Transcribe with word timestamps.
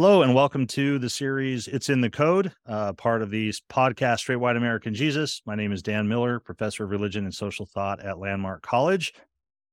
Hello 0.00 0.22
and 0.22 0.34
welcome 0.34 0.66
to 0.66 0.98
the 0.98 1.10
series 1.10 1.68
It's 1.68 1.90
in 1.90 2.00
the 2.00 2.08
Code, 2.08 2.54
uh, 2.64 2.94
part 2.94 3.20
of 3.20 3.28
the 3.28 3.52
podcast 3.70 4.20
Straight 4.20 4.36
White 4.36 4.56
American 4.56 4.94
Jesus. 4.94 5.42
My 5.44 5.54
name 5.54 5.72
is 5.72 5.82
Dan 5.82 6.08
Miller, 6.08 6.40
professor 6.40 6.84
of 6.84 6.90
religion 6.90 7.26
and 7.26 7.34
social 7.34 7.66
thought 7.66 8.00
at 8.00 8.18
Landmark 8.18 8.62
College. 8.62 9.12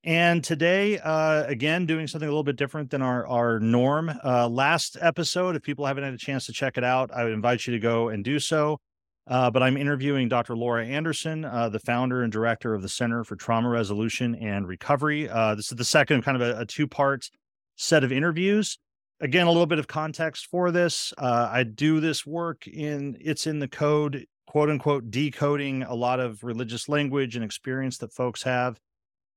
And 0.03 0.43
today, 0.43 0.99
uh, 0.99 1.45
again, 1.45 1.85
doing 1.85 2.07
something 2.07 2.27
a 2.27 2.29
little 2.29 2.43
bit 2.43 2.57
different 2.57 2.91
than 2.91 3.01
our, 3.01 3.25
our 3.25 3.61
norm. 3.61 4.11
Uh, 4.21 4.49
last 4.49 4.97
episode, 4.99 5.55
if 5.55 5.63
people 5.63 5.85
haven't 5.85 6.03
had 6.03 6.13
a 6.13 6.17
chance 6.17 6.45
to 6.47 6.51
check 6.51 6.77
it 6.77 6.83
out, 6.83 7.09
I 7.13 7.23
would 7.23 7.31
invite 7.31 7.65
you 7.65 7.71
to 7.71 7.79
go 7.79 8.09
and 8.09 8.21
do 8.21 8.37
so. 8.37 8.81
Uh, 9.27 9.49
but 9.49 9.63
I'm 9.63 9.77
interviewing 9.77 10.27
Dr. 10.27 10.57
Laura 10.57 10.85
Anderson, 10.85 11.45
uh, 11.45 11.69
the 11.69 11.79
founder 11.79 12.23
and 12.23 12.33
director 12.33 12.73
of 12.73 12.81
the 12.81 12.89
Center 12.89 13.23
for 13.23 13.37
Trauma 13.37 13.69
Resolution 13.69 14.35
and 14.35 14.67
Recovery. 14.67 15.29
Uh, 15.29 15.55
this 15.55 15.71
is 15.71 15.77
the 15.77 15.85
second 15.85 16.23
kind 16.23 16.35
of 16.35 16.41
a, 16.41 16.59
a 16.59 16.65
two 16.65 16.85
part 16.85 17.29
set 17.77 18.03
of 18.03 18.11
interviews 18.11 18.77
again, 19.19 19.47
a 19.47 19.51
little 19.51 19.65
bit 19.65 19.79
of 19.79 19.87
context 19.87 20.47
for 20.47 20.71
this. 20.71 21.13
Uh, 21.17 21.49
I 21.51 21.63
do 21.63 21.99
this 21.99 22.25
work 22.25 22.67
in 22.67 23.17
it's 23.19 23.47
in 23.47 23.59
the 23.59 23.67
code, 23.67 24.25
quote 24.45 24.69
unquote, 24.69 25.09
decoding 25.09 25.83
a 25.83 25.95
lot 25.95 26.19
of 26.19 26.43
religious 26.43 26.87
language 26.87 27.35
and 27.35 27.43
experience 27.43 27.97
that 27.99 28.13
folks 28.13 28.43
have. 28.43 28.79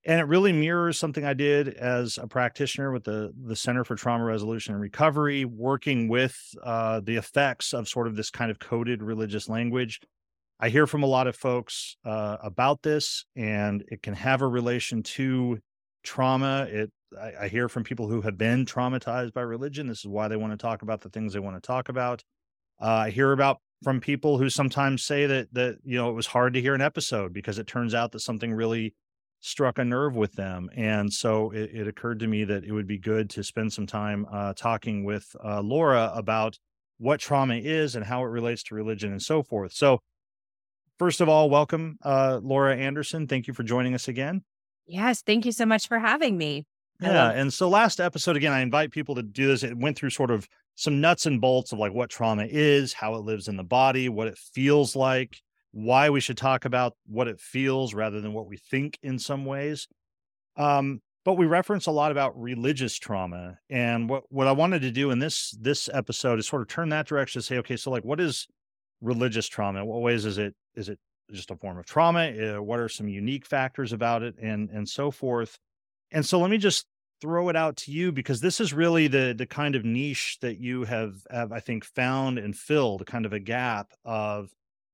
And 0.06 0.18
it 0.18 0.24
really 0.24 0.52
mirrors 0.52 0.98
something 0.98 1.26
I 1.26 1.34
did 1.34 1.68
as 1.68 2.16
a 2.16 2.26
practitioner 2.26 2.90
with 2.90 3.04
the, 3.04 3.34
the 3.38 3.56
Center 3.56 3.84
for 3.84 3.96
Trauma 3.96 4.24
Resolution 4.24 4.72
and 4.72 4.80
Recovery, 4.80 5.44
working 5.44 6.08
with 6.08 6.38
uh, 6.62 7.00
the 7.00 7.16
effects 7.16 7.74
of 7.74 7.86
sort 7.86 8.06
of 8.06 8.16
this 8.16 8.30
kind 8.30 8.50
of 8.50 8.58
coded 8.58 9.02
religious 9.02 9.46
language. 9.46 10.00
I 10.58 10.70
hear 10.70 10.86
from 10.86 11.02
a 11.02 11.06
lot 11.06 11.26
of 11.26 11.36
folks 11.36 11.96
uh, 12.04 12.38
about 12.42 12.82
this, 12.82 13.26
and 13.36 13.84
it 13.88 14.02
can 14.02 14.14
have 14.14 14.40
a 14.40 14.46
relation 14.46 15.02
to 15.02 15.58
trauma. 16.02 16.66
It 16.70 16.90
I, 17.18 17.44
I, 17.44 17.48
hear 17.48 17.68
from 17.68 17.84
people 17.84 18.08
who 18.08 18.20
have 18.22 18.36
been 18.36 18.66
traumatized 18.66 19.32
by 19.32 19.42
religion. 19.42 19.86
This 19.86 20.00
is 20.00 20.06
why 20.06 20.28
they 20.28 20.36
want 20.36 20.52
to 20.52 20.56
talk 20.56 20.82
about 20.82 21.00
the 21.00 21.08
things 21.08 21.32
they 21.32 21.38
want 21.38 21.56
to 21.56 21.66
talk 21.66 21.88
about. 21.88 22.22
Uh, 22.80 22.86
I 22.86 23.10
hear 23.10 23.32
about 23.32 23.58
from 23.82 24.00
people 24.00 24.38
who 24.38 24.50
sometimes 24.50 25.04
say 25.04 25.26
that 25.26 25.52
that 25.52 25.78
you 25.84 25.96
know 25.96 26.10
it 26.10 26.14
was 26.14 26.26
hard 26.26 26.54
to 26.54 26.60
hear 26.60 26.74
an 26.74 26.80
episode 26.80 27.32
because 27.32 27.58
it 27.58 27.66
turns 27.66 27.94
out 27.94 28.12
that 28.12 28.20
something 28.20 28.52
really 28.52 28.94
struck 29.40 29.78
a 29.78 29.84
nerve 29.84 30.16
with 30.16 30.34
them, 30.34 30.70
and 30.74 31.12
so 31.12 31.50
it, 31.50 31.70
it 31.72 31.88
occurred 31.88 32.20
to 32.20 32.26
me 32.26 32.44
that 32.44 32.64
it 32.64 32.72
would 32.72 32.86
be 32.86 32.98
good 32.98 33.30
to 33.30 33.42
spend 33.42 33.72
some 33.72 33.86
time 33.86 34.26
uh, 34.30 34.52
talking 34.54 35.04
with 35.04 35.34
uh, 35.42 35.60
Laura 35.60 36.12
about 36.14 36.58
what 36.98 37.20
trauma 37.20 37.56
is 37.56 37.96
and 37.96 38.04
how 38.04 38.22
it 38.22 38.28
relates 38.28 38.62
to 38.62 38.74
religion 38.74 39.10
and 39.10 39.22
so 39.22 39.42
forth. 39.42 39.72
So, 39.72 40.00
first 40.98 41.22
of 41.22 41.28
all, 41.28 41.48
welcome, 41.48 41.98
uh, 42.04 42.40
Laura 42.42 42.76
Anderson. 42.76 43.26
Thank 43.26 43.46
you 43.46 43.54
for 43.54 43.62
joining 43.62 43.94
us 43.94 44.06
again. 44.06 44.42
Yes, 44.86 45.22
thank 45.22 45.46
you 45.46 45.52
so 45.52 45.64
much 45.64 45.88
for 45.88 45.98
having 45.98 46.36
me. 46.36 46.66
Yeah. 47.00 47.30
And 47.30 47.52
so 47.52 47.68
last 47.68 48.00
episode, 48.00 48.36
again, 48.36 48.52
I 48.52 48.60
invite 48.60 48.90
people 48.90 49.14
to 49.14 49.22
do 49.22 49.48
this. 49.48 49.62
It 49.62 49.76
went 49.76 49.96
through 49.96 50.10
sort 50.10 50.30
of 50.30 50.48
some 50.74 51.00
nuts 51.00 51.26
and 51.26 51.40
bolts 51.40 51.72
of 51.72 51.78
like 51.78 51.92
what 51.92 52.10
trauma 52.10 52.46
is, 52.48 52.92
how 52.92 53.14
it 53.14 53.24
lives 53.24 53.48
in 53.48 53.56
the 53.56 53.64
body, 53.64 54.08
what 54.08 54.28
it 54.28 54.38
feels 54.38 54.96
like, 54.96 55.40
why 55.72 56.10
we 56.10 56.20
should 56.20 56.36
talk 56.36 56.64
about 56.64 56.94
what 57.06 57.28
it 57.28 57.40
feels 57.40 57.94
rather 57.94 58.20
than 58.20 58.32
what 58.32 58.46
we 58.46 58.56
think 58.56 58.98
in 59.02 59.18
some 59.18 59.44
ways. 59.44 59.88
Um, 60.56 61.00
but 61.24 61.34
we 61.34 61.46
reference 61.46 61.86
a 61.86 61.90
lot 61.90 62.12
about 62.12 62.38
religious 62.40 62.96
trauma. 62.96 63.58
And 63.68 64.08
what, 64.08 64.24
what 64.30 64.46
I 64.46 64.52
wanted 64.52 64.82
to 64.82 64.90
do 64.90 65.10
in 65.10 65.18
this 65.18 65.54
this 65.60 65.88
episode 65.92 66.38
is 66.38 66.48
sort 66.48 66.62
of 66.62 66.68
turn 66.68 66.88
that 66.90 67.06
direction 67.06 67.40
to 67.40 67.46
say, 67.46 67.58
okay, 67.58 67.76
so 67.76 67.90
like 67.90 68.04
what 68.04 68.20
is 68.20 68.46
religious 69.00 69.46
trauma? 69.46 69.80
In 69.80 69.86
what 69.86 70.00
ways 70.00 70.24
is 70.24 70.38
it 70.38 70.54
is 70.74 70.88
it 70.88 70.98
just 71.30 71.50
a 71.50 71.56
form 71.56 71.78
of 71.78 71.86
trauma? 71.86 72.30
Uh, 72.30 72.62
what 72.62 72.80
are 72.80 72.88
some 72.88 73.08
unique 73.08 73.46
factors 73.46 73.92
about 73.92 74.22
it 74.22 74.34
and 74.40 74.70
and 74.70 74.88
so 74.88 75.10
forth? 75.10 75.58
And 76.12 76.24
so 76.24 76.38
let 76.38 76.50
me 76.50 76.58
just 76.58 76.86
throw 77.20 77.48
it 77.50 77.56
out 77.56 77.76
to 77.76 77.92
you 77.92 78.12
because 78.12 78.40
this 78.40 78.60
is 78.60 78.72
really 78.72 79.06
the 79.06 79.34
the 79.36 79.46
kind 79.46 79.74
of 79.74 79.84
niche 79.84 80.38
that 80.40 80.58
you 80.58 80.84
have 80.84 81.14
have 81.30 81.52
I 81.52 81.60
think 81.60 81.84
found 81.84 82.38
and 82.38 82.56
filled 82.56 83.06
kind 83.06 83.26
of 83.26 83.32
a 83.32 83.38
gap 83.38 83.92
of 84.04 84.50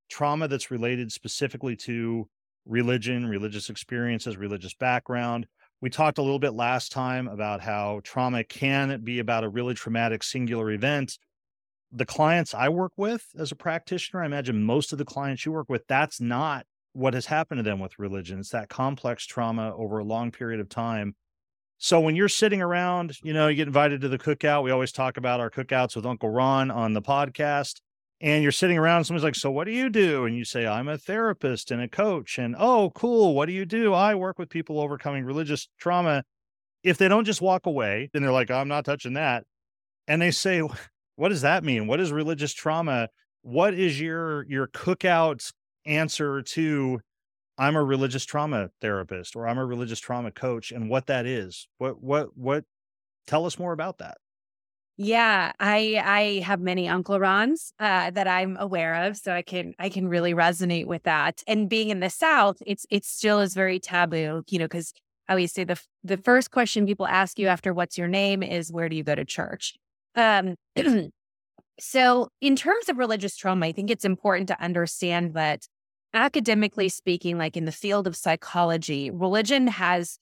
trauma 0.09 0.49
that's 0.49 0.71
related 0.71 1.13
specifically 1.13 1.77
to 1.77 2.29
religion, 2.65 3.27
religious 3.27 3.71
experiences, 3.71 4.37
religious 4.37 4.75
background. 4.75 5.47
We 5.81 5.91
talked 5.91 6.19
a 6.19 6.23
little 6.23 6.39
bit 6.39 6.55
last 6.55 6.91
time 6.91 7.29
about 7.29 7.61
how 7.61 8.01
trauma 8.03 8.45
can 8.45 9.01
be 9.03 9.19
about 9.19 9.45
a 9.45 9.49
really 9.49 9.75
traumatic 9.75 10.23
singular 10.23 10.71
event. 10.71 11.19
The 11.93 12.07
clients 12.07 12.55
I 12.55 12.71
work 12.71 12.93
with 12.97 13.25
as 13.39 13.53
a 13.53 13.57
practitioner, 13.57 14.23
I 14.23 14.27
imagine 14.27 14.63
most 14.63 14.93
of 14.93 14.99
the 14.99 15.05
clients 15.05 15.47
you 15.47 15.53
work 15.53 15.69
with, 15.69 15.87
that's 15.87 16.21
not 16.21 16.67
what 16.97 17.13
has 17.13 17.27
happened 17.27 17.59
to 17.59 17.63
them 17.63 17.79
with 17.79 17.99
religion. 17.99 18.39
It's 18.39 18.49
that 18.51 18.71
complex 18.71 19.27
trauma 19.27 19.75
over 19.77 19.99
a 19.99 20.05
long 20.05 20.31
period 20.31 20.61
of 20.61 20.69
time. 20.71 21.15
So 21.77 22.01
when 22.01 22.17
you're 22.17 22.29
sitting 22.29 22.63
around, 22.63 23.19
you 23.23 23.35
know, 23.35 23.49
you 23.49 23.57
get 23.57 23.67
invited 23.67 24.01
to 24.01 24.09
the 24.09 24.19
cookout. 24.19 24.63
We 24.63 24.71
always 24.71 24.93
talk 24.93 25.19
about 25.19 25.39
our 25.39 25.51
cookouts 25.51 25.95
with 25.95 26.07
Uncle 26.07 26.31
Ron 26.31 26.71
on 26.71 26.95
the 26.95 27.03
podcast. 27.03 27.83
And 28.23 28.43
you're 28.43 28.51
sitting 28.51 28.79
around, 28.79 29.05
someone's 29.05 29.25
like, 29.25 29.35
So 29.35 29.51
what 29.51 29.65
do 29.65 29.73
you 29.73 29.91
do? 29.91 30.25
And 30.25 30.35
you 30.35 30.47
say, 30.47 30.67
I'm 30.67 30.89
a 30.89 30.97
therapist 30.97 31.71
and 31.71 31.83
a 31.83 31.89
coach. 31.89 32.39
And 32.39 32.57
oh, 32.59 32.91
cool. 32.95 33.35
What 33.35 33.45
do 33.45 33.53
you 33.53 33.67
do? 33.67 33.93
I 33.93 34.15
work 34.15 34.39
with 34.39 34.49
people 34.49 34.81
overcoming 34.81 35.23
religious 35.25 35.69
trauma. 35.79 36.25
If 36.83 36.97
they 36.97 37.09
don't 37.09 37.27
just 37.27 37.43
walk 37.43 37.67
away, 37.67 38.09
then 38.15 38.23
they're 38.23 38.33
like, 38.33 38.51
I'm 38.51 38.69
not 38.69 38.87
touching 38.87 39.13
that. 39.15 39.45
And 40.09 40.23
they 40.23 40.31
say, 40.31 40.63
What 41.17 41.29
does 41.29 41.43
that 41.43 41.63
mean? 41.63 41.87
What 41.89 42.01
is 42.01 42.11
religious 42.11 42.55
trauma? 42.55 43.11
What 43.43 43.75
is 43.75 44.01
your 44.01 44.47
your 44.47 44.67
cookout 44.67 45.53
answer 45.87 46.43
to 46.43 47.01
I'm 47.59 47.77
a 47.77 47.85
religious 47.85 48.25
trauma 48.25 48.71
therapist 48.81 49.37
or 49.37 49.49
I'm 49.49 49.59
a 49.59 49.65
religious 49.65 50.01
trauma 50.01 50.31
coach 50.31 50.73
and 50.73 50.91
what 50.91 51.07
that 51.07 51.27
is. 51.27 51.69
What 51.79 52.03
what 52.03 52.37
what 52.37 52.65
tell 53.27 53.47
us 53.47 53.59
more 53.59 53.73
about 53.73 53.99
that. 53.99 54.19
Yeah, 54.99 55.53
I 55.61 56.03
I 56.05 56.43
have 56.45 56.61
many 56.61 56.89
Uncle 56.89 57.21
Rons 57.21 57.73
uh, 57.79 58.11
that 58.13 58.27
I'm 58.27 58.57
aware 58.59 59.05
of, 59.05 59.19
so 59.19 59.33
I 59.35 59.43
can 59.43 59.75
I 59.79 59.91
can 59.91 60.09
really 60.09 60.33
resonate 60.33 60.87
with 60.87 61.03
that. 61.03 61.43
And 61.47 61.69
being 61.69 61.91
in 61.91 62.01
the 62.01 62.09
South, 62.09 62.57
it's 62.67 62.87
it 62.91 63.05
still 63.05 63.41
is 63.41 63.53
very 63.55 63.79
taboo, 63.79 64.43
you 64.49 64.59
know, 64.59 64.65
because 64.65 64.95
I 65.29 65.33
always 65.33 65.53
say 65.53 65.65
the 65.65 65.79
the 66.03 66.17
first 66.17 66.51
question 66.51 66.87
people 66.87 67.07
ask 67.07 67.39
you 67.39 67.47
after 67.49 67.75
"What's 67.75 67.99
your 67.99 68.09
name?" 68.09 68.43
is 68.43 68.73
"Where 68.73 68.89
do 68.89 68.97
you 68.97 69.05
go 69.05 69.15
to 69.15 69.25
church?" 69.25 69.75
Um, 70.15 70.55
so, 71.81 72.29
in 72.41 72.57
terms 72.57 72.89
of 72.89 72.99
religious 72.99 73.37
trauma, 73.37 73.67
I 73.67 73.73
think 73.73 73.91
it's 73.91 74.05
important 74.05 74.49
to 74.49 74.63
understand 74.63 75.35
that 75.35 75.67
academically 76.17 76.89
speaking, 76.89 77.39
like 77.39 77.57
in 77.57 77.67
the 77.67 77.73
field 77.73 78.07
of 78.07 78.17
psychology, 78.17 79.11
religion 79.11 79.69
has 79.69 80.19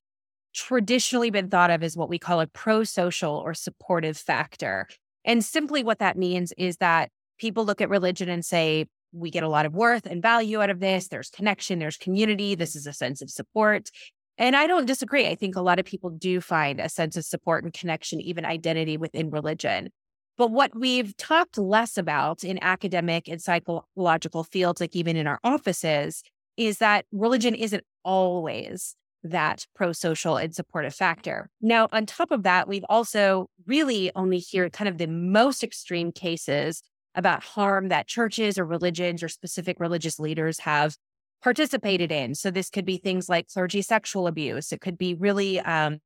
traditionally 0.54 1.30
been 1.30 1.48
thought 1.48 1.70
of 1.70 1.82
as 1.82 1.96
what 1.96 2.08
we 2.08 2.18
call 2.18 2.40
a 2.40 2.46
pro 2.46 2.84
social 2.84 3.36
or 3.36 3.54
supportive 3.54 4.16
factor. 4.16 4.86
And 5.24 5.44
simply 5.44 5.82
what 5.82 6.00
that 6.00 6.18
means 6.18 6.52
is 6.58 6.76
that 6.78 7.10
people 7.38 7.64
look 7.64 7.80
at 7.80 7.88
religion 7.88 8.28
and 8.28 8.44
say, 8.44 8.86
we 9.12 9.30
get 9.30 9.44
a 9.44 9.48
lot 9.48 9.66
of 9.66 9.74
worth 9.74 10.06
and 10.06 10.20
value 10.20 10.60
out 10.60 10.70
of 10.70 10.80
this. 10.80 11.08
There's 11.08 11.30
connection, 11.30 11.78
there's 11.78 11.96
community, 11.96 12.54
this 12.54 12.74
is 12.74 12.86
a 12.86 12.92
sense 12.92 13.22
of 13.22 13.30
support. 13.30 13.90
And 14.36 14.56
I 14.56 14.66
don't 14.66 14.86
disagree. 14.86 15.28
I 15.28 15.36
think 15.36 15.54
a 15.54 15.62
lot 15.62 15.78
of 15.78 15.84
people 15.84 16.10
do 16.10 16.40
find 16.40 16.80
a 16.80 16.88
sense 16.88 17.16
of 17.16 17.24
support 17.24 17.62
and 17.62 17.72
connection, 17.72 18.20
even 18.20 18.44
identity 18.44 18.96
within 18.96 19.30
religion. 19.30 19.90
But 20.36 20.50
what 20.50 20.78
we've 20.78 21.16
talked 21.16 21.58
less 21.58 21.96
about 21.96 22.42
in 22.42 22.58
academic 22.62 23.28
and 23.28 23.40
psychological 23.40 24.44
fields, 24.44 24.80
like 24.80 24.96
even 24.96 25.16
in 25.16 25.26
our 25.26 25.38
offices, 25.44 26.22
is 26.56 26.78
that 26.78 27.06
religion 27.12 27.54
isn't 27.54 27.84
always 28.04 28.96
that 29.22 29.66
pro 29.74 29.92
social 29.92 30.36
and 30.36 30.54
supportive 30.54 30.94
factor. 30.94 31.48
Now, 31.60 31.88
on 31.92 32.04
top 32.04 32.30
of 32.30 32.42
that, 32.42 32.68
we've 32.68 32.84
also 32.88 33.48
really 33.66 34.10
only 34.14 34.38
hear 34.38 34.68
kind 34.68 34.88
of 34.88 34.98
the 34.98 35.06
most 35.06 35.64
extreme 35.64 36.12
cases 36.12 36.82
about 37.14 37.42
harm 37.42 37.88
that 37.88 38.06
churches 38.06 38.58
or 38.58 38.66
religions 38.66 39.22
or 39.22 39.28
specific 39.28 39.78
religious 39.80 40.18
leaders 40.18 40.60
have 40.60 40.96
participated 41.42 42.12
in. 42.12 42.34
So, 42.34 42.50
this 42.50 42.68
could 42.68 42.84
be 42.84 42.98
things 42.98 43.28
like 43.28 43.48
clergy 43.48 43.82
sexual 43.82 44.26
abuse, 44.26 44.72
it 44.72 44.80
could 44.80 44.98
be 44.98 45.14
really 45.14 45.58
um, 45.60 46.00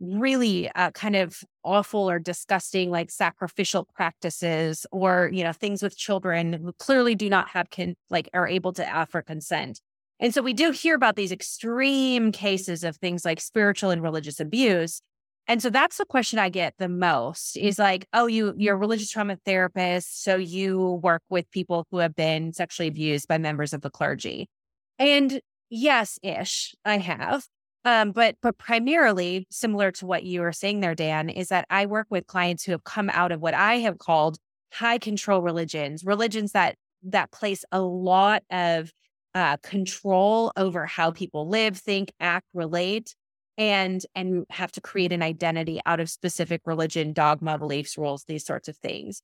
really 0.00 0.70
uh, 0.74 0.90
kind 0.92 1.16
of 1.16 1.42
awful 1.64 2.08
or 2.08 2.18
disgusting 2.18 2.90
like 2.90 3.10
sacrificial 3.10 3.88
practices 3.94 4.86
or 4.92 5.30
you 5.32 5.42
know 5.42 5.52
things 5.52 5.82
with 5.82 5.96
children 5.96 6.52
who 6.52 6.72
clearly 6.74 7.14
do 7.14 7.30
not 7.30 7.48
have 7.48 7.70
can 7.70 7.94
like 8.10 8.28
are 8.34 8.46
able 8.46 8.72
to 8.72 8.88
offer 8.88 9.22
consent 9.22 9.80
and 10.20 10.32
so 10.34 10.42
we 10.42 10.52
do 10.52 10.70
hear 10.70 10.94
about 10.94 11.16
these 11.16 11.32
extreme 11.32 12.32
cases 12.32 12.84
of 12.84 12.96
things 12.96 13.24
like 13.24 13.40
spiritual 13.40 13.90
and 13.90 14.02
religious 14.02 14.40
abuse 14.40 15.00
And 15.48 15.62
so 15.62 15.70
that's 15.70 15.98
the 15.98 16.04
question 16.04 16.38
I 16.38 16.48
get 16.48 16.74
the 16.78 16.88
most 16.88 17.56
is 17.56 17.78
like, 17.78 18.06
oh, 18.12 18.26
you 18.26 18.52
you're 18.56 18.74
a 18.74 18.78
religious 18.78 19.10
trauma 19.10 19.36
therapist, 19.44 20.22
so 20.24 20.36
you 20.36 21.00
work 21.02 21.22
with 21.30 21.50
people 21.52 21.86
who 21.90 21.98
have 21.98 22.14
been 22.16 22.52
sexually 22.52 22.88
abused 22.88 23.28
by 23.28 23.38
members 23.38 23.72
of 23.72 23.80
the 23.82 23.90
clergy. 23.90 24.48
And 24.98 25.40
yes, 25.70 26.18
ish, 26.22 26.74
I 26.84 26.98
have. 26.98 27.46
Um, 27.86 28.10
but 28.10 28.34
but 28.42 28.58
primarily 28.58 29.46
similar 29.48 29.92
to 29.92 30.06
what 30.06 30.24
you 30.24 30.40
were 30.40 30.52
saying 30.52 30.80
there, 30.80 30.96
Dan, 30.96 31.30
is 31.30 31.48
that 31.48 31.66
I 31.70 31.86
work 31.86 32.08
with 32.10 32.26
clients 32.26 32.64
who 32.64 32.72
have 32.72 32.82
come 32.82 33.08
out 33.10 33.30
of 33.30 33.40
what 33.40 33.54
I 33.54 33.76
have 33.76 33.98
called 33.98 34.38
high 34.72 34.98
control 34.98 35.40
religions, 35.40 36.04
religions 36.04 36.50
that 36.52 36.74
that 37.04 37.30
place 37.30 37.64
a 37.70 37.80
lot 37.80 38.42
of 38.50 38.92
uh, 39.36 39.56
control 39.58 40.52
over 40.56 40.84
how 40.84 41.12
people 41.12 41.48
live, 41.48 41.78
think, 41.78 42.10
act, 42.18 42.48
relate, 42.52 43.14
and 43.56 44.04
and 44.16 44.46
have 44.50 44.72
to 44.72 44.80
create 44.80 45.12
an 45.12 45.22
identity 45.22 45.80
out 45.86 46.00
of 46.00 46.10
specific 46.10 46.62
religion, 46.64 47.12
dogma, 47.12 47.56
beliefs, 47.56 47.96
rules, 47.96 48.24
these 48.24 48.44
sorts 48.44 48.66
of 48.66 48.76
things. 48.76 49.22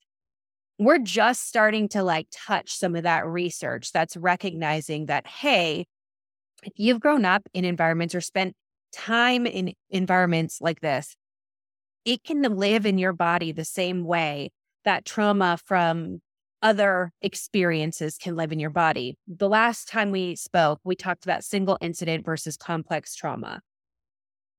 We're 0.79 0.99
just 0.99 1.49
starting 1.49 1.89
to 1.89 2.01
like 2.01 2.27
touch 2.31 2.71
some 2.71 2.95
of 2.95 3.03
that 3.03 3.27
research 3.27 3.91
that's 3.91 4.15
recognizing 4.15 5.07
that 5.07 5.27
hey, 5.27 5.85
if 6.65 6.73
you've 6.77 6.99
grown 6.99 7.25
up 7.25 7.43
in 7.53 7.65
environments 7.65 8.15
or 8.15 8.21
spent 8.21 8.55
time 8.93 9.45
in 9.45 9.73
environments 9.89 10.59
like 10.61 10.81
this, 10.81 11.15
it 12.05 12.23
can 12.23 12.41
live 12.41 12.85
in 12.85 12.97
your 12.97 13.13
body 13.13 13.51
the 13.51 13.65
same 13.65 14.03
way 14.03 14.51
that 14.85 15.05
trauma 15.05 15.57
from 15.65 16.19
other 16.61 17.11
experiences 17.21 18.17
can 18.17 18.35
live 18.35 18.51
in 18.51 18.59
your 18.59 18.69
body. 18.69 19.17
The 19.27 19.49
last 19.49 19.87
time 19.87 20.11
we 20.11 20.35
spoke, 20.35 20.79
we 20.83 20.95
talked 20.95 21.25
about 21.25 21.43
single 21.43 21.77
incident 21.81 22.25
versus 22.25 22.55
complex 22.55 23.15
trauma. 23.15 23.61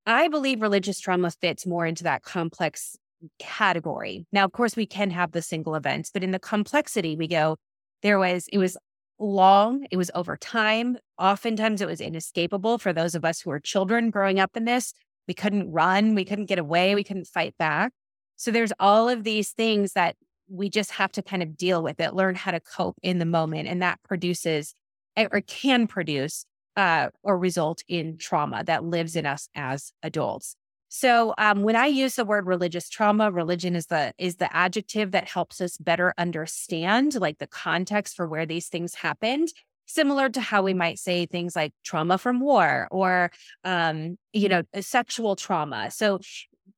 I 0.05 0.27
believe 0.27 0.61
religious 0.61 0.99
trauma 0.99 1.31
fits 1.31 1.65
more 1.65 1.85
into 1.85 2.03
that 2.03 2.21
complex 2.21 2.95
category. 3.39 4.25
Now, 4.31 4.45
of 4.45 4.51
course, 4.51 4.75
we 4.75 4.85
can 4.85 5.09
have 5.09 5.31
the 5.31 5.41
single 5.41 5.73
events, 5.73 6.11
but 6.13 6.23
in 6.23 6.29
the 6.29 6.39
complexity, 6.39 7.15
we 7.15 7.27
go, 7.27 7.57
there 8.03 8.19
was, 8.19 8.47
it 8.51 8.59
was 8.59 8.77
long, 9.19 9.85
it 9.91 9.97
was 9.97 10.11
over 10.13 10.37
time. 10.37 10.97
Oftentimes, 11.17 11.81
it 11.81 11.87
was 11.87 12.01
inescapable 12.01 12.77
for 12.77 12.93
those 12.93 13.15
of 13.15 13.25
us 13.25 13.41
who 13.41 13.49
were 13.49 13.59
children 13.59 14.09
growing 14.09 14.39
up 14.39 14.55
in 14.55 14.65
this. 14.65 14.93
We 15.27 15.33
couldn't 15.33 15.71
run, 15.71 16.15
we 16.15 16.25
couldn't 16.25 16.45
get 16.45 16.59
away, 16.59 16.95
we 16.95 17.03
couldn't 17.03 17.27
fight 17.27 17.55
back. 17.57 17.91
So, 18.35 18.51
there's 18.51 18.73
all 18.79 19.09
of 19.09 19.23
these 19.23 19.51
things 19.51 19.93
that 19.93 20.15
we 20.47 20.69
just 20.69 20.91
have 20.91 21.11
to 21.13 21.21
kind 21.21 21.41
of 21.41 21.57
deal 21.57 21.81
with 21.81 21.99
it, 21.99 22.13
learn 22.13 22.35
how 22.35 22.51
to 22.51 22.59
cope 22.59 22.97
in 23.01 23.19
the 23.19 23.25
moment. 23.25 23.67
And 23.67 23.81
that 23.81 23.99
produces 24.03 24.75
or 25.17 25.41
can 25.41 25.87
produce 25.87 26.45
uh, 26.75 27.09
or 27.23 27.37
result 27.37 27.83
in 27.87 28.17
trauma 28.17 28.63
that 28.65 28.83
lives 28.83 29.15
in 29.15 29.25
us 29.25 29.47
as 29.55 29.91
adults. 30.03 30.55
So 30.89 31.33
um, 31.37 31.63
when 31.63 31.75
I 31.75 31.87
use 31.87 32.15
the 32.15 32.25
word 32.25 32.45
religious 32.45 32.89
trauma, 32.89 33.31
religion 33.31 33.75
is 33.75 33.87
the 33.87 34.13
is 34.17 34.37
the 34.37 34.55
adjective 34.55 35.11
that 35.11 35.27
helps 35.27 35.59
us 35.59 35.77
better 35.77 36.13
understand 36.17 37.15
like 37.15 37.37
the 37.39 37.47
context 37.47 38.15
for 38.15 38.27
where 38.27 38.45
these 38.45 38.67
things 38.67 38.95
happened. 38.95 39.49
Similar 39.87 40.29
to 40.29 40.41
how 40.41 40.63
we 40.63 40.73
might 40.73 40.97
say 40.97 41.25
things 41.25 41.55
like 41.55 41.73
trauma 41.83 42.17
from 42.17 42.39
war 42.39 42.87
or 42.91 43.31
um, 43.63 44.17
you 44.33 44.49
know 44.49 44.63
sexual 44.79 45.35
trauma. 45.35 45.91
So 45.91 46.19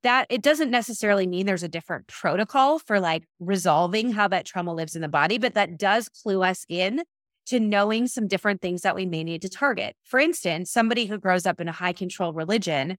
that 0.04 0.28
it 0.30 0.42
doesn't 0.42 0.72
necessarily 0.72 1.28
mean 1.28 1.46
there's 1.46 1.64
a 1.64 1.70
different 1.70 2.08
protocol 2.08 2.80
for 2.80 3.00
like 3.00 3.24
resolving 3.40 4.12
how 4.12 4.28
that 4.28 4.46
trauma 4.46 4.74
lives 4.74 4.96
in 4.96 5.02
the 5.02 5.08
body, 5.08 5.38
but 5.38 5.54
that 5.54 5.78
does 5.78 6.10
clue 6.10 6.44
us 6.44 6.66
in 6.70 7.04
to 7.48 7.60
knowing 7.60 8.08
some 8.08 8.28
different 8.28 8.62
things 8.62 8.82
that 8.82 8.96
we 8.96 9.06
may 9.06 9.24
need 9.24 9.42
to 9.42 9.50
target. 9.50 9.96
For 10.04 10.20
instance, 10.20 10.70
somebody 10.70 11.06
who 11.06 11.18
grows 11.18 11.46
up 11.46 11.62
in 11.62 11.70
a 11.70 11.74
high 11.74 11.94
control 11.94 12.34
religion 12.34 12.98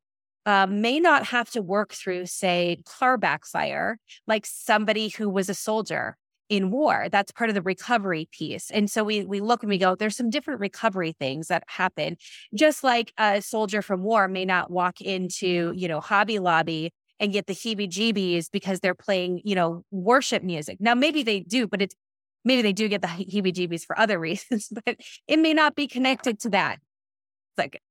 uh, 0.48 0.66
may 0.66 0.98
not 0.98 1.26
have 1.26 1.50
to 1.50 1.60
work 1.60 1.92
through, 1.92 2.24
say, 2.24 2.78
car 2.86 3.18
backfire 3.18 3.98
like 4.26 4.46
somebody 4.46 5.10
who 5.10 5.28
was 5.28 5.50
a 5.50 5.54
soldier 5.54 6.16
in 6.48 6.70
war. 6.70 7.08
That's 7.12 7.30
part 7.30 7.50
of 7.50 7.54
the 7.54 7.60
recovery 7.60 8.30
piece. 8.32 8.70
And 8.70 8.90
so 8.90 9.04
we 9.04 9.26
we 9.26 9.40
look 9.40 9.62
and 9.62 9.68
we 9.68 9.76
go, 9.76 9.94
there's 9.94 10.16
some 10.16 10.30
different 10.30 10.60
recovery 10.60 11.12
things 11.12 11.48
that 11.48 11.64
happen. 11.66 12.16
Just 12.54 12.82
like 12.82 13.12
a 13.18 13.42
soldier 13.42 13.82
from 13.82 14.02
war 14.02 14.26
may 14.26 14.46
not 14.46 14.70
walk 14.70 15.02
into, 15.02 15.74
you 15.76 15.86
know, 15.86 16.00
Hobby 16.00 16.38
Lobby 16.38 16.94
and 17.20 17.30
get 17.30 17.46
the 17.46 17.52
heebie-jeebies 17.52 18.46
because 18.50 18.80
they're 18.80 18.94
playing, 18.94 19.42
you 19.44 19.54
know, 19.54 19.84
worship 19.90 20.42
music. 20.42 20.78
Now 20.80 20.94
maybe 20.94 21.22
they 21.22 21.40
do, 21.40 21.66
but 21.66 21.82
it's 21.82 21.94
maybe 22.42 22.62
they 22.62 22.72
do 22.72 22.88
get 22.88 23.02
the 23.02 23.08
heebie 23.08 23.52
jeebies 23.52 23.84
for 23.84 24.00
other 24.00 24.18
reasons, 24.28 24.70
but 24.72 24.96
it 25.26 25.38
may 25.38 25.52
not 25.52 25.76
be 25.76 25.86
connected 25.86 26.40
to 26.40 26.48
that. 26.50 26.76
It's 26.76 27.58
like, 27.58 27.82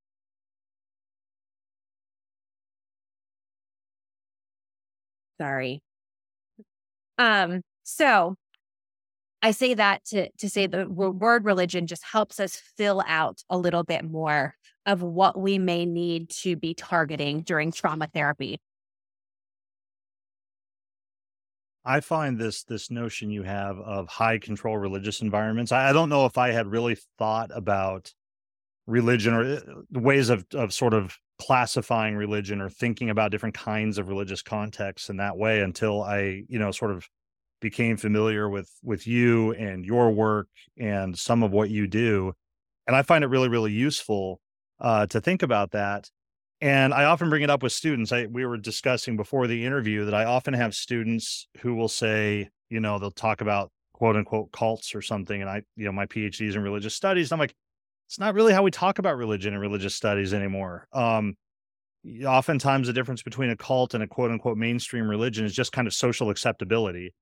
sorry. 5.39 5.81
Um, 7.17 7.61
so 7.83 8.35
I 9.41 9.51
say 9.51 9.73
that 9.75 10.03
to, 10.05 10.29
to 10.39 10.49
say 10.49 10.67
the 10.67 10.87
word 10.87 11.45
religion 11.45 11.87
just 11.87 12.03
helps 12.03 12.39
us 12.39 12.61
fill 12.77 13.03
out 13.07 13.43
a 13.49 13.57
little 13.57 13.83
bit 13.83 14.03
more 14.03 14.55
of 14.85 15.01
what 15.01 15.39
we 15.39 15.59
may 15.59 15.85
need 15.85 16.29
to 16.29 16.55
be 16.55 16.73
targeting 16.73 17.41
during 17.41 17.71
trauma 17.71 18.07
therapy. 18.13 18.59
I 21.85 22.01
find 22.01 22.37
this 22.37 22.63
this 22.63 22.91
notion 22.91 23.31
you 23.31 23.43
have 23.43 23.77
of 23.79 24.09
high 24.09 24.39
control 24.39 24.77
religious 24.77 25.21
environments. 25.21 25.71
I, 25.71 25.89
I 25.89 25.93
don't 25.93 26.09
know 26.09 26.25
if 26.25 26.37
I 26.37 26.51
had 26.51 26.67
really 26.67 26.97
thought 27.17 27.49
about 27.53 28.13
religion 28.87 29.33
or 29.33 29.43
uh, 29.43 29.59
ways 29.91 30.29
of 30.29 30.45
of 30.53 30.73
sort 30.73 30.93
of 30.93 31.17
classifying 31.39 32.15
religion 32.15 32.61
or 32.61 32.69
thinking 32.69 33.09
about 33.09 33.31
different 33.31 33.55
kinds 33.55 33.97
of 33.97 34.09
religious 34.09 34.41
contexts 34.41 35.09
in 35.09 35.17
that 35.17 35.37
way 35.37 35.61
until 35.61 36.01
I, 36.01 36.43
you 36.47 36.59
know, 36.59 36.71
sort 36.71 36.91
of 36.91 37.07
became 37.59 37.97
familiar 37.97 38.49
with 38.49 38.69
with 38.83 39.07
you 39.07 39.53
and 39.53 39.85
your 39.85 40.11
work 40.11 40.47
and 40.79 41.17
some 41.17 41.43
of 41.43 41.51
what 41.51 41.69
you 41.69 41.87
do. 41.87 42.33
And 42.85 42.95
I 42.95 43.01
find 43.01 43.23
it 43.23 43.27
really, 43.27 43.49
really 43.49 43.71
useful 43.71 44.39
uh, 44.79 45.05
to 45.07 45.21
think 45.21 45.43
about 45.43 45.71
that. 45.71 46.09
And 46.59 46.93
I 46.93 47.03
often 47.05 47.29
bring 47.29 47.43
it 47.43 47.49
up 47.49 47.61
with 47.61 47.71
students. 47.71 48.11
I, 48.11 48.25
we 48.25 48.45
were 48.45 48.57
discussing 48.57 49.15
before 49.15 49.45
the 49.45 49.65
interview 49.65 50.05
that 50.05 50.15
I 50.15 50.25
often 50.25 50.53
have 50.55 50.73
students 50.73 51.47
who 51.59 51.75
will 51.75 51.89
say, 51.89 52.49
you 52.69 52.79
know, 52.79 52.97
they'll 52.97 53.11
talk 53.11 53.41
about 53.41 53.71
quote 53.93 54.15
unquote 54.15 54.51
cults 54.51 54.95
or 54.95 55.01
something. 55.01 55.41
And 55.41 55.49
I, 55.49 55.61
you 55.75 55.85
know, 55.85 55.91
my 55.91 56.07
PhD 56.07 56.47
is 56.47 56.55
in 56.55 56.63
religious 56.63 56.95
studies. 56.95 57.31
I'm 57.31 57.39
like, 57.39 57.53
it's 58.07 58.19
not 58.19 58.33
really 58.33 58.53
how 58.53 58.63
we 58.63 58.71
talk 58.71 58.99
about 58.99 59.17
religion 59.17 59.53
and 59.53 59.61
religious 59.61 59.95
studies 59.95 60.33
anymore. 60.33 60.87
Um, 60.93 61.35
oftentimes 62.25 62.87
the 62.87 62.93
difference 62.93 63.21
between 63.21 63.49
a 63.49 63.57
cult 63.57 63.93
and 63.93 64.03
a 64.03 64.07
quote 64.07 64.31
unquote 64.31 64.57
mainstream 64.57 65.09
religion 65.09 65.45
is 65.45 65.53
just 65.53 65.71
kind 65.71 65.87
of 65.87 65.93
social 65.93 66.29
acceptability. 66.29 67.13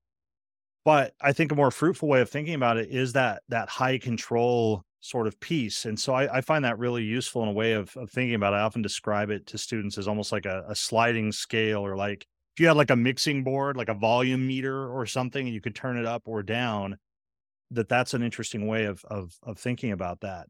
But 0.83 1.13
I 1.19 1.33
think 1.33 1.51
a 1.51 1.55
more 1.55 1.71
fruitful 1.71 2.07
way 2.07 2.21
of 2.21 2.29
thinking 2.29 2.53
about 2.53 2.77
it 2.77 2.89
is 2.91 3.13
that 3.13 3.41
that 3.50 3.69
high 3.69 3.98
control 3.98 4.83
sort 5.00 5.25
of 5.25 5.39
piece. 5.39 5.86
And 5.86 6.00
so 6.00 6.13
I, 6.13 6.38
I, 6.38 6.41
find 6.41 6.65
that 6.65 6.79
really 6.79 7.03
useful 7.03 7.43
in 7.43 7.50
a 7.50 7.53
way 7.53 7.74
of, 7.74 7.95
of 7.95 8.09
thinking 8.09 8.33
about 8.33 8.53
it. 8.53 8.57
I 8.57 8.62
often 8.62 8.81
describe 8.81 9.29
it 9.29 9.45
to 9.48 9.57
students 9.57 10.00
as 10.00 10.07
almost 10.07 10.31
like 10.31 10.48
a, 10.48 10.63
a 10.67 10.75
sliding 10.75 11.31
scale 11.31 11.86
or 11.86 11.95
like 11.95 12.25
if 12.55 12.59
you 12.59 12.67
had 12.67 12.77
like 12.77 12.89
a 12.89 12.95
mixing 12.95 13.43
board, 13.43 13.77
like 13.77 13.89
a 13.89 13.93
volume 13.93 14.48
meter 14.48 14.88
or 14.88 15.05
something, 15.05 15.45
and 15.45 15.53
you 15.53 15.62
could 15.62 15.75
turn 15.75 15.98
it 15.98 16.05
up 16.05 16.24
or 16.25 16.41
down, 16.41 16.98
that 17.71 17.89
that's 17.89 18.13
an 18.13 18.24
interesting 18.24 18.65
way 18.65 18.86
of 18.86 19.03
of 19.05 19.33
of 19.43 19.57
thinking 19.57 19.91
about 19.91 20.21
that. 20.21 20.48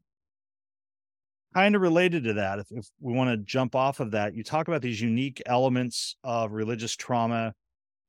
Kind 1.56 1.74
of 1.74 1.80
related 1.80 2.24
to 2.24 2.34
that, 2.34 2.58
if, 2.58 2.66
if 2.70 2.86
we 3.00 3.14
want 3.14 3.30
to 3.30 3.38
jump 3.38 3.74
off 3.74 3.98
of 4.00 4.10
that, 4.10 4.34
you 4.34 4.44
talk 4.44 4.68
about 4.68 4.82
these 4.82 5.00
unique 5.00 5.42
elements 5.46 6.14
of 6.22 6.52
religious 6.52 6.94
trauma. 6.94 7.54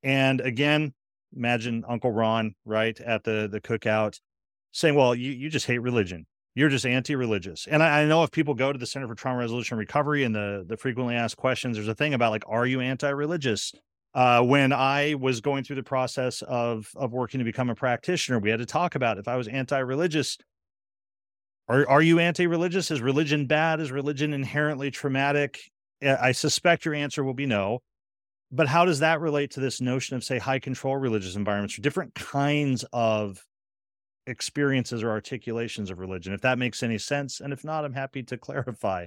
And 0.03 0.41
again, 0.41 0.93
imagine 1.33 1.85
Uncle 1.87 2.11
Ron, 2.11 2.55
right, 2.65 2.99
at 2.99 3.23
the 3.23 3.47
the 3.49 3.61
cookout 3.61 4.19
saying, 4.73 4.95
Well, 4.95 5.15
you, 5.15 5.31
you 5.31 5.49
just 5.49 5.65
hate 5.65 5.79
religion 5.79 6.25
you're 6.57 6.69
just 6.69 6.87
anti-religious. 6.87 7.67
And 7.67 7.83
I, 7.83 8.01
I, 8.01 8.05
know 8.05 8.23
if 8.23 8.31
people 8.31 8.55
go 8.55 8.73
to 8.73 8.79
the 8.79 8.87
Center 8.87 9.07
for 9.07 9.13
Trauma 9.13 9.37
Resolution 9.37 9.75
and 9.75 9.79
Recovery 9.79 10.23
and 10.23 10.33
the 10.33 10.65
the 10.67 10.75
frequently 10.75 11.13
asked 11.13 11.37
questions, 11.37 11.77
there's 11.77 11.87
a 11.87 11.93
thing 11.93 12.15
about 12.15 12.31
like, 12.31 12.43
are 12.47 12.65
you 12.65 12.81
anti-religious? 12.81 13.73
Uh, 14.15 14.41
when 14.41 14.73
I 14.73 15.13
was 15.13 15.39
going 15.39 15.63
through 15.63 15.75
the 15.75 15.83
process 15.83 16.41
of 16.41 16.89
of 16.95 17.13
working 17.13 17.37
to 17.37 17.43
become 17.43 17.69
a 17.69 17.75
practitioner, 17.75 18.39
we 18.39 18.49
had 18.49 18.57
to 18.57 18.65
talk 18.65 18.95
about 18.95 19.19
if 19.19 19.27
I 19.27 19.35
was 19.35 19.47
anti-religious. 19.47 20.39
Are 21.67 21.87
are 21.87 22.01
you 22.01 22.19
anti-religious? 22.19 22.91
Is 22.91 23.01
religion 23.01 23.45
bad? 23.45 23.79
Is 23.79 23.91
religion 23.91 24.33
inherently 24.33 24.91
traumatic? 24.91 25.59
I 26.01 26.31
suspect 26.31 26.85
your 26.85 26.93
answer 26.93 27.23
will 27.23 27.33
be 27.33 27.45
no. 27.45 27.79
But 28.51 28.67
how 28.67 28.85
does 28.85 28.99
that 28.99 29.19
relate 29.19 29.51
to 29.51 29.59
this 29.59 29.81
notion 29.81 30.15
of, 30.15 30.23
say, 30.23 30.37
high 30.37 30.59
control 30.59 30.95
religious 30.95 31.35
environments 31.35 31.77
or 31.77 31.81
different 31.81 32.15
kinds 32.15 32.85
of 32.93 33.43
experiences 34.27 35.01
or 35.03 35.09
articulations 35.09 35.89
of 35.89 35.99
religion, 35.99 36.33
if 36.33 36.41
that 36.41 36.59
makes 36.59 36.83
any 36.83 36.97
sense. 36.97 37.39
And 37.39 37.53
if 37.53 37.63
not, 37.63 37.85
I'm 37.85 37.93
happy 37.93 38.23
to 38.23 38.37
clarify. 38.37 39.05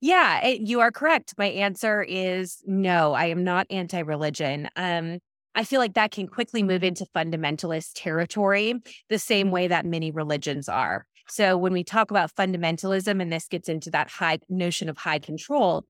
yeah, 0.00 0.44
it, 0.46 0.60
you 0.62 0.80
are 0.80 0.90
correct. 0.90 1.34
My 1.38 1.46
answer 1.46 2.02
is 2.02 2.62
no, 2.66 3.12
I 3.12 3.26
am 3.26 3.44
not 3.44 3.66
anti 3.70 4.00
religion. 4.00 4.68
Um, 4.74 5.18
I 5.54 5.64
feel 5.64 5.80
like 5.80 5.94
that 5.94 6.12
can 6.12 6.28
quickly 6.28 6.62
move 6.62 6.84
into 6.84 7.04
fundamentalist 7.14 7.92
territory, 7.96 8.74
the 9.08 9.18
same 9.18 9.50
way 9.50 9.66
that 9.66 9.84
many 9.84 10.12
religions 10.12 10.68
are. 10.68 11.06
So 11.28 11.56
when 11.56 11.72
we 11.72 11.84
talk 11.84 12.10
about 12.10 12.34
fundamentalism, 12.34 13.20
and 13.20 13.32
this 13.32 13.46
gets 13.46 13.68
into 13.68 13.90
that 13.90 14.10
high 14.10 14.38
notion 14.48 14.88
of 14.88 14.98
high 14.98 15.18
control, 15.18 15.84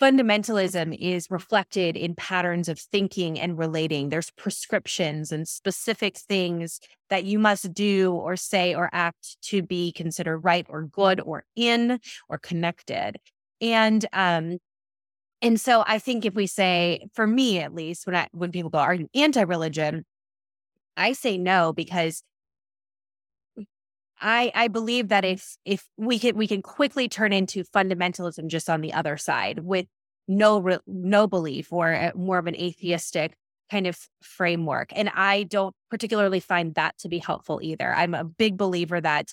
fundamentalism 0.00 0.96
is 0.98 1.30
reflected 1.30 1.96
in 1.96 2.14
patterns 2.14 2.68
of 2.68 2.78
thinking 2.78 3.38
and 3.38 3.58
relating. 3.58 4.08
There's 4.08 4.30
prescriptions 4.30 5.30
and 5.30 5.46
specific 5.46 6.16
things 6.16 6.80
that 7.10 7.24
you 7.24 7.38
must 7.38 7.72
do 7.74 8.12
or 8.12 8.36
say 8.36 8.74
or 8.74 8.88
act 8.92 9.36
to 9.42 9.62
be 9.62 9.92
considered 9.92 10.38
right 10.38 10.66
or 10.70 10.84
good 10.84 11.20
or 11.20 11.44
in 11.54 12.00
or 12.28 12.38
connected. 12.38 13.18
And 13.60 14.06
um 14.12 14.58
and 15.42 15.58
so 15.58 15.82
I 15.86 15.98
think 15.98 16.26
if 16.26 16.34
we 16.34 16.46
say, 16.46 17.06
for 17.14 17.26
me 17.26 17.60
at 17.60 17.74
least, 17.74 18.06
when 18.06 18.16
I 18.16 18.28
when 18.32 18.52
people 18.52 18.70
go, 18.70 18.78
are 18.78 18.94
you 18.94 19.08
anti-religion? 19.14 20.04
I 20.96 21.12
say 21.12 21.38
no 21.38 21.72
because 21.72 22.22
I 24.20 24.52
I 24.54 24.68
believe 24.68 25.08
that 25.08 25.24
if 25.24 25.56
if 25.64 25.86
we 25.96 26.18
can 26.18 26.36
we 26.36 26.46
can 26.46 26.62
quickly 26.62 27.08
turn 27.08 27.32
into 27.32 27.64
fundamentalism 27.64 28.48
just 28.48 28.68
on 28.68 28.80
the 28.80 28.92
other 28.92 29.16
side 29.16 29.60
with 29.60 29.86
no 30.28 30.58
re, 30.58 30.78
no 30.86 31.26
belief 31.26 31.72
or 31.72 31.90
a, 31.90 32.12
more 32.14 32.38
of 32.38 32.46
an 32.46 32.56
atheistic 32.56 33.34
kind 33.70 33.86
of 33.86 33.98
framework 34.22 34.92
and 34.94 35.10
I 35.14 35.44
don't 35.44 35.74
particularly 35.90 36.40
find 36.40 36.74
that 36.74 36.98
to 36.98 37.08
be 37.08 37.18
helpful 37.18 37.60
either. 37.62 37.94
I'm 37.94 38.14
a 38.14 38.24
big 38.24 38.56
believer 38.56 39.00
that 39.00 39.32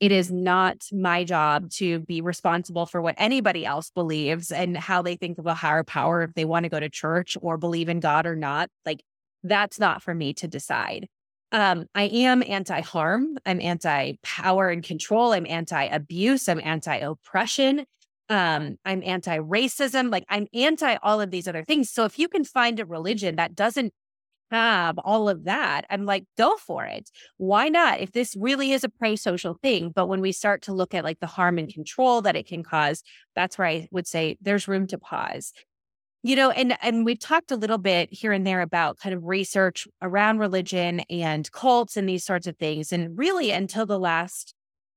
it 0.00 0.12
is 0.12 0.30
not 0.30 0.84
my 0.92 1.24
job 1.24 1.70
to 1.70 2.00
be 2.00 2.20
responsible 2.20 2.86
for 2.86 3.02
what 3.02 3.16
anybody 3.18 3.66
else 3.66 3.90
believes 3.90 4.52
and 4.52 4.76
how 4.76 5.02
they 5.02 5.16
think 5.16 5.38
of 5.38 5.46
a 5.46 5.54
higher 5.54 5.82
power 5.82 6.22
if 6.22 6.34
they 6.34 6.44
want 6.44 6.64
to 6.64 6.68
go 6.68 6.78
to 6.78 6.88
church 6.88 7.36
or 7.40 7.56
believe 7.56 7.88
in 7.88 7.98
God 7.98 8.26
or 8.26 8.36
not. 8.36 8.70
Like 8.86 9.02
that's 9.42 9.80
not 9.80 10.02
for 10.02 10.14
me 10.14 10.34
to 10.34 10.46
decide. 10.46 11.08
Um, 11.50 11.86
I 11.94 12.04
am 12.04 12.42
anti 12.46 12.80
harm. 12.80 13.38
I'm 13.46 13.60
anti 13.60 14.14
power 14.22 14.68
and 14.68 14.82
control. 14.82 15.32
I'm 15.32 15.46
anti 15.46 15.84
abuse. 15.84 16.48
I'm 16.48 16.60
anti 16.62 16.96
oppression. 16.96 17.86
Um, 18.28 18.76
I'm 18.84 19.02
anti 19.04 19.38
racism. 19.38 20.10
Like 20.12 20.24
I'm 20.28 20.46
anti 20.52 20.96
all 21.02 21.20
of 21.20 21.30
these 21.30 21.48
other 21.48 21.64
things. 21.64 21.90
So 21.90 22.04
if 22.04 22.18
you 22.18 22.28
can 22.28 22.44
find 22.44 22.78
a 22.78 22.84
religion 22.84 23.36
that 23.36 23.54
doesn't 23.54 23.92
have 24.50 24.98
all 24.98 25.28
of 25.28 25.44
that, 25.44 25.86
I'm 25.90 26.04
like, 26.04 26.24
go 26.36 26.56
for 26.56 26.84
it. 26.84 27.10
Why 27.38 27.68
not? 27.68 28.00
If 28.00 28.12
this 28.12 28.36
really 28.38 28.72
is 28.72 28.84
a 28.84 28.88
pro 28.90 29.14
social 29.16 29.58
thing. 29.62 29.90
But 29.94 30.08
when 30.08 30.20
we 30.20 30.32
start 30.32 30.62
to 30.62 30.74
look 30.74 30.94
at 30.94 31.04
like 31.04 31.20
the 31.20 31.26
harm 31.26 31.58
and 31.58 31.72
control 31.72 32.22
that 32.22 32.36
it 32.36 32.46
can 32.46 32.62
cause, 32.62 33.02
that's 33.34 33.56
where 33.58 33.68
I 33.68 33.88
would 33.90 34.06
say 34.06 34.36
there's 34.42 34.68
room 34.68 34.86
to 34.88 34.98
pause 34.98 35.52
you 36.22 36.36
know 36.36 36.50
and 36.50 36.76
and 36.82 37.04
we've 37.04 37.18
talked 37.18 37.50
a 37.50 37.56
little 37.56 37.78
bit 37.78 38.12
here 38.12 38.32
and 38.32 38.46
there 38.46 38.60
about 38.60 38.98
kind 38.98 39.14
of 39.14 39.24
research 39.24 39.86
around 40.02 40.38
religion 40.38 41.00
and 41.10 41.50
cults 41.52 41.96
and 41.96 42.08
these 42.08 42.24
sorts 42.24 42.46
of 42.46 42.56
things 42.56 42.92
and 42.92 43.16
really 43.18 43.50
until 43.50 43.86
the 43.86 43.98
last 43.98 44.54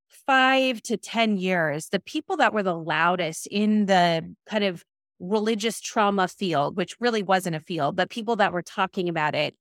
5 0.09 0.81
to 0.83 0.97
10 0.97 1.37
years 1.37 1.89
the 1.89 1.99
people 1.99 2.37
that 2.37 2.53
were 2.53 2.63
the 2.63 2.77
loudest 2.77 3.47
in 3.47 3.85
the 3.85 4.33
kind 4.47 4.63
of 4.63 4.83
religious 5.19 5.79
trauma 5.79 6.27
field 6.27 6.75
which 6.75 6.95
really 6.99 7.23
wasn't 7.23 7.55
a 7.55 7.59
field 7.59 7.95
but 7.95 8.09
people 8.09 8.35
that 8.37 8.53
were 8.53 8.63
talking 8.63 9.07
about 9.07 9.35
it 9.35 9.55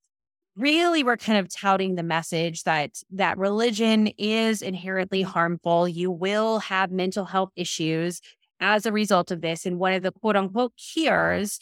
really 0.55 1.03
were 1.03 1.17
kind 1.17 1.39
of 1.39 1.47
touting 1.49 1.95
the 1.95 2.03
message 2.03 2.63
that 2.63 3.01
that 3.11 3.37
religion 3.37 4.07
is 4.17 4.61
inherently 4.61 5.21
harmful. 5.21 5.87
You 5.87 6.11
will 6.11 6.59
have 6.59 6.91
mental 6.91 7.25
health 7.25 7.51
issues 7.55 8.21
as 8.61 8.85
a 8.85 8.91
result 8.91 9.31
of 9.31 9.41
this. 9.41 9.65
And 9.65 9.79
one 9.79 9.93
of 9.93 10.03
the 10.03 10.11
quote 10.11 10.37
unquote 10.37 10.73
cures 10.77 11.59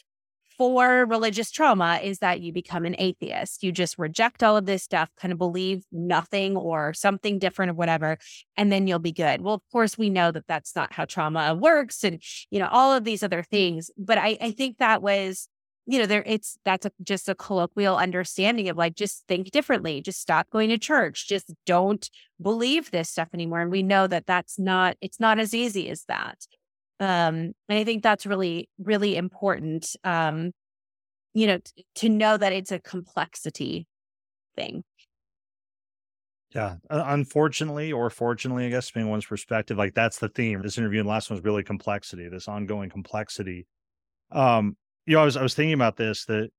for 0.58 1.06
religious 1.06 1.50
trauma 1.52 2.02
is 2.04 2.20
that 2.20 2.42
you 2.42 2.52
become 2.52 2.84
an 2.84 2.96
atheist. 3.00 3.64
You 3.64 3.72
just 3.72 3.98
reject 3.98 4.44
all 4.44 4.58
of 4.58 4.66
this 4.66 4.84
stuff, 4.84 5.10
kind 5.18 5.32
of 5.32 5.38
believe 5.38 5.86
nothing 5.90 6.58
or 6.58 6.94
something 6.94 7.40
different 7.40 7.72
or 7.72 7.76
whatever, 7.76 8.18
and 8.58 8.70
then 8.70 8.86
you'll 8.86 9.00
be 9.00 9.14
good. 9.14 9.40
Well, 9.40 9.54
of 9.54 9.62
course, 9.72 9.98
we 9.98 10.10
know 10.10 10.32
that 10.34 10.48
that's 10.50 10.76
not 10.76 10.92
how 10.92 11.06
trauma 11.06 11.56
works 11.56 12.04
and, 12.04 12.22
you 12.52 12.60
know, 12.60 12.68
all 12.70 12.92
of 12.92 13.06
these 13.06 13.24
other 13.24 13.42
things. 13.42 13.90
But 13.98 14.18
I, 14.18 14.38
I 14.42 14.52
think 14.52 14.80
that 14.80 15.02
was, 15.02 15.48
you 15.86 15.98
know, 15.98 16.06
there 16.06 16.24
it's 16.26 16.58
that's 16.66 16.86
a, 16.86 16.92
just 17.02 17.30
a 17.30 17.36
colloquial 17.36 17.96
understanding 17.96 18.68
of 18.68 18.76
like, 18.76 18.96
just 18.96 19.24
think 19.30 19.52
differently, 19.52 20.02
just 20.02 20.20
stop 20.20 20.50
going 20.50 20.68
to 20.70 20.78
church, 20.78 21.26
just 21.30 21.54
don't 21.66 22.10
believe 22.42 22.92
this 22.92 23.10
stuff 23.10 23.30
anymore. 23.34 23.62
And 23.62 23.72
we 23.72 23.82
know 23.82 24.08
that 24.08 24.28
that's 24.28 24.60
not, 24.60 24.98
it's 25.00 25.22
not 25.22 25.40
as 25.40 25.54
easy 25.54 25.90
as 25.90 26.04
that. 26.10 26.36
Um, 27.00 27.54
and 27.70 27.80
I 27.80 27.84
think 27.84 28.04
that's 28.04 28.26
really, 28.26 28.70
really 28.78 29.16
important. 29.16 29.96
Um, 30.04 30.52
you 31.34 31.48
know, 31.48 31.60
t- 31.60 31.86
to 31.96 32.10
know 32.10 32.38
that 32.38 32.52
it's 32.52 32.72
a 32.72 32.80
complexity 32.80 33.88
thing. 34.56 34.84
Yeah. 36.54 36.78
Uh, 36.90 37.04
unfortunately, 37.06 37.92
or 37.92 38.10
fortunately, 38.10 38.66
I 38.66 38.70
guess, 38.70 38.88
depending 38.88 39.08
on 39.08 39.12
one's 39.12 39.26
perspective, 39.26 39.78
like 39.78 39.94
that's 39.94 40.18
the 40.18 40.30
theme. 40.30 40.62
This 40.62 40.78
interview 40.78 41.00
and 41.00 41.08
last 41.08 41.30
one 41.30 41.38
was 41.38 41.46
really 41.46 41.64
complexity, 41.64 42.28
this 42.28 42.48
ongoing 42.48 42.90
complexity. 42.90 43.68
Um, 44.32 44.76
you 45.06 45.16
know, 45.16 45.22
I 45.22 45.26
was 45.26 45.38
I 45.38 45.44
was 45.44 45.54
thinking 45.54 45.74
about 45.74 45.96
this 45.96 46.26
that, 46.26 46.50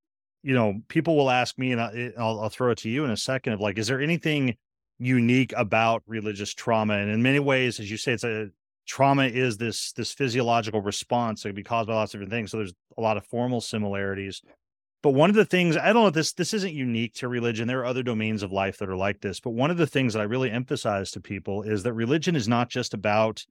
you 0.43 0.55
know, 0.55 0.75
people 0.89 1.17
will 1.17 1.31
ask 1.31 1.59
me, 1.59 1.73
and 1.73 1.81
I, 1.81 2.13
will 2.17 2.41
I'll 2.41 2.49
throw 2.49 2.71
it 2.71 2.79
to 2.79 2.89
you 2.89 3.05
in 3.05 3.11
a 3.11 3.17
second 3.17 3.53
of 3.53 3.61
like, 3.61 3.79
is 3.79 3.89
there 3.89 4.01
anything 4.01 4.57
unique 4.99 5.53
about 5.57 6.03
religious 6.07 6.55
trauma? 6.55 6.95
And 6.95 7.11
in 7.11 7.23
many 7.23 7.41
ways, 7.41 7.81
as 7.81 7.91
you 7.91 7.97
say, 7.97 8.13
it's 8.13 8.25
a 8.25 8.49
trauma 8.91 9.27
is 9.27 9.57
this 9.57 9.93
this 9.93 10.13
physiological 10.13 10.81
response 10.81 11.43
that 11.43 11.51
can 11.51 11.55
be 11.55 11.63
caused 11.63 11.87
by 11.87 11.95
lots 11.95 12.13
of 12.13 12.19
different 12.19 12.33
things. 12.33 12.51
So 12.51 12.57
there's 12.57 12.75
a 12.99 13.01
lot 13.01 13.17
of 13.17 13.25
formal 13.25 13.61
similarities. 13.61 14.43
But 15.01 15.13
one 15.13 15.31
of 15.31 15.37
the 15.37 15.45
things 15.45 15.77
I 15.77 15.93
don't 15.93 16.03
know 16.03 16.11
this 16.11 16.33
this 16.33 16.53
isn't 16.53 16.75
unique 16.75 17.15
to 17.15 17.29
religion. 17.29 17.69
There 17.69 17.79
are 17.79 17.85
other 17.85 18.03
domains 18.03 18.43
of 18.43 18.51
life 18.51 18.79
that 18.79 18.89
are 18.89 18.97
like 18.97 19.21
this. 19.21 19.39
But 19.39 19.51
one 19.51 19.71
of 19.71 19.77
the 19.77 19.87
things 19.87 20.13
that 20.13 20.21
I 20.21 20.25
really 20.25 20.51
emphasize 20.51 21.13
to 21.13 21.21
people 21.21 21.63
is 21.63 21.85
that 21.85 21.93
religion 21.93 22.35
is 22.35 22.49
not 22.49 22.69
just 22.69 22.93
about 22.93 23.45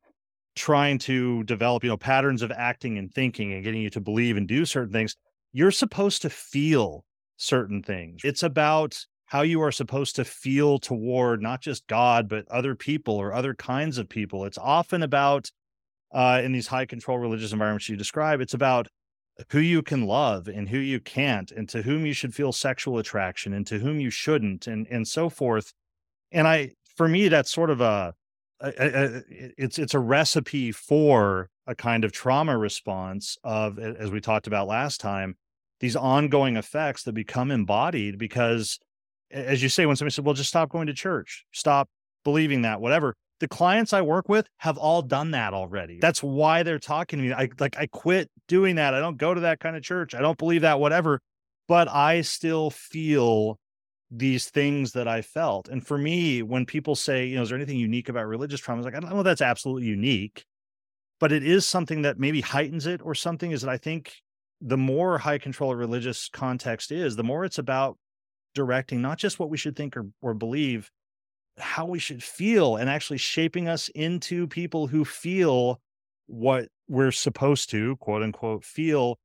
trying 0.57 0.97
to 0.97 1.45
develop, 1.45 1.85
you 1.85 1.89
know, 1.89 1.97
patterns 1.97 2.41
of 2.41 2.51
acting 2.51 2.97
and 2.97 3.09
thinking 3.09 3.53
and 3.53 3.63
getting 3.63 3.81
you 3.81 3.89
to 3.91 4.01
believe 4.01 4.35
and 4.35 4.45
do 4.45 4.65
certain 4.65 4.91
things. 4.91 5.15
You're 5.53 5.71
supposed 5.71 6.21
to 6.23 6.29
feel 6.29 7.05
certain 7.37 7.81
things. 7.81 8.21
It's 8.25 8.43
about 8.43 9.05
how 9.29 9.41
you 9.43 9.61
are 9.61 9.71
supposed 9.71 10.15
to 10.15 10.25
feel 10.25 10.79
toward 10.79 11.39
not 11.39 11.61
just 11.61 11.85
God, 11.85 12.27
but 12.27 12.47
other 12.49 12.73
people 12.73 13.15
or 13.15 13.31
other 13.31 13.53
kinds 13.53 13.99
of 13.99 14.09
people. 14.09 14.43
It's 14.43 14.57
often 14.57 15.03
about, 15.03 15.51
uh, 16.11 16.41
in 16.43 16.51
these 16.51 16.65
high 16.67 16.87
control 16.87 17.19
religious 17.19 17.53
environments 17.53 17.87
you 17.87 17.95
describe, 17.95 18.41
it's 18.41 18.55
about 18.55 18.87
who 19.51 19.59
you 19.59 19.83
can 19.83 20.07
love 20.07 20.47
and 20.47 20.67
who 20.67 20.79
you 20.79 20.99
can't, 20.99 21.51
and 21.51 21.69
to 21.69 21.83
whom 21.83 22.07
you 22.07 22.13
should 22.13 22.33
feel 22.33 22.51
sexual 22.51 22.97
attraction 22.97 23.53
and 23.53 23.67
to 23.67 23.77
whom 23.77 23.99
you 23.99 24.09
shouldn't, 24.09 24.65
and 24.65 24.87
and 24.89 25.07
so 25.07 25.29
forth. 25.29 25.73
And 26.31 26.47
I, 26.47 26.71
for 26.97 27.07
me, 27.07 27.27
that's 27.27 27.51
sort 27.51 27.69
of 27.69 27.81
a, 27.81 28.15
a, 28.59 28.67
a 28.67 29.21
it's 29.57 29.77
it's 29.77 29.93
a 29.93 29.99
recipe 29.99 30.71
for 30.71 31.49
a 31.67 31.75
kind 31.75 32.03
of 32.03 32.11
trauma 32.11 32.57
response 32.57 33.37
of, 33.43 33.77
as 33.77 34.09
we 34.09 34.19
talked 34.19 34.47
about 34.47 34.67
last 34.67 34.99
time, 34.99 35.35
these 35.79 35.95
ongoing 35.95 36.57
effects 36.57 37.03
that 37.03 37.13
become 37.13 37.51
embodied 37.51 38.17
because 38.17 38.79
as 39.31 39.61
you 39.61 39.69
say, 39.69 39.85
when 39.85 39.95
somebody 39.95 40.13
said, 40.13 40.25
well, 40.25 40.33
just 40.33 40.49
stop 40.49 40.69
going 40.69 40.87
to 40.87 40.93
church, 40.93 41.45
stop 41.51 41.89
believing 42.23 42.63
that, 42.63 42.81
whatever. 42.81 43.15
The 43.39 43.47
clients 43.47 43.93
I 43.93 44.01
work 44.01 44.27
with 44.27 44.47
have 44.57 44.77
all 44.77 45.01
done 45.01 45.31
that 45.31 45.53
already. 45.53 45.99
That's 46.01 46.21
why 46.21 46.63
they're 46.63 46.77
talking 46.77 47.19
to 47.19 47.25
me. 47.25 47.33
I 47.33 47.47
like 47.57 47.77
I 47.77 47.87
quit 47.87 48.29
doing 48.49 48.75
that. 48.75 48.93
I 48.93 48.99
don't 48.99 49.17
go 49.17 49.33
to 49.33 49.41
that 49.41 49.61
kind 49.61 49.77
of 49.77 49.81
church. 49.81 50.13
I 50.13 50.19
don't 50.19 50.37
believe 50.37 50.63
that, 50.63 50.79
whatever. 50.79 51.21
But 51.67 51.87
I 51.87 52.21
still 52.21 52.69
feel 52.69 53.57
these 54.11 54.49
things 54.49 54.91
that 54.93 55.07
I 55.07 55.21
felt. 55.21 55.69
And 55.69 55.85
for 55.85 55.97
me, 55.97 56.41
when 56.41 56.65
people 56.65 56.95
say, 56.95 57.27
you 57.27 57.35
know, 57.35 57.43
is 57.43 57.49
there 57.49 57.57
anything 57.57 57.77
unique 57.77 58.09
about 58.09 58.25
religious 58.25 58.59
trauma? 58.59 58.77
I 58.77 58.79
was 58.79 58.85
like, 58.85 58.95
I 58.95 58.99
don't 58.99 59.15
know 59.15 59.23
that's 59.23 59.41
absolutely 59.41 59.87
unique, 59.87 60.43
but 61.19 61.31
it 61.31 61.43
is 61.43 61.65
something 61.65 62.01
that 62.01 62.19
maybe 62.19 62.41
heightens 62.41 62.87
it 62.87 63.01
or 63.03 63.13
something 63.15 63.51
is 63.51 63.61
that 63.61 63.69
I 63.69 63.77
think 63.77 64.15
the 64.59 64.77
more 64.77 65.19
high 65.19 65.37
control 65.37 65.73
religious 65.75 66.27
context 66.27 66.91
is, 66.91 67.15
the 67.15 67.23
more 67.23 67.45
it's 67.45 67.59
about 67.59 67.97
directing 68.53 69.01
not 69.01 69.17
just 69.17 69.39
what 69.39 69.49
we 69.49 69.57
should 69.57 69.75
think 69.75 69.95
or, 69.95 70.07
or 70.21 70.33
believe, 70.33 70.91
how 71.57 71.85
we 71.85 71.99
should 71.99 72.23
feel 72.23 72.77
and 72.77 72.89
actually 72.89 73.17
shaping 73.17 73.67
us 73.67 73.89
into 73.89 74.47
people 74.47 74.87
who 74.87 75.03
feel 75.05 75.79
what 76.27 76.67
we're 76.87 77.11
supposed 77.11 77.69
to, 77.71 77.95
quote 77.97 78.23
unquote, 78.23 78.63
feel. 78.63 79.17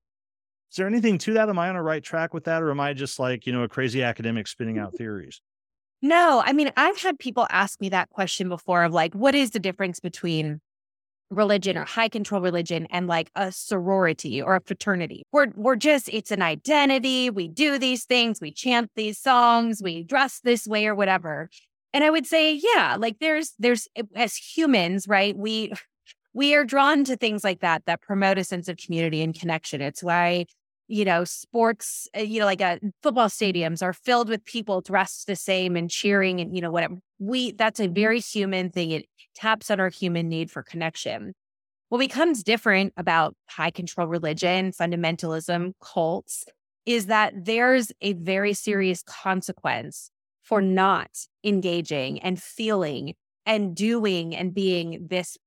Is 0.70 0.76
there 0.76 0.86
anything 0.86 1.18
to 1.18 1.34
that? 1.34 1.48
Am 1.48 1.58
I 1.58 1.68
on 1.68 1.76
a 1.76 1.82
right 1.82 2.02
track 2.02 2.34
with 2.34 2.44
that? 2.44 2.62
Or 2.62 2.70
am 2.70 2.80
I 2.80 2.92
just 2.94 3.18
like, 3.18 3.46
you 3.46 3.52
know, 3.52 3.62
a 3.62 3.68
crazy 3.68 4.02
academic 4.02 4.48
spinning 4.48 4.78
out 4.78 4.94
theories? 4.98 5.40
No, 6.02 6.42
I 6.44 6.52
mean, 6.52 6.70
I've 6.76 6.98
had 6.98 7.18
people 7.18 7.46
ask 7.48 7.80
me 7.80 7.88
that 7.90 8.10
question 8.10 8.48
before 8.48 8.84
of 8.84 8.92
like, 8.92 9.14
what 9.14 9.34
is 9.34 9.52
the 9.52 9.58
difference 9.58 10.00
between 10.00 10.60
religion 11.34 11.76
or 11.76 11.84
high 11.84 12.08
control 12.08 12.40
religion 12.40 12.86
and 12.90 13.06
like 13.06 13.30
a 13.34 13.52
sorority 13.52 14.40
or 14.40 14.56
a 14.56 14.60
fraternity. 14.60 15.24
We're 15.32 15.48
we're 15.54 15.76
just 15.76 16.08
it's 16.12 16.30
an 16.30 16.42
identity. 16.42 17.30
We 17.30 17.48
do 17.48 17.78
these 17.78 18.04
things, 18.04 18.40
we 18.40 18.52
chant 18.52 18.90
these 18.96 19.18
songs, 19.18 19.80
we 19.82 20.02
dress 20.02 20.40
this 20.42 20.66
way 20.66 20.86
or 20.86 20.94
whatever. 20.94 21.50
And 21.92 22.02
I 22.02 22.10
would 22.10 22.26
say, 22.26 22.52
yeah, 22.54 22.96
like 22.98 23.18
there's 23.20 23.52
there's 23.58 23.88
as 24.14 24.36
humans, 24.36 25.06
right? 25.06 25.36
We 25.36 25.72
we 26.32 26.54
are 26.54 26.64
drawn 26.64 27.04
to 27.04 27.16
things 27.16 27.44
like 27.44 27.60
that 27.60 27.84
that 27.86 28.00
promote 28.02 28.38
a 28.38 28.44
sense 28.44 28.68
of 28.68 28.76
community 28.76 29.22
and 29.22 29.38
connection. 29.38 29.80
It's 29.80 30.02
why 30.02 30.46
you 30.86 31.04
know, 31.04 31.24
sports, 31.24 32.08
uh, 32.16 32.20
you 32.20 32.40
know, 32.40 32.46
like 32.46 32.60
uh, 32.60 32.78
football 33.02 33.28
stadiums 33.28 33.82
are 33.82 33.92
filled 33.92 34.28
with 34.28 34.44
people 34.44 34.80
dressed 34.80 35.26
the 35.26 35.36
same 35.36 35.76
and 35.76 35.90
cheering 35.90 36.40
and, 36.40 36.54
you 36.54 36.60
know, 36.60 36.70
whatever. 36.70 36.96
We, 37.18 37.52
that's 37.52 37.80
a 37.80 37.88
very 37.88 38.20
human 38.20 38.70
thing. 38.70 38.90
It 38.90 39.06
taps 39.34 39.70
on 39.70 39.80
our 39.80 39.88
human 39.88 40.28
need 40.28 40.50
for 40.50 40.62
connection. 40.62 41.34
What 41.88 41.98
becomes 41.98 42.42
different 42.42 42.92
about 42.96 43.36
high 43.48 43.70
control 43.70 44.06
religion, 44.06 44.72
fundamentalism, 44.72 45.72
cults, 45.80 46.44
is 46.86 47.06
that 47.06 47.32
there's 47.36 47.92
a 48.00 48.14
very 48.14 48.52
serious 48.52 49.02
consequence 49.02 50.10
for 50.42 50.60
not 50.60 51.10
engaging 51.42 52.20
and 52.20 52.40
feeling 52.40 53.14
and 53.46 53.74
doing 53.74 54.34
and 54.34 54.54
being 54.54 55.06
this 55.08 55.38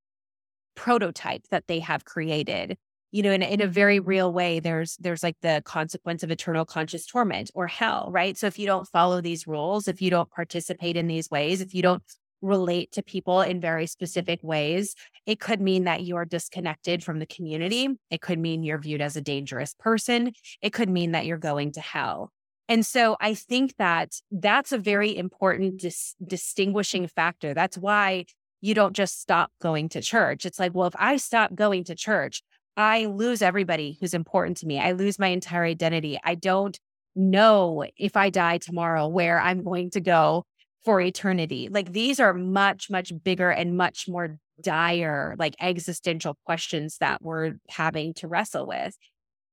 prototype 0.75 1.43
that 1.49 1.67
they 1.67 1.79
have 1.79 2.05
created 2.05 2.77
you 3.11 3.23
know 3.23 3.31
in, 3.31 3.41
in 3.41 3.61
a 3.61 3.67
very 3.67 3.99
real 3.99 4.31
way 4.31 4.59
there's 4.59 4.95
there's 4.97 5.23
like 5.23 5.37
the 5.41 5.61
consequence 5.65 6.23
of 6.23 6.29
eternal 6.29 6.65
conscious 6.65 7.05
torment 7.05 7.49
or 7.55 7.65
hell 7.67 8.09
right 8.11 8.37
so 8.37 8.45
if 8.45 8.59
you 8.59 8.67
don't 8.67 8.87
follow 8.87 9.21
these 9.21 9.47
rules 9.47 9.87
if 9.87 10.01
you 10.01 10.09
don't 10.09 10.29
participate 10.29 10.95
in 10.95 11.07
these 11.07 11.31
ways 11.31 11.61
if 11.61 11.73
you 11.73 11.81
don't 11.81 12.03
relate 12.41 12.91
to 12.91 13.01
people 13.01 13.41
in 13.41 13.59
very 13.59 13.87
specific 13.87 14.39
ways 14.43 14.95
it 15.25 15.39
could 15.39 15.61
mean 15.61 15.85
that 15.85 16.03
you 16.03 16.15
are 16.15 16.25
disconnected 16.25 17.03
from 17.03 17.19
the 17.19 17.25
community 17.25 17.89
it 18.09 18.21
could 18.21 18.39
mean 18.39 18.63
you're 18.63 18.79
viewed 18.79 19.01
as 19.01 19.15
a 19.15 19.21
dangerous 19.21 19.75
person 19.79 20.31
it 20.61 20.73
could 20.73 20.89
mean 20.89 21.11
that 21.11 21.25
you're 21.25 21.37
going 21.37 21.71
to 21.71 21.81
hell 21.81 22.31
and 22.69 22.85
so 22.85 23.17
i 23.19 23.33
think 23.33 23.75
that 23.77 24.13
that's 24.31 24.71
a 24.71 24.77
very 24.77 25.17
important 25.17 25.79
dis- 25.79 26.15
distinguishing 26.25 27.07
factor 27.07 27.53
that's 27.53 27.77
why 27.77 28.25
you 28.61 28.73
don't 28.73 28.95
just 28.95 29.21
stop 29.21 29.51
going 29.61 29.89
to 29.89 30.01
church. 30.01 30.45
It's 30.45 30.59
like, 30.59 30.73
well, 30.73 30.87
if 30.87 30.95
I 30.97 31.17
stop 31.17 31.53
going 31.53 31.83
to 31.85 31.95
church, 31.95 32.41
I 32.75 33.05
lose 33.05 33.41
everybody 33.41 33.97
who's 33.99 34.13
important 34.13 34.57
to 34.57 34.67
me. 34.67 34.79
I 34.79 34.91
lose 34.91 35.19
my 35.19 35.27
entire 35.27 35.63
identity. 35.63 36.19
I 36.23 36.35
don't 36.35 36.77
know 37.15 37.83
if 37.97 38.15
I 38.15 38.29
die 38.29 38.59
tomorrow 38.59 39.07
where 39.07 39.39
I'm 39.39 39.63
going 39.63 39.89
to 39.91 40.01
go 40.01 40.45
for 40.83 41.01
eternity. 41.01 41.69
Like 41.71 41.91
these 41.93 42.19
are 42.19 42.33
much, 42.33 42.89
much 42.89 43.11
bigger 43.23 43.49
and 43.49 43.77
much 43.77 44.07
more 44.07 44.37
dire, 44.61 45.35
like 45.37 45.55
existential 45.59 46.37
questions 46.45 46.97
that 46.99 47.21
we're 47.21 47.53
having 47.69 48.13
to 48.15 48.27
wrestle 48.27 48.67
with. 48.67 48.97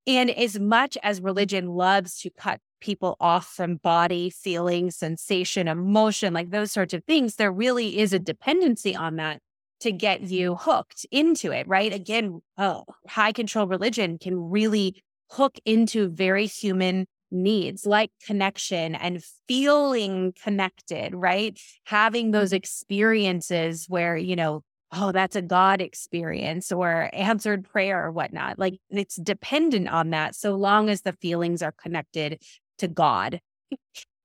And 0.07 0.31
as 0.31 0.59
much 0.59 0.99
as 1.03 1.21
religion 1.21 1.69
loves 1.69 2.21
to 2.21 2.31
cut 2.31 2.61
people 2.81 3.17
off 3.21 3.47
from 3.47 3.77
body, 3.77 4.29
feeling, 4.29 4.91
sensation, 4.91 5.67
emotion, 5.67 6.35
like 6.35 6.51
those 6.51 6.71
sorts 6.71 6.93
of 6.93 7.03
things, 7.05 7.37
there 7.37 7.53
really 7.53 7.99
is 7.99 8.13
a 8.13 8.19
dependency 8.19 8.95
on 8.95 9.17
that 9.17 9.41
to 9.81 9.93
get 9.93 10.21
mm-hmm. 10.21 10.33
you 10.33 10.55
hooked 10.57 11.07
into 11.11 11.51
it, 11.51 11.67
right? 11.67 11.93
Again, 11.93 12.43
oh, 12.59 12.85
high 13.09 13.33
control 13.33 13.67
religion 13.67 14.19
can 14.19 14.37
really 14.51 15.03
hook 15.31 15.59
into 15.65 16.09
very 16.09 16.47
human 16.47 17.07
needs 17.35 17.85
like 17.85 18.11
connection 18.25 18.95
and 18.95 19.23
feeling 19.47 20.33
connected, 20.43 21.15
right? 21.15 21.59
Having 21.85 22.31
those 22.31 22.53
experiences 22.53 23.87
where, 23.89 24.17
you 24.17 24.37
know, 24.37 24.63
oh, 24.93 25.13
that's 25.13 25.37
a 25.37 25.43
God 25.43 25.81
experience 25.81 26.71
or 26.71 27.11
answered 27.13 27.65
prayer 27.65 28.05
or 28.05 28.13
whatnot. 28.13 28.59
Like 28.59 28.79
it's 28.91 29.17
dependent 29.17 29.89
on 29.89 30.11
that 30.11 30.35
so 30.35 30.55
long 30.55 30.89
as 30.89 31.03
the 31.03 31.13
feelings 31.13 31.63
are 31.63 31.73
connected 31.73 32.41
to 32.79 32.89
God. 32.89 33.41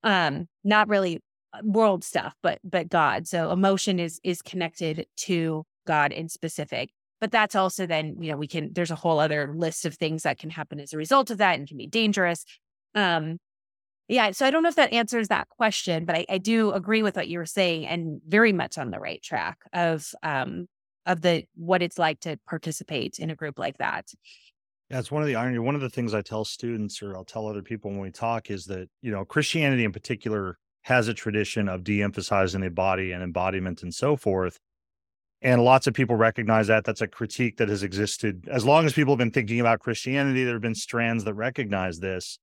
um, 0.04 0.48
not 0.64 0.88
really 0.88 1.22
uh, 1.54 1.60
world 1.64 2.04
stuff, 2.04 2.36
but 2.44 2.60
but 2.64 2.90
God. 2.90 3.28
So 3.28 3.52
emotion 3.52 4.00
is 4.00 4.20
is 4.24 4.42
connected 4.42 5.08
to 5.18 5.66
God 5.88 6.12
in 6.12 6.30
specific. 6.30 6.92
But 7.20 7.32
that's 7.32 7.56
also 7.56 7.86
then, 7.86 8.16
you 8.22 8.32
know, 8.32 8.38
we 8.38 8.48
can 8.48 8.72
there's 8.74 8.92
a 8.92 8.96
whole 8.96 9.20
other 9.20 9.54
list 9.54 9.86
of 9.86 9.96
things 9.96 10.24
that 10.24 10.38
can 10.38 10.50
happen 10.50 10.80
as 10.80 10.94
a 10.94 10.98
result 10.98 11.32
of 11.32 11.40
that 11.40 11.58
and 11.58 11.68
can 11.68 11.78
be 11.78 11.88
dangerous. 11.88 12.46
Um 12.96 13.38
yeah, 14.08 14.32
so 14.32 14.46
I 14.46 14.50
don't 14.50 14.64
know 14.64 14.70
if 14.70 14.76
that 14.76 14.92
answers 14.92 15.28
that 15.28 15.50
question, 15.50 16.06
but 16.06 16.16
I, 16.16 16.26
I 16.28 16.38
do 16.40 16.72
agree 16.72 17.04
with 17.04 17.16
what 17.16 17.28
you 17.28 17.38
were 17.38 17.46
saying 17.46 17.86
and 17.86 18.20
very 18.28 18.52
much 18.52 18.80
on 18.80 18.90
the 18.90 19.00
right 19.00 19.22
track 19.22 19.60
of 19.74 20.14
um 20.24 20.68
of 21.06 21.22
the 21.22 21.46
what 21.56 21.82
it's 21.82 21.98
like 21.98 22.20
to 22.22 22.38
participate 22.48 23.20
in 23.20 23.30
a 23.30 23.36
group 23.36 23.60
like 23.60 23.78
that. 23.78 24.08
Yeah, 24.90 24.98
it's 25.00 25.12
one 25.12 25.22
of 25.22 25.28
the 25.28 25.36
irony. 25.36 25.60
One 25.60 25.76
of 25.76 25.82
the 25.82 25.90
things 25.90 26.16
I 26.16 26.22
tell 26.22 26.44
students 26.44 27.04
or 27.04 27.16
I'll 27.16 27.24
tell 27.24 27.48
other 27.48 27.62
people 27.62 27.92
when 27.92 28.00
we 28.00 28.10
talk 28.10 28.50
is 28.50 28.66
that, 28.66 28.90
you 29.02 29.12
know, 29.12 29.24
Christianity 29.24 29.84
in 29.84 29.92
particular 29.92 30.58
has 30.84 31.08
a 31.08 31.14
tradition 31.14 31.70
of 31.70 31.84
de 31.84 32.02
emphasizing 32.02 32.62
the 32.62 32.72
body 32.72 33.12
and 33.12 33.22
embodiment 33.22 33.84
and 33.84 33.94
so 33.94 34.16
forth. 34.16 34.58
And 35.42 35.64
lots 35.64 35.86
of 35.86 35.94
people 35.94 36.16
recognize 36.16 36.68
that. 36.68 36.84
That's 36.84 37.02
a 37.02 37.08
critique 37.08 37.58
that 37.58 37.70
has 37.70 37.84
existed. 37.84 38.48
As 38.52 38.66
long 38.66 38.86
as 38.86 38.94
people 38.94 39.14
have 39.14 39.20
been 39.20 39.32
thinking 39.32 39.60
about 39.60 39.80
Christianity, 39.80 40.44
there 40.44 40.56
have 40.56 40.62
been 40.62 40.76
strands 40.76 41.24
that 41.24 41.36
recognize 41.36 42.00
this. 42.00 42.40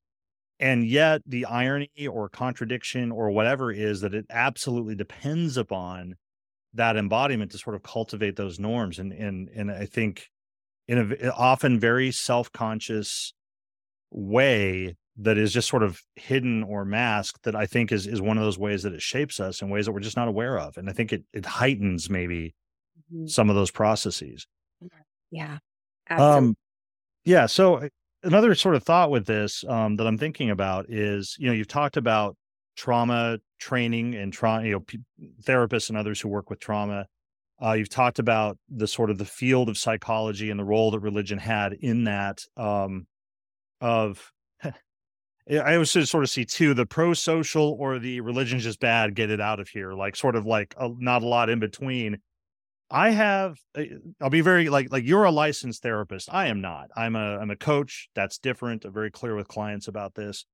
And 0.59 0.87
yet, 0.87 1.23
the 1.27 1.45
irony 1.45 2.07
or 2.11 2.29
contradiction 2.29 3.12
or 3.12 3.31
whatever 3.31 3.71
is 3.71 4.01
that 4.01 4.14
it 4.14 4.27
absolutely 4.31 4.95
depends 4.95 5.57
upon 5.57 6.14
that 6.75 6.97
embodiment 6.97 7.53
to 7.53 7.59
sort 7.59 7.77
of 7.77 7.83
cultivate 7.83 8.37
those 8.37 8.59
norms. 8.59 8.99
And, 8.99 9.12
and, 9.12 9.49
and 9.55 9.71
I 9.71 9.87
think 9.87 10.29
in 10.88 11.16
a 11.23 11.33
often 11.33 11.79
very 11.79 12.11
self-conscious 12.11 13.35
way 14.11 14.97
that 15.19 15.38
is 15.38 15.53
just 15.53 15.69
sort 15.69 15.83
of 15.83 16.01
hidden 16.14 16.62
or 16.62 16.85
masked 16.85 17.42
that 17.45 17.57
I 17.57 17.66
think 17.66 17.90
is 17.90 18.07
is 18.07 18.21
one 18.21 18.37
of 18.37 18.45
those 18.45 18.59
ways 18.59 18.83
that 18.83 18.92
it 18.92 19.03
shapes 19.03 19.40
us 19.40 19.62
in 19.62 19.71
ways 19.71 19.87
that 19.87 19.92
we're 19.92 20.01
just 20.01 20.16
not 20.16 20.29
aware 20.29 20.59
of. 20.59 20.77
And 20.77 20.88
I 20.88 20.92
think 20.92 21.12
it 21.12 21.25
it 21.33 21.47
heightens 21.47 22.11
maybe 22.11 22.55
mm-hmm. 23.12 23.27
some 23.27 23.49
of 23.49 23.57
those 23.57 23.71
processes. 23.71 24.47
Yeah. 25.31 25.59
Absolutely. 26.09 26.49
Um 26.49 26.57
yeah, 27.25 27.47
so 27.47 27.77
uh, 27.77 27.88
another 28.23 28.55
sort 28.55 28.75
of 28.75 28.83
thought 28.83 29.11
with 29.11 29.27
this 29.27 29.65
um 29.69 29.97
that 29.97 30.07
I'm 30.07 30.19
thinking 30.19 30.51
about 30.51 30.87
is, 30.89 31.37
you 31.39 31.47
know, 31.47 31.53
you've 31.53 31.69
talked 31.69 31.97
about 31.97 32.37
trauma 32.77 33.39
training 33.59 34.15
and 34.15 34.33
trauma, 34.33 34.65
you 34.65 34.73
know, 34.73 34.81
p- 34.81 35.01
therapists 35.43 35.89
and 35.89 35.97
others 35.97 36.21
who 36.21 36.29
work 36.29 36.51
with 36.51 36.61
trauma 36.61 37.07
uh, 37.63 37.73
you've 37.73 37.89
talked 37.89 38.19
about 38.19 38.59
the 38.69 38.87
sort 38.87 39.11
of 39.11 39.19
the 39.19 39.25
field 39.25 39.69
of 39.69 39.79
psychology 39.79 40.51
and 40.51 40.61
the 40.61 40.65
role 40.65 40.91
that 40.91 41.01
religion 41.01 41.39
had 41.39 41.73
in 41.73 42.05
that. 42.05 42.43
Um, 42.57 43.07
of, 43.81 44.31
I 44.63 45.75
always 45.75 45.91
sort 45.91 46.25
of 46.25 46.31
see 46.31 46.45
two: 46.45 46.75
the 46.75 46.87
pro-social 46.87 47.77
or 47.79 47.99
the 47.99 48.21
religion's 48.21 48.65
just 48.65 48.81
bad. 48.81 49.15
Get 49.15 49.31
it 49.31 49.41
out 49.41 49.61
of 49.61 49.69
here. 49.69 49.95
Like 49.95 50.17
sort 50.17 50.37
of 50.37 50.45
like 50.45 50.75
a, 50.79 50.91
not 50.99 51.23
a 51.23 51.27
lot 51.27 51.49
in 51.49 51.59
between. 51.59 52.19
I 52.90 53.11
have. 53.11 53.59
Eh, 53.77 53.87
I'll 54.20 54.31
be 54.31 54.40
very 54.40 54.68
like 54.68 54.92
like 54.92 55.05
you're 55.05 55.25
a 55.25 55.31
licensed 55.31 55.83
therapist. 55.83 56.29
I 56.33 56.46
am 56.46 56.61
not. 56.61 56.90
I'm 56.96 57.16
a 57.16 57.38
I'm 57.38 57.51
a 57.51 57.57
coach. 57.57 58.09
That's 58.14 58.38
different. 58.38 58.85
I'm 58.85 58.92
very 58.92 59.11
clear 59.11 59.35
with 59.35 59.49
clients 59.49 59.88
about 59.88 60.14
this. 60.14 60.44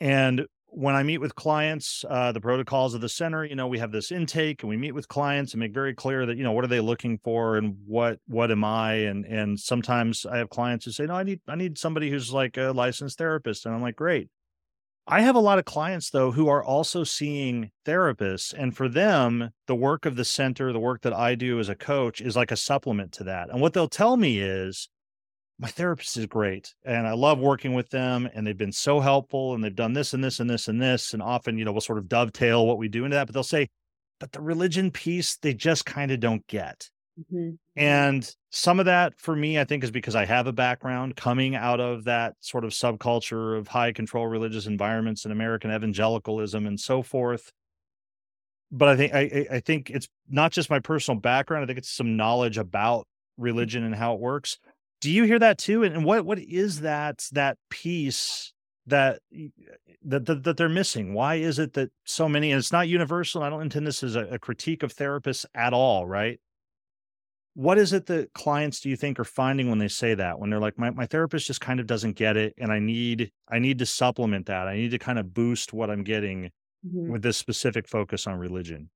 And 0.00 0.46
when 0.72 0.94
I 0.94 1.02
meet 1.02 1.18
with 1.18 1.34
clients, 1.34 2.04
uh, 2.08 2.32
the 2.32 2.40
protocols 2.40 2.94
of 2.94 3.00
the 3.00 3.08
center, 3.08 3.44
you 3.44 3.56
know, 3.56 3.66
we 3.66 3.78
have 3.78 3.92
this 3.92 4.12
intake 4.12 4.62
and 4.62 4.70
we 4.70 4.76
meet 4.76 4.92
with 4.92 5.08
clients 5.08 5.52
and 5.52 5.60
make 5.60 5.74
very 5.74 5.94
clear 5.94 6.24
that, 6.26 6.36
you 6.36 6.44
know, 6.44 6.52
what 6.52 6.64
are 6.64 6.68
they 6.68 6.80
looking 6.80 7.18
for 7.24 7.56
and 7.56 7.76
what, 7.86 8.18
what 8.28 8.50
am 8.50 8.64
I? 8.64 8.94
And, 8.94 9.24
and 9.26 9.58
sometimes 9.58 10.24
I 10.24 10.38
have 10.38 10.48
clients 10.48 10.84
who 10.84 10.92
say, 10.92 11.06
no, 11.06 11.14
I 11.14 11.24
need, 11.24 11.40
I 11.48 11.56
need 11.56 11.76
somebody 11.76 12.08
who's 12.08 12.32
like 12.32 12.56
a 12.56 12.70
licensed 12.70 13.18
therapist. 13.18 13.66
And 13.66 13.74
I'm 13.74 13.82
like, 13.82 13.96
great. 13.96 14.28
I 15.06 15.22
have 15.22 15.34
a 15.34 15.40
lot 15.40 15.58
of 15.58 15.64
clients 15.64 16.10
though, 16.10 16.30
who 16.30 16.48
are 16.48 16.62
also 16.62 17.04
seeing 17.04 17.70
therapists. 17.84 18.54
And 18.56 18.76
for 18.76 18.88
them, 18.88 19.50
the 19.66 19.74
work 19.74 20.06
of 20.06 20.16
the 20.16 20.24
center, 20.24 20.72
the 20.72 20.78
work 20.78 21.02
that 21.02 21.12
I 21.12 21.34
do 21.34 21.58
as 21.58 21.68
a 21.68 21.74
coach 21.74 22.20
is 22.20 22.36
like 22.36 22.52
a 22.52 22.56
supplement 22.56 23.12
to 23.12 23.24
that. 23.24 23.50
And 23.50 23.60
what 23.60 23.72
they'll 23.72 23.88
tell 23.88 24.16
me 24.16 24.40
is, 24.40 24.88
my 25.58 25.68
therapist 25.68 26.16
is 26.16 26.24
great 26.24 26.74
and 26.86 27.06
I 27.06 27.12
love 27.12 27.38
working 27.38 27.74
with 27.74 27.90
them 27.90 28.30
and 28.32 28.46
they've 28.46 28.56
been 28.56 28.72
so 28.72 28.98
helpful 29.00 29.52
and 29.52 29.62
they've 29.62 29.74
done 29.74 29.92
this 29.92 30.14
and 30.14 30.24
this 30.24 30.40
and 30.40 30.48
this 30.48 30.68
and 30.68 30.80
this. 30.80 31.12
And 31.12 31.22
often, 31.22 31.58
you 31.58 31.66
know, 31.66 31.72
we'll 31.72 31.82
sort 31.82 31.98
of 31.98 32.08
dovetail 32.08 32.66
what 32.66 32.78
we 32.78 32.88
do 32.88 33.04
into 33.04 33.16
that, 33.16 33.26
but 33.26 33.34
they'll 33.34 33.42
say, 33.42 33.68
but 34.20 34.32
the 34.32 34.40
religion 34.40 34.90
piece, 34.90 35.36
they 35.36 35.52
just 35.52 35.84
kind 35.84 36.10
of 36.12 36.20
don't 36.20 36.46
get. 36.46 36.88
Mm-hmm, 37.20 37.36
mm-hmm. 37.36 37.54
And 37.76 38.34
some 38.50 38.80
of 38.80 38.86
that 38.86 39.18
for 39.18 39.36
me, 39.36 39.58
I 39.58 39.64
think, 39.64 39.84
is 39.84 39.90
because 39.90 40.16
I 40.16 40.24
have 40.24 40.46
a 40.46 40.52
background 40.52 41.16
coming 41.16 41.54
out 41.54 41.80
of 41.80 42.04
that 42.04 42.34
sort 42.40 42.64
of 42.64 42.70
subculture 42.70 43.58
of 43.58 43.68
high 43.68 43.92
control 43.92 44.26
religious 44.26 44.66
environments 44.66 45.24
and 45.24 45.32
American 45.32 45.70
evangelicalism 45.70 46.66
and 46.66 46.78
so 46.78 47.02
forth. 47.02 47.52
But 48.72 48.88
I 48.88 48.96
think 48.96 49.14
I, 49.14 49.46
I 49.50 49.60
think 49.60 49.90
it's 49.90 50.08
not 50.28 50.52
just 50.52 50.70
my 50.70 50.78
personal 50.78 51.20
background. 51.20 51.64
I 51.64 51.66
think 51.66 51.78
it's 51.78 51.90
some 51.90 52.16
knowledge 52.16 52.56
about 52.58 53.06
religion 53.36 53.84
and 53.84 53.94
how 53.94 54.14
it 54.14 54.20
works 54.20 54.58
do 55.00 55.10
you 55.10 55.24
hear 55.24 55.38
that 55.38 55.58
too 55.58 55.82
and 55.82 56.04
what 56.04 56.24
what 56.24 56.38
is 56.38 56.80
that 56.80 57.24
that 57.32 57.56
piece 57.70 58.52
that 58.86 59.20
that 60.02 60.26
that, 60.26 60.44
that 60.44 60.56
they're 60.56 60.68
missing 60.68 61.14
why 61.14 61.36
is 61.36 61.58
it 61.58 61.72
that 61.74 61.90
so 62.04 62.28
many 62.28 62.52
and 62.52 62.58
it's 62.58 62.72
not 62.72 62.88
universal 62.88 63.42
i 63.42 63.50
don't 63.50 63.62
intend 63.62 63.86
this 63.86 64.02
as 64.02 64.16
a, 64.16 64.26
a 64.26 64.38
critique 64.38 64.82
of 64.82 64.94
therapists 64.94 65.44
at 65.54 65.72
all 65.72 66.06
right 66.06 66.38
what 67.60 67.76
is 67.76 67.92
it 67.92 68.06
that 68.06 68.32
clients 68.32 68.80
do 68.80 68.88
you 68.88 68.96
think 68.96 69.20
are 69.20 69.24
finding 69.24 69.68
when 69.68 69.78
they 69.78 69.88
say 69.88 70.14
that 70.14 70.38
when 70.38 70.48
they're 70.48 70.60
like 70.60 70.78
my, 70.78 70.90
my 70.90 71.04
therapist 71.04 71.46
just 71.46 71.60
kind 71.60 71.78
of 71.78 71.86
doesn't 71.86 72.16
get 72.16 72.36
it 72.36 72.54
and 72.58 72.72
i 72.72 72.78
need 72.78 73.30
i 73.50 73.58
need 73.58 73.78
to 73.78 73.86
supplement 73.86 74.46
that 74.46 74.66
i 74.66 74.74
need 74.74 74.90
to 74.90 74.98
kind 74.98 75.18
of 75.18 75.34
boost 75.34 75.72
what 75.72 75.90
i'm 75.90 76.02
getting 76.02 76.50
mm-hmm. 76.86 77.12
with 77.12 77.22
this 77.22 77.36
specific 77.36 77.86
focus 77.86 78.26
on 78.26 78.38
religion 78.38 78.88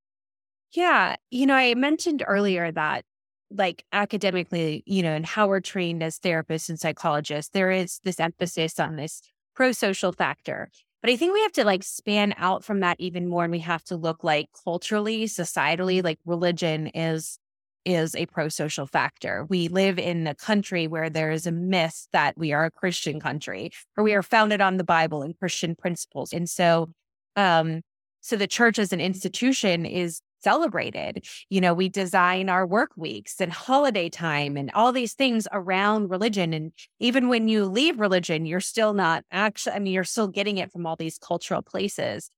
yeah 0.73 1.15
you 1.31 1.47
know 1.47 1.55
i 1.55 1.75
mentioned 1.75 2.25
earlier 2.27 2.73
that 2.73 3.05
like 3.51 3.85
academically, 3.93 4.83
you 4.87 5.03
know, 5.03 5.13
and 5.13 5.25
how 5.25 5.47
we're 5.47 5.61
trained 5.61 6.03
as 6.03 6.19
therapists 6.19 6.69
and 6.69 6.79
psychologists, 6.79 7.51
there 7.51 7.71
is 7.71 8.01
this 8.05 8.21
emphasis 8.21 8.81
on 8.81 8.97
this 8.97 9.23
pro 9.55 9.73
social 9.73 10.13
factor. 10.13 10.71
But 11.01 11.11
I 11.11 11.17
think 11.17 11.35
we 11.35 11.43
have 11.43 11.53
to 11.53 11.65
like 11.65 11.83
span 11.83 12.35
out 12.37 12.65
from 12.65 12.81
that 12.81 12.99
even 12.99 13.29
more. 13.29 13.45
And 13.45 13.53
we 13.53 13.59
have 13.61 13.85
to 13.85 13.97
look 13.97 14.25
like 14.25 14.49
culturally, 14.65 15.25
societally, 15.27 16.03
like 16.03 16.19
religion 16.25 16.89
is 16.89 17.39
is 17.85 18.15
a 18.15 18.27
pro 18.27 18.49
social 18.49 18.87
factor. 18.87 19.47
We 19.49 19.69
live 19.69 19.99
in 19.99 20.27
a 20.27 20.35
country 20.35 20.87
where 20.87 21.11
there 21.11 21.31
is 21.31 21.47
a 21.47 21.53
myth 21.53 22.09
that 22.13 22.37
we 22.37 22.53
are 22.53 22.65
a 22.65 22.71
Christian 22.71 23.21
country 23.21 23.73
or 23.97 24.05
we 24.05 24.15
are 24.15 24.23
founded 24.23 24.61
on 24.61 24.77
the 24.77 24.85
Bible 24.85 25.23
and 25.23 25.39
Christian 25.39 25.75
principles. 25.75 26.33
And 26.33 26.49
so, 26.49 26.91
um, 27.37 27.83
so 28.21 28.37
the 28.37 28.47
church 28.47 28.79
as 28.79 28.93
an 28.93 29.01
institution 29.01 29.85
is 29.85 30.21
celebrated. 30.45 31.27
You 31.49 31.61
know, 31.61 31.75
we 31.75 31.89
design 31.89 32.49
our 32.49 32.67
work 32.67 32.91
weeks 32.97 33.41
and 33.41 33.51
holiday 33.51 34.11
time 34.11 34.57
and 34.57 34.71
all 34.73 34.93
these 34.93 35.15
things 35.15 35.49
around 35.51 36.11
religion. 36.11 36.53
And 36.53 36.73
even 37.01 37.29
when 37.29 37.49
you 37.49 37.65
leave 37.65 37.99
religion, 37.99 38.45
you're 38.45 38.61
still 38.61 38.93
not 38.93 39.25
actually, 39.33 39.75
I 39.75 39.79
mean, 39.79 39.95
you're 39.95 40.05
still 40.05 40.29
getting 40.29 40.59
it 40.59 40.71
from 40.71 40.87
all 40.87 40.97
these 40.97 41.19
cultural 41.19 41.63
places. 41.63 42.31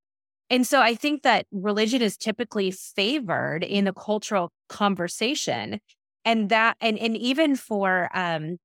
And 0.48 0.66
so 0.66 0.80
I 0.80 0.94
think 0.94 1.22
that 1.22 1.46
religion 1.50 2.02
is 2.02 2.16
typically 2.16 2.70
favored 2.70 3.64
in 3.64 3.84
the 3.84 3.92
cultural 3.92 4.52
conversation. 4.68 5.80
And 6.24 6.48
that, 6.50 6.76
and, 6.80 6.98
and 6.98 7.16
even 7.16 7.56
for, 7.56 8.08
um, 8.14 8.58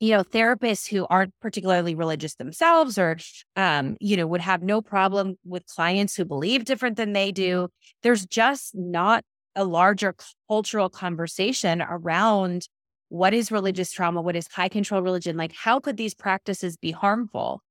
you 0.00 0.10
know, 0.10 0.24
therapists 0.24 0.88
who 0.88 1.06
aren't 1.06 1.32
particularly 1.40 1.94
religious 1.94 2.34
themselves 2.34 2.98
or, 2.98 3.18
um, 3.54 3.96
you 4.00 4.16
know, 4.16 4.26
would 4.26 4.40
have 4.40 4.62
no 4.62 4.80
problem 4.82 5.36
with 5.44 5.66
clients 5.66 6.16
who 6.16 6.24
believe 6.24 6.64
different 6.64 6.96
than 6.96 7.12
they 7.12 7.30
do. 7.30 7.68
There's 8.02 8.26
just 8.26 8.74
not 8.74 9.24
a 9.54 9.64
larger 9.64 10.14
cultural 10.48 10.88
conversation 10.88 11.82
around 11.82 12.66
what 13.10 13.34
is 13.34 13.52
religious 13.52 13.92
trauma? 13.92 14.22
What 14.22 14.36
is 14.36 14.48
high 14.48 14.70
control 14.70 15.02
religion? 15.02 15.36
Like, 15.36 15.52
how 15.52 15.78
could 15.78 15.98
these 15.98 16.14
practices 16.14 16.76
be 16.76 16.92
harmful? 16.92 17.62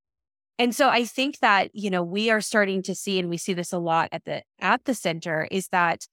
And 0.62 0.76
so 0.76 0.90
I 0.90 1.06
think 1.06 1.40
that, 1.40 1.72
you 1.74 1.90
know, 1.90 2.04
we 2.04 2.30
are 2.30 2.40
starting 2.40 2.84
to 2.84 2.94
see, 2.94 3.18
and 3.18 3.32
we 3.32 3.38
see 3.38 3.54
this 3.54 3.74
a 3.74 3.80
lot 3.80 4.10
at 4.12 4.26
the 4.26 4.44
at 4.60 4.86
the 4.86 4.94
center, 4.94 5.48
is 5.50 5.70
that 5.70 6.06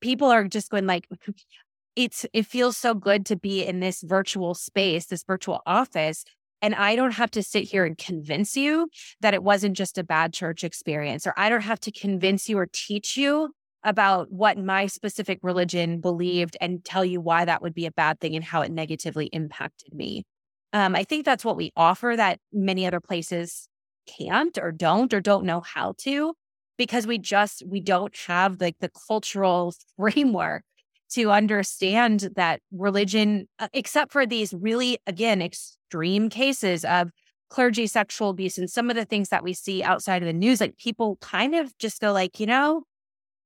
people 0.00 0.28
are 0.28 0.44
just 0.44 0.70
going 0.70 0.86
like, 0.86 1.06
it's 1.94 2.24
it 2.32 2.46
feels 2.46 2.78
so 2.78 2.94
good 2.94 3.26
to 3.26 3.36
be 3.36 3.62
in 3.62 3.80
this 3.80 4.00
virtual 4.00 4.54
space, 4.54 5.04
this 5.04 5.22
virtual 5.22 5.60
office. 5.66 6.24
And 6.62 6.74
I 6.74 6.96
don't 6.96 7.10
have 7.10 7.30
to 7.32 7.42
sit 7.42 7.64
here 7.64 7.84
and 7.84 7.98
convince 7.98 8.56
you 8.56 8.88
that 9.20 9.34
it 9.34 9.42
wasn't 9.42 9.76
just 9.76 9.98
a 9.98 10.02
bad 10.02 10.32
church 10.32 10.64
experience, 10.64 11.26
or 11.26 11.34
I 11.36 11.50
don't 11.50 11.60
have 11.60 11.80
to 11.80 11.92
convince 11.92 12.48
you 12.48 12.56
or 12.56 12.66
teach 12.72 13.18
you 13.18 13.50
about 13.82 14.32
what 14.32 14.56
my 14.56 14.86
specific 14.86 15.40
religion 15.42 16.00
believed 16.00 16.56
and 16.58 16.82
tell 16.86 17.04
you 17.04 17.20
why 17.20 17.44
that 17.44 17.60
would 17.60 17.74
be 17.74 17.84
a 17.84 17.92
bad 17.92 18.18
thing 18.18 18.34
and 18.34 18.46
how 18.46 18.62
it 18.62 18.72
negatively 18.72 19.26
impacted 19.26 19.92
me. 19.92 20.24
Um, 20.72 20.96
I 20.96 21.04
think 21.04 21.26
that's 21.26 21.44
what 21.44 21.58
we 21.58 21.70
offer 21.76 22.14
that 22.16 22.40
many 22.50 22.86
other 22.86 22.98
places 22.98 23.68
can't 24.06 24.58
or 24.58 24.72
don't 24.72 25.12
or 25.12 25.20
don't 25.20 25.44
know 25.44 25.60
how 25.60 25.94
to 25.98 26.34
because 26.76 27.06
we 27.06 27.18
just 27.18 27.62
we 27.66 27.80
don't 27.80 28.16
have 28.26 28.60
like 28.60 28.76
the 28.80 28.90
cultural 29.06 29.74
framework 29.96 30.64
to 31.10 31.30
understand 31.30 32.28
that 32.34 32.60
religion, 32.72 33.46
uh, 33.58 33.68
except 33.72 34.12
for 34.12 34.26
these 34.26 34.52
really, 34.52 34.98
again, 35.06 35.40
extreme 35.40 36.28
cases 36.28 36.84
of 36.84 37.10
clergy 37.50 37.86
sexual 37.86 38.30
abuse 38.30 38.58
and 38.58 38.68
some 38.68 38.90
of 38.90 38.96
the 38.96 39.04
things 39.04 39.28
that 39.28 39.44
we 39.44 39.52
see 39.52 39.82
outside 39.82 40.22
of 40.22 40.26
the 40.26 40.32
news, 40.32 40.60
like 40.60 40.76
people 40.76 41.16
kind 41.20 41.54
of 41.54 41.76
just 41.78 42.00
go 42.00 42.12
like, 42.12 42.40
you 42.40 42.46
know, 42.46 42.82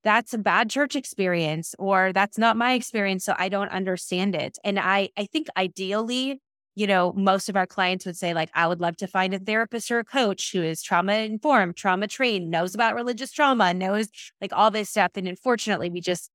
that's 0.03 0.33
a 0.33 0.38
bad 0.38 0.71
church 0.71 0.97
experience 0.97 1.75
or 1.79 2.12
that's 2.14 2.38
not 2.38 2.57
my 2.57 2.73
experience. 2.73 3.25
So 3.25 3.35
I 3.38 3.51
don't 3.51 3.71
understand 3.71 4.35
it. 4.35 4.57
And 4.64 4.79
I, 4.79 5.11
I 5.18 5.27
think 5.27 5.49
ideally, 5.57 6.40
you 6.79 6.87
know, 6.87 7.12
most 7.17 7.49
of 7.49 7.57
our 7.57 7.67
clients 7.67 8.07
would 8.07 8.17
say, 8.17 8.33
like, 8.33 8.51
I 8.55 8.69
would 8.69 8.81
love 8.81 8.97
to 8.99 9.09
find 9.09 9.35
a 9.35 9.41
therapist 9.41 9.91
or 9.91 9.99
a 9.99 10.05
coach 10.05 10.53
who 10.53 10.62
is 10.62 10.81
trauma 10.81 11.14
informed, 11.14 11.75
trauma 11.75 12.07
trained, 12.07 12.53
knows 12.53 12.73
about 12.73 12.95
religious 12.95 13.33
trauma, 13.33 13.75
knows 13.75 14.07
like 14.41 14.53
all 14.53 14.71
this 14.71 14.88
stuff. 14.88 15.11
And 15.17 15.27
unfortunately, 15.27 15.91
we 15.91 16.01
just 16.01 16.31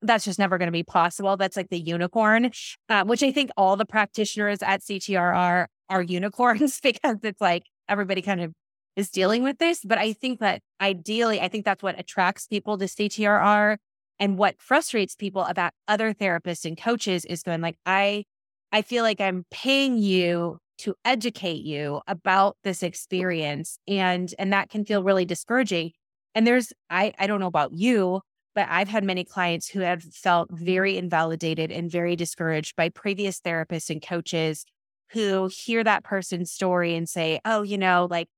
that's 0.00 0.24
just 0.24 0.38
never 0.38 0.58
going 0.58 0.68
to 0.68 0.72
be 0.72 0.84
possible. 0.84 1.36
That's 1.36 1.56
like 1.56 1.70
the 1.70 1.80
unicorn, 1.80 2.52
uh, 2.88 3.04
which 3.04 3.24
I 3.24 3.32
think 3.32 3.50
all 3.56 3.76
the 3.76 3.84
practitioners 3.84 4.62
at 4.62 4.80
CTR 4.82 5.34
are 5.34 5.68
are 5.88 6.02
unicorns 6.02 6.78
because 6.84 7.16
it's 7.24 7.40
like 7.40 7.64
everybody 7.88 8.22
kind 8.22 8.40
of 8.40 8.52
is 8.94 9.10
dealing 9.10 9.42
with 9.42 9.58
this. 9.58 9.80
But 9.84 9.98
I 9.98 10.12
think 10.12 10.38
that 10.38 10.62
ideally, 10.80 11.40
I 11.40 11.48
think 11.48 11.64
that's 11.64 11.82
what 11.82 11.98
attracts 11.98 12.46
people 12.46 12.78
to 12.78 12.84
CTRR. 12.84 13.78
And 14.20 14.38
what 14.38 14.60
frustrates 14.60 15.16
people 15.16 15.42
about 15.42 15.72
other 15.88 16.14
therapists 16.14 16.64
and 16.64 16.76
coaches 16.76 17.24
is 17.24 17.42
going 17.42 17.60
like, 17.60 17.76
I, 17.84 18.24
I 18.72 18.82
feel 18.82 19.02
like 19.02 19.20
I'm 19.20 19.44
paying 19.50 19.98
you 19.98 20.58
to 20.78 20.94
educate 21.04 21.62
you 21.62 22.00
about 22.06 22.56
this 22.64 22.82
experience. 22.82 23.78
And, 23.86 24.32
and 24.38 24.52
that 24.52 24.70
can 24.70 24.84
feel 24.84 25.02
really 25.02 25.24
discouraging. 25.24 25.92
And 26.34 26.46
there's, 26.46 26.72
I, 26.88 27.12
I 27.18 27.26
don't 27.26 27.40
know 27.40 27.46
about 27.46 27.72
you, 27.72 28.22
but 28.54 28.66
I've 28.70 28.88
had 28.88 29.04
many 29.04 29.24
clients 29.24 29.68
who 29.68 29.80
have 29.80 30.02
felt 30.02 30.48
very 30.50 30.96
invalidated 30.96 31.70
and 31.70 31.90
very 31.90 32.16
discouraged 32.16 32.76
by 32.76 32.88
previous 32.88 33.40
therapists 33.40 33.90
and 33.90 34.00
coaches 34.00 34.64
who 35.12 35.50
hear 35.52 35.84
that 35.84 36.04
person's 36.04 36.50
story 36.50 36.94
and 36.94 37.08
say, 37.08 37.40
oh, 37.44 37.62
you 37.62 37.76
know, 37.76 38.06
like 38.10 38.28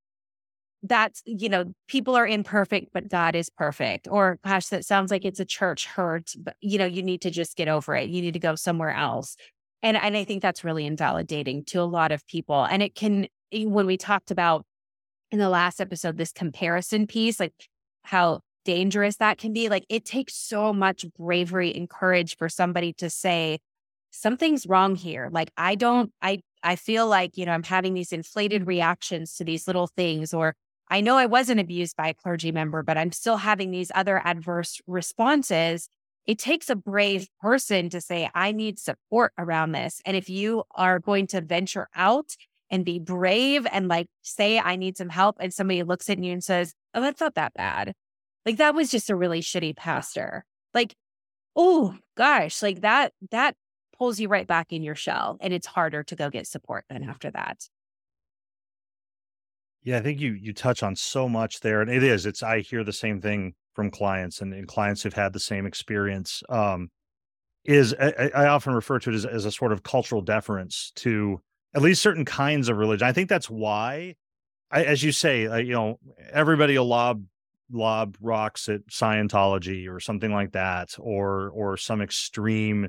that's, 0.83 1.23
you 1.25 1.49
know, 1.49 1.73
people 1.87 2.17
are 2.17 2.27
imperfect, 2.27 2.89
but 2.93 3.09
God 3.09 3.37
is 3.37 3.51
perfect. 3.51 4.09
Or, 4.11 4.39
gosh, 4.45 4.67
that 4.69 4.85
sounds 4.85 5.11
like 5.11 5.25
it's 5.25 5.39
a 5.39 5.45
church 5.45 5.87
hurt, 5.87 6.33
but, 6.39 6.57
you 6.61 6.79
know, 6.79 6.87
you 6.87 7.03
need 7.03 7.21
to 7.23 7.31
just 7.31 7.57
get 7.57 7.69
over 7.69 7.95
it. 7.95 8.09
You 8.09 8.21
need 8.21 8.33
to 8.33 8.41
go 8.41 8.57
somewhere 8.57 8.91
else. 8.91 9.37
And, 9.83 9.97
and 9.97 10.17
I 10.17 10.25
think 10.25 10.43
that's 10.43 10.65
really 10.65 10.87
invalidating 10.87 11.65
to 11.67 11.81
a 11.81 11.85
lot 11.85 12.13
of 12.13 12.27
people. 12.27 12.65
And 12.65 12.83
it 12.83 12.95
can, 12.95 13.27
when 13.53 13.87
we 13.87 13.97
talked 13.97 14.31
about 14.31 14.65
in 15.31 15.39
the 15.39 15.49
last 15.49 15.81
episode, 15.81 16.19
this 16.19 16.33
comparison 16.33 17.07
piece, 17.07 17.41
like 17.41 17.55
how 18.05 18.41
dangerous 18.65 19.17
that 19.17 19.39
can 19.39 19.53
be. 19.53 19.69
Like 19.69 19.85
it 19.89 20.05
takes 20.05 20.35
so 20.35 20.73
much 20.73 21.05
bravery 21.19 21.75
and 21.75 21.91
courage 21.91 22.37
for 22.37 22.49
somebody 22.49 22.93
to 22.95 23.11
say, 23.11 23.59
something's 24.15 24.67
wrong 24.67 24.95
here. 24.95 25.31
Like 25.33 25.51
I 25.57 25.75
don't, 25.75 26.13
I, 26.21 26.41
I 26.63 26.77
feel 26.77 27.07
like, 27.07 27.37
you 27.37 27.47
know, 27.47 27.53
I'm 27.53 27.63
having 27.63 27.95
these 27.95 28.13
inflated 28.13 28.67
reactions 28.67 29.35
to 29.37 29.45
these 29.45 29.67
little 29.67 29.87
things, 29.87 30.35
or 30.35 30.55
I 30.89 31.01
know 31.01 31.17
I 31.17 31.27
wasn't 31.27 31.61
abused 31.61 31.97
by 31.97 32.09
a 32.09 32.15
clergy 32.15 32.53
member, 32.53 32.83
but 32.83 32.99
I'm 32.99 33.11
still 33.11 33.39
having 33.39 33.71
these 33.71 33.91
other 33.95 34.21
adverse 34.23 34.81
responses. 34.87 35.89
It 36.27 36.39
takes 36.39 36.71
a 36.71 36.77
brave 36.77 37.29
person 37.41 37.89
to 37.91 38.01
say, 38.01 38.31
I 38.35 38.53
need 38.53 38.79
support 38.79 39.33
around 39.37 39.73
this. 39.73 40.01
And 40.05 40.17
if 40.17 40.29
you 40.29 40.65
are 40.75 40.99
going 40.99 41.27
to 41.29 41.41
venture 41.41 41.89
out 41.95 42.37
and 42.71 42.85
be 42.85 42.99
brave 42.99 43.67
and 43.71 43.89
like 43.89 44.07
say, 44.23 44.59
I 44.59 44.77
need 44.77 44.97
some 44.97 45.09
help, 45.09 45.37
and 45.41 45.53
somebody 45.53 45.83
looks 45.83 46.09
at 46.09 46.19
you 46.19 46.33
and 46.33 46.43
says, 46.43 46.75
Oh, 46.95 47.01
that's 47.01 47.21
not 47.21 47.35
that 47.35 47.55
bad. 47.55 47.95
Like 48.47 48.57
that 48.59 48.75
was 48.75 48.91
just 48.91 49.11
a 49.11 49.17
really 49.17 49.41
shitty 49.41 49.77
pastor. 49.77 50.45
Like, 50.75 50.95
oh 51.55 51.97
gosh, 52.17 52.63
like 52.63 52.81
that, 52.81 53.13
that 53.31 53.57
pulls 53.99 54.19
you 54.19 54.29
right 54.29 54.47
back 54.47 54.73
in 54.73 54.83
your 54.83 54.95
shell 54.95 55.39
and 55.41 55.53
it's 55.53 55.67
harder 55.67 56.03
to 56.05 56.17
go 56.17 56.31
get 56.31 56.47
support 56.47 56.85
than 56.89 57.03
after 57.03 57.31
that. 57.31 57.69
Yeah, 59.85 59.99
I 59.99 60.01
think 60.01 60.21
you 60.21 60.33
you 60.33 60.53
touch 60.53 60.83
on 60.83 60.95
so 60.95 61.29
much 61.29 61.61
there. 61.61 61.81
And 61.81 61.91
it 61.91 62.05
is, 62.05 62.25
it's 62.25 62.43
I 62.43 62.61
hear 62.61 62.85
the 62.85 62.93
same 62.93 63.21
thing 63.21 63.55
from 63.75 63.91
clients 63.91 64.41
and, 64.41 64.53
and 64.53 64.69
clients 64.69 65.03
who've 65.03 65.13
had 65.13 65.33
the 65.33 65.41
same 65.41 65.67
experience. 65.67 66.43
Um, 66.49 66.91
is 67.65 67.95
I, 67.95 68.31
I 68.35 68.47
often 68.47 68.75
refer 68.75 68.99
to 68.99 69.11
it 69.11 69.15
as, 69.15 69.25
as 69.25 69.45
a 69.45 69.53
sort 69.53 69.73
of 69.73 69.83
cultural 69.83 70.21
deference 70.21 70.93
to 70.97 71.41
at 71.75 71.83
least 71.83 72.03
certain 72.03 72.25
kinds 72.25 72.69
of 72.69 72.77
religion. 72.77 73.07
I 73.07 73.13
think 73.13 73.29
that's 73.29 73.49
why 73.49 74.17
I, 74.71 74.85
as 74.85 75.03
you 75.03 75.13
say, 75.13 75.47
uh, 75.47 75.57
you 75.57 75.75
know, 75.75 75.99
everybody 76.33 76.77
will 76.77 76.87
lob 76.87 77.25
lob 77.71 78.17
rocks 78.21 78.69
at 78.69 78.87
Scientology 78.89 79.89
or 79.89 80.01
something 80.01 80.33
like 80.33 80.53
that, 80.53 80.97
or 80.99 81.51
or 81.51 81.77
some 81.77 82.01
extreme, 82.01 82.89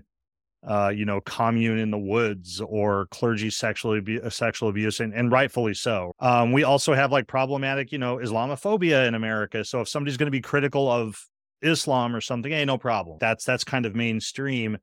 uh, 0.68 0.90
you 0.90 1.06
know, 1.06 1.22
commune 1.22 1.78
in 1.78 1.92
the 1.92 1.98
woods 1.98 2.62
or 2.62 3.08
clergy 3.08 3.50
sexual 3.50 3.98
abuse, 3.98 4.24
uh, 4.24 4.30
sexual 4.30 4.70
abuse, 4.70 5.00
and, 5.00 5.14
and 5.14 5.32
rightfully 5.32 5.74
so. 5.74 6.14
Um, 6.20 6.52
we 6.52 6.64
also 6.64 6.94
have 6.94 7.12
like 7.12 7.28
problematic, 7.28 7.92
you 7.92 7.98
know, 7.98 8.18
Islamophobia 8.18 9.08
in 9.08 9.16
America. 9.16 9.64
So 9.64 9.82
if 9.82 9.90
somebody's 9.90 10.18
going 10.18 10.28
to 10.28 10.32
be 10.32 10.42
critical 10.42 10.90
of 10.92 11.28
Islam 11.62 12.16
or 12.16 12.22
something, 12.22 12.52
hey, 12.52 12.66
no 12.66 12.78
problem. 12.78 13.18
That's 13.20 13.46
that's 13.46 13.64
kind 13.64 13.86
of 13.86 13.96
mainstream. 13.96 14.78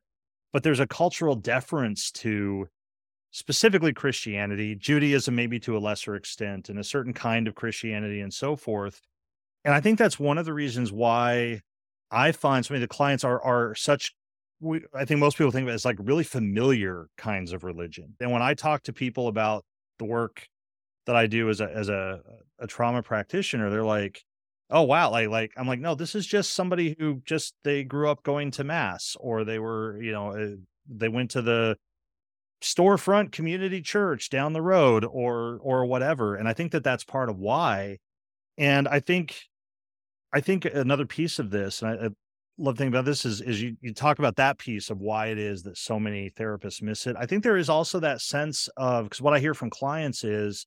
But 0.53 0.63
there's 0.63 0.81
a 0.81 0.87
cultural 0.87 1.37
deference 1.37 2.11
to 2.13 2.67
specifically 3.31 3.93
Christianity, 3.93 4.75
Judaism, 4.75 5.35
maybe 5.35 5.61
to 5.61 5.77
a 5.77 5.79
lesser 5.79 6.17
extent, 6.17 6.69
and 6.69 6.79
a 6.79 6.85
certain 6.85 7.13
kind 7.13 7.47
of 7.47 7.55
Christianity 7.55 8.21
and 8.21 8.35
so 8.35 8.57
forth 8.57 9.01
and 9.65 9.75
I 9.75 9.81
think 9.81 9.99
that's 9.99 10.19
one 10.19 10.39
of 10.39 10.47
the 10.47 10.55
reasons 10.55 10.93
why 10.93 11.61
I 12.11 12.33
find 12.33 12.65
so 12.65 12.75
many 12.75 12.83
of 12.83 12.89
the 12.89 12.95
clients 12.95 13.25
are 13.25 13.43
are 13.43 13.75
such 13.75 14.15
we, 14.61 14.83
I 14.95 15.05
think 15.05 15.21
most 15.21 15.39
people 15.39 15.51
think 15.51 15.65
of 15.65 15.71
it 15.71 15.75
as 15.75 15.85
like 15.85 15.97
really 15.99 16.25
familiar 16.25 17.09
kinds 17.17 17.53
of 17.53 17.65
religion. 17.65 18.15
And 18.21 18.31
when 18.31 18.43
I 18.43 18.55
talk 18.55 18.83
to 18.85 18.93
people 18.93 19.29
about 19.29 19.65
the 19.99 20.05
work 20.05 20.47
that 21.07 21.17
I 21.17 21.27
do 21.27 21.49
as 21.49 21.61
a 21.61 21.71
as 21.75 21.89
a, 21.89 22.21
a 22.59 22.67
trauma 22.67 23.03
practitioner, 23.03 23.71
they're 23.71 23.85
like, 23.85 24.23
"Oh 24.71 24.83
wow!" 24.83 25.11
Like 25.11 25.29
like 25.29 25.53
I'm 25.57 25.67
like, 25.67 25.81
"No, 25.81 25.95
this 25.95 26.15
is 26.15 26.27
just 26.27 26.53
somebody 26.53 26.95
who 26.99 27.23
just 27.25 27.55
they 27.65 27.85
grew 27.85 28.11
up 28.11 28.23
going 28.23 28.51
to 28.53 28.65
mass, 28.65 29.17
or 29.19 29.45
they 29.45 29.59
were 29.59 30.01
you 30.03 30.13
know 30.13 30.33
uh, 30.33 30.57
they 30.89 31.09
went 31.09 31.31
to 31.33 31.43
the 31.43 31.77
storefront 32.63 33.33
community 33.33 33.81
church 33.83 34.31
down 34.31 34.53
the 34.53 34.63
road, 34.63 35.05
or 35.05 35.59
or 35.63 35.87
whatever." 35.87 36.37
And 36.37 36.49
I 36.49 36.53
think 36.53 36.73
that 36.73 36.85
that's 36.85 37.05
part 37.05 37.31
of 37.31 37.39
why. 37.39 37.99
And 38.59 38.89
I 38.89 39.01
think 39.01 39.43
I 40.33 40.41
think 40.41 40.65
another 40.65 41.07
piece 41.07 41.39
of 41.39 41.51
this, 41.51 41.83
and 41.83 41.91
I, 41.91 42.09
love 42.61 42.77
thinking 42.77 42.93
about 42.93 43.05
this 43.05 43.25
is 43.25 43.41
is 43.41 43.63
you, 43.63 43.77
you 43.81 43.95
talk 43.95 44.19
about 44.19 44.37
that 44.37 44.59
piece 44.59 44.91
of 44.91 45.01
why 45.01 45.29
it 45.29 45.39
is 45.39 45.63
that 45.63 45.79
so 45.79 45.99
many 45.99 46.31
therapists 46.31 46.83
miss 46.83 47.07
it. 47.07 47.17
I 47.19 47.27
think 47.27 47.43
there 47.43 47.57
is 47.57 47.69
also 47.69 48.01
that 48.01 48.21
sense 48.21 48.69
of 48.77 49.05
because 49.05 49.23
what 49.23 49.35
I 49.35 49.39
hear 49.39 49.55
from 49.55 49.71
clients 49.71 50.25
is 50.25 50.67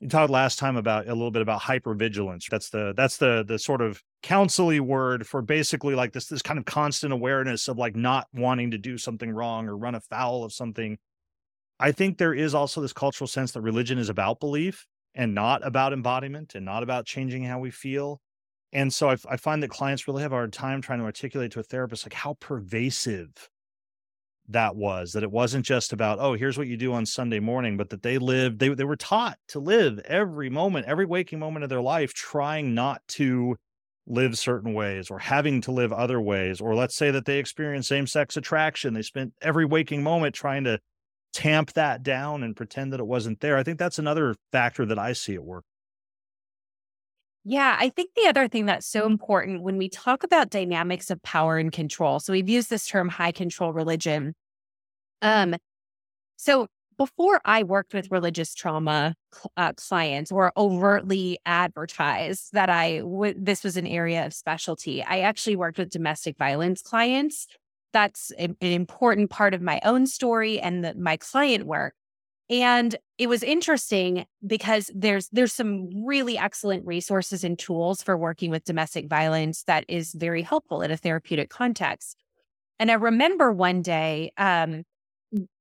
you 0.00 0.08
talked 0.08 0.30
last 0.30 0.58
time 0.58 0.76
about 0.76 1.06
a 1.06 1.12
little 1.14 1.30
bit 1.30 1.42
about 1.42 1.60
hypervigilance. 1.60 2.46
That's 2.50 2.70
the 2.70 2.94
that's 2.96 3.18
the 3.18 3.44
the 3.46 3.58
sort 3.58 3.82
of 3.82 4.02
counselly 4.22 4.80
word 4.80 5.26
for 5.26 5.42
basically 5.42 5.94
like 5.94 6.12
this 6.12 6.26
this 6.26 6.42
kind 6.42 6.58
of 6.58 6.64
constant 6.64 7.12
awareness 7.12 7.68
of 7.68 7.76
like 7.76 7.94
not 7.94 8.26
wanting 8.32 8.70
to 8.70 8.78
do 8.78 8.96
something 8.96 9.30
wrong 9.30 9.68
or 9.68 9.76
run 9.76 9.94
afoul 9.94 10.42
of 10.42 10.52
something. 10.52 10.98
I 11.78 11.92
think 11.92 12.18
there 12.18 12.34
is 12.34 12.54
also 12.54 12.80
this 12.80 12.92
cultural 12.92 13.28
sense 13.28 13.52
that 13.52 13.60
religion 13.60 13.98
is 13.98 14.08
about 14.08 14.40
belief 14.40 14.86
and 15.14 15.34
not 15.34 15.66
about 15.66 15.92
embodiment 15.92 16.54
and 16.54 16.64
not 16.64 16.82
about 16.82 17.06
changing 17.06 17.44
how 17.44 17.58
we 17.58 17.70
feel. 17.70 18.20
And 18.72 18.92
so 18.92 19.10
I, 19.10 19.16
I 19.28 19.36
find 19.36 19.62
that 19.62 19.70
clients 19.70 20.06
really 20.06 20.22
have 20.22 20.32
a 20.32 20.36
hard 20.36 20.52
time 20.52 20.80
trying 20.80 21.00
to 21.00 21.04
articulate 21.04 21.52
to 21.52 21.60
a 21.60 21.64
therapist 21.64 22.04
like 22.04 22.14
how 22.14 22.34
pervasive 22.40 23.50
that 24.48 24.74
was 24.74 25.12
that 25.12 25.22
it 25.22 25.30
wasn't 25.30 25.64
just 25.64 25.92
about 25.92 26.18
oh 26.18 26.34
here's 26.34 26.58
what 26.58 26.66
you 26.66 26.76
do 26.76 26.92
on 26.92 27.06
sunday 27.06 27.38
morning 27.38 27.76
but 27.76 27.88
that 27.90 28.02
they 28.02 28.18
lived 28.18 28.58
they, 28.58 28.68
they 28.70 28.82
were 28.82 28.96
taught 28.96 29.38
to 29.46 29.60
live 29.60 30.00
every 30.00 30.50
moment 30.50 30.84
every 30.86 31.06
waking 31.06 31.38
moment 31.38 31.62
of 31.62 31.68
their 31.68 31.80
life 31.80 32.12
trying 32.14 32.74
not 32.74 33.00
to 33.06 33.54
live 34.10 34.36
certain 34.36 34.74
ways 34.74 35.10
or 35.10 35.18
having 35.18 35.60
to 35.62 35.72
live 35.72 35.92
other 35.92 36.20
ways. 36.20 36.60
Or 36.60 36.74
let's 36.74 36.96
say 36.96 37.10
that 37.10 37.24
they 37.24 37.38
experience 37.38 37.88
same-sex 37.88 38.36
attraction 38.36 38.92
they 38.94 39.02
spent 39.02 39.32
every 39.40 39.64
waking 39.64 40.02
moment 40.02 40.34
trying 40.34 40.64
to 40.64 40.78
tamp 41.32 41.72
that 41.74 42.02
down 42.02 42.42
and 42.42 42.56
pretend 42.56 42.92
that 42.92 43.00
it 43.00 43.06
wasn't 43.06 43.40
there. 43.40 43.56
I 43.56 43.62
think 43.62 43.78
that's 43.78 43.98
another 43.98 44.34
factor 44.52 44.84
that 44.86 44.98
i 44.98 45.12
see 45.12 45.34
at 45.34 45.44
work 45.44 45.64
yeah, 47.44 47.76
I 47.78 47.88
think 47.88 48.10
the 48.14 48.28
other 48.28 48.48
thing 48.48 48.66
that's 48.66 48.86
so 48.86 49.06
important 49.06 49.62
when 49.62 49.78
we 49.78 49.88
talk 49.88 50.24
about 50.24 50.50
dynamics 50.50 51.10
of 51.10 51.22
power 51.22 51.56
and 51.58 51.72
control. 51.72 52.20
So 52.20 52.32
we've 52.32 52.48
used 52.48 52.68
this 52.70 52.86
term 52.86 53.08
high 53.08 53.32
control 53.32 53.72
religion. 53.72 54.34
Um 55.22 55.56
so 56.36 56.66
before 56.98 57.40
I 57.46 57.62
worked 57.62 57.94
with 57.94 58.10
religious 58.10 58.54
trauma 58.54 59.14
uh, 59.56 59.72
clients 59.74 60.30
or 60.30 60.52
overtly 60.54 61.38
advertised 61.46 62.50
that 62.52 62.68
I 62.68 63.00
would 63.02 63.46
this 63.46 63.64
was 63.64 63.78
an 63.78 63.86
area 63.86 64.26
of 64.26 64.34
specialty, 64.34 65.02
I 65.02 65.20
actually 65.20 65.56
worked 65.56 65.78
with 65.78 65.90
domestic 65.90 66.36
violence 66.36 66.82
clients. 66.82 67.46
That's 67.92 68.32
an 68.32 68.56
important 68.60 69.30
part 69.30 69.54
of 69.54 69.62
my 69.62 69.80
own 69.84 70.06
story 70.06 70.60
and 70.60 70.84
the, 70.84 70.94
my 70.94 71.16
client 71.16 71.64
work. 71.66 71.94
And 72.50 72.96
it 73.16 73.28
was 73.28 73.44
interesting 73.44 74.26
because 74.44 74.90
there's 74.92 75.28
there's 75.28 75.52
some 75.52 76.04
really 76.04 76.36
excellent 76.36 76.84
resources 76.84 77.44
and 77.44 77.56
tools 77.56 78.02
for 78.02 78.16
working 78.16 78.50
with 78.50 78.64
domestic 78.64 79.08
violence 79.08 79.62
that 79.64 79.84
is 79.86 80.12
very 80.14 80.42
helpful 80.42 80.82
in 80.82 80.90
a 80.90 80.96
therapeutic 80.96 81.48
context. 81.48 82.16
And 82.80 82.90
I 82.90 82.94
remember 82.94 83.52
one 83.52 83.82
day, 83.82 84.32
um, 84.36 84.82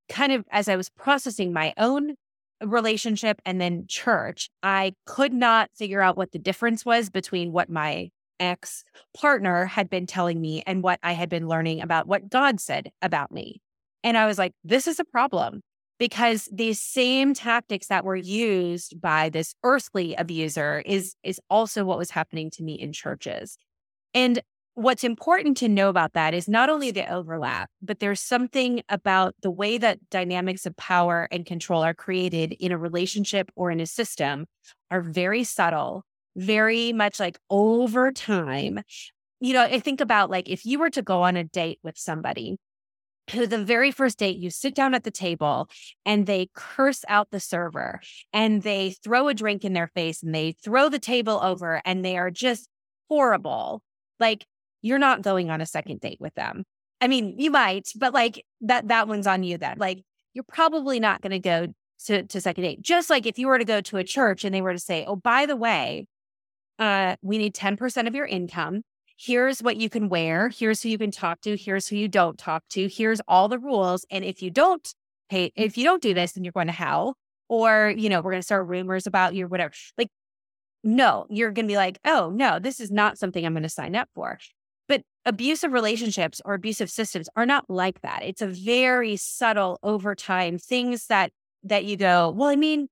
kind 0.09 0.31
of 0.31 0.45
as 0.51 0.67
I 0.67 0.75
was 0.75 0.89
processing 0.89 1.53
my 1.53 1.75
own 1.77 2.15
relationship 2.65 3.39
and 3.45 3.61
then 3.61 3.85
church, 3.87 4.49
I 4.63 4.93
could 5.05 5.31
not 5.31 5.69
figure 5.75 6.01
out 6.01 6.17
what 6.17 6.31
the 6.31 6.39
difference 6.39 6.83
was 6.83 7.11
between 7.11 7.51
what 7.51 7.69
my 7.69 8.09
ex 8.39 8.83
partner 9.15 9.65
had 9.65 9.91
been 9.91 10.07
telling 10.07 10.41
me 10.41 10.63
and 10.65 10.81
what 10.81 10.99
I 11.03 11.11
had 11.11 11.29
been 11.29 11.47
learning 11.47 11.81
about 11.81 12.07
what 12.07 12.29
God 12.29 12.59
said 12.59 12.91
about 13.03 13.31
me. 13.31 13.61
And 14.03 14.17
I 14.17 14.25
was 14.25 14.39
like, 14.39 14.53
this 14.63 14.87
is 14.87 14.99
a 14.99 15.05
problem 15.05 15.61
because 15.99 16.49
these 16.51 16.81
same 16.81 17.33
tactics 17.33 17.87
that 17.87 18.05
were 18.05 18.15
used 18.15 18.99
by 18.99 19.29
this 19.29 19.53
earthly 19.63 20.15
abuser 20.15 20.81
is 20.85 21.15
is 21.23 21.39
also 21.49 21.85
what 21.85 21.97
was 21.97 22.11
happening 22.11 22.49
to 22.51 22.63
me 22.63 22.73
in 22.73 22.93
churches. 22.93 23.57
And 24.13 24.41
what's 24.73 25.03
important 25.03 25.57
to 25.57 25.67
know 25.67 25.89
about 25.89 26.13
that 26.13 26.33
is 26.33 26.47
not 26.47 26.69
only 26.69 26.89
the 26.89 27.11
overlap, 27.11 27.69
but 27.81 27.99
there's 27.99 28.21
something 28.21 28.81
about 28.87 29.35
the 29.41 29.51
way 29.51 29.77
that 29.77 30.09
dynamics 30.09 30.65
of 30.65 30.75
power 30.77 31.27
and 31.31 31.45
control 31.45 31.83
are 31.83 31.93
created 31.93 32.53
in 32.59 32.71
a 32.71 32.77
relationship 32.77 33.51
or 33.55 33.71
in 33.71 33.81
a 33.81 33.85
system 33.85 34.45
are 34.89 35.01
very 35.01 35.43
subtle, 35.43 36.05
very 36.37 36.93
much 36.93 37.19
like 37.19 37.37
over 37.49 38.11
time. 38.11 38.79
You 39.41 39.53
know, 39.53 39.63
I 39.63 39.79
think 39.79 39.99
about 39.99 40.29
like 40.29 40.49
if 40.49 40.65
you 40.65 40.79
were 40.79 40.89
to 40.91 41.01
go 41.01 41.23
on 41.23 41.35
a 41.35 41.43
date 41.43 41.79
with 41.83 41.97
somebody 41.97 42.57
the 43.33 43.63
very 43.63 43.91
first 43.91 44.17
date 44.17 44.37
you 44.37 44.49
sit 44.49 44.75
down 44.75 44.93
at 44.93 45.03
the 45.03 45.11
table 45.11 45.69
and 46.05 46.25
they 46.25 46.49
curse 46.53 47.03
out 47.07 47.31
the 47.31 47.39
server 47.39 47.99
and 48.33 48.61
they 48.63 48.91
throw 49.03 49.27
a 49.27 49.33
drink 49.33 49.63
in 49.63 49.73
their 49.73 49.87
face 49.87 50.23
and 50.23 50.33
they 50.33 50.51
throw 50.51 50.89
the 50.89 50.99
table 50.99 51.39
over 51.41 51.81
and 51.85 52.03
they 52.03 52.17
are 52.17 52.31
just 52.31 52.67
horrible. 53.09 53.81
Like 54.19 54.45
you're 54.81 54.99
not 54.99 55.21
going 55.21 55.49
on 55.49 55.61
a 55.61 55.65
second 55.65 55.99
date 55.99 56.19
with 56.19 56.33
them. 56.35 56.63
I 57.01 57.07
mean 57.07 57.35
you 57.37 57.51
might 57.51 57.89
but 57.95 58.13
like 58.13 58.45
that 58.61 58.87
that 58.87 59.07
one's 59.07 59.27
on 59.27 59.43
you 59.43 59.57
then. 59.57 59.77
Like 59.77 60.03
you're 60.33 60.43
probably 60.43 60.99
not 60.99 61.21
going 61.21 61.31
to 61.31 61.39
go 61.39 61.67
to, 62.05 62.23
to 62.23 62.41
second 62.41 62.63
date. 62.63 62.81
Just 62.81 63.09
like 63.09 63.25
if 63.25 63.37
you 63.37 63.47
were 63.47 63.59
to 63.59 63.65
go 63.65 63.81
to 63.81 63.97
a 63.97 64.03
church 64.03 64.43
and 64.43 64.53
they 64.53 64.61
were 64.61 64.73
to 64.73 64.79
say 64.79 65.05
oh 65.05 65.15
by 65.15 65.45
the 65.45 65.55
way 65.55 66.07
uh, 66.79 67.17
we 67.21 67.37
need 67.37 67.53
10% 67.53 68.07
of 68.07 68.15
your 68.15 68.25
income 68.25 68.83
here's 69.19 69.61
what 69.61 69.77
you 69.77 69.89
can 69.89 70.07
wear, 70.07 70.49
here's 70.49 70.81
who 70.81 70.89
you 70.89 70.97
can 70.97 71.11
talk 71.11 71.41
to, 71.41 71.57
here's 71.57 71.87
who 71.87 71.97
you 71.97 72.07
don't 72.07 72.37
talk 72.37 72.63
to, 72.69 72.87
here's 72.87 73.19
all 73.27 73.49
the 73.49 73.59
rules. 73.59 74.05
And 74.09 74.23
if 74.23 74.41
you 74.41 74.49
don't 74.49 74.93
pay, 75.29 75.51
if 75.55 75.77
you 75.77 75.83
don't 75.83 76.01
do 76.01 76.13
this, 76.13 76.33
then 76.33 76.43
you're 76.43 76.53
going 76.53 76.67
to 76.67 76.73
hell. 76.73 77.17
Or, 77.49 77.93
you 77.97 78.09
know, 78.09 78.21
we're 78.21 78.31
going 78.31 78.41
to 78.41 78.45
start 78.45 78.67
rumors 78.67 79.07
about 79.07 79.33
you 79.33 79.47
whatever. 79.47 79.73
Like, 79.97 80.09
no, 80.83 81.25
you're 81.29 81.51
going 81.51 81.65
to 81.65 81.71
be 81.71 81.77
like, 81.77 81.99
oh, 82.05 82.31
no, 82.33 82.59
this 82.59 82.79
is 82.79 82.91
not 82.91 83.17
something 83.17 83.45
I'm 83.45 83.53
going 83.53 83.63
to 83.63 83.69
sign 83.69 83.95
up 83.95 84.07
for. 84.15 84.39
But 84.87 85.01
abusive 85.25 85.73
relationships 85.73 86.41
or 86.45 86.53
abusive 86.53 86.89
systems 86.89 87.27
are 87.35 87.45
not 87.45 87.65
like 87.67 88.01
that. 88.01 88.23
It's 88.23 88.41
a 88.41 88.47
very 88.47 89.17
subtle 89.17 89.79
over 89.83 90.15
time 90.15 90.57
things 90.57 91.07
that 91.07 91.31
that 91.63 91.83
you 91.83 91.97
go, 91.97 92.29
well, 92.29 92.47
I 92.47 92.55
mean, 92.55 92.87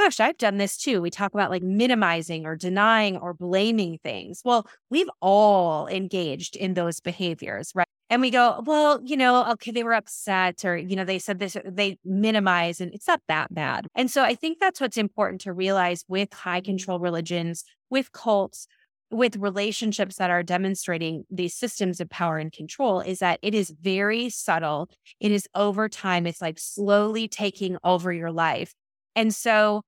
gosh, 0.00 0.20
I've 0.20 0.38
done 0.38 0.58
this 0.58 0.76
too. 0.76 1.00
We 1.00 1.10
talk 1.10 1.34
about 1.34 1.50
like 1.50 1.62
minimizing 1.62 2.46
or 2.46 2.56
denying 2.56 3.16
or 3.16 3.34
blaming 3.34 3.98
things. 4.02 4.42
Well, 4.44 4.66
we've 4.90 5.10
all 5.20 5.86
engaged 5.86 6.56
in 6.56 6.74
those 6.74 7.00
behaviors, 7.00 7.72
right? 7.74 7.86
And 8.08 8.20
we 8.20 8.30
go, 8.30 8.62
well, 8.66 9.00
you 9.04 9.16
know, 9.16 9.48
okay, 9.52 9.70
they 9.70 9.84
were 9.84 9.94
upset 9.94 10.64
or, 10.64 10.76
you 10.76 10.96
know, 10.96 11.04
they 11.04 11.20
said 11.20 11.38
this, 11.38 11.56
they 11.64 11.96
minimize 12.04 12.80
and 12.80 12.92
it's 12.92 13.06
not 13.06 13.20
that 13.28 13.54
bad. 13.54 13.86
And 13.94 14.10
so 14.10 14.24
I 14.24 14.34
think 14.34 14.58
that's 14.58 14.80
what's 14.80 14.96
important 14.96 15.40
to 15.42 15.52
realize 15.52 16.04
with 16.08 16.32
high 16.32 16.60
control 16.60 16.98
religions, 16.98 17.64
with 17.88 18.10
cults, 18.10 18.66
with 19.12 19.36
relationships 19.36 20.16
that 20.16 20.30
are 20.30 20.42
demonstrating 20.42 21.24
these 21.30 21.54
systems 21.54 22.00
of 22.00 22.08
power 22.10 22.38
and 22.38 22.52
control 22.52 23.00
is 23.00 23.18
that 23.20 23.38
it 23.42 23.54
is 23.54 23.72
very 23.80 24.28
subtle. 24.28 24.88
It 25.20 25.32
is 25.32 25.48
over 25.54 25.88
time. 25.88 26.26
It's 26.26 26.40
like 26.40 26.58
slowly 26.58 27.28
taking 27.28 27.76
over 27.82 28.12
your 28.12 28.30
life. 28.32 28.74
And 29.16 29.34
so 29.34 29.82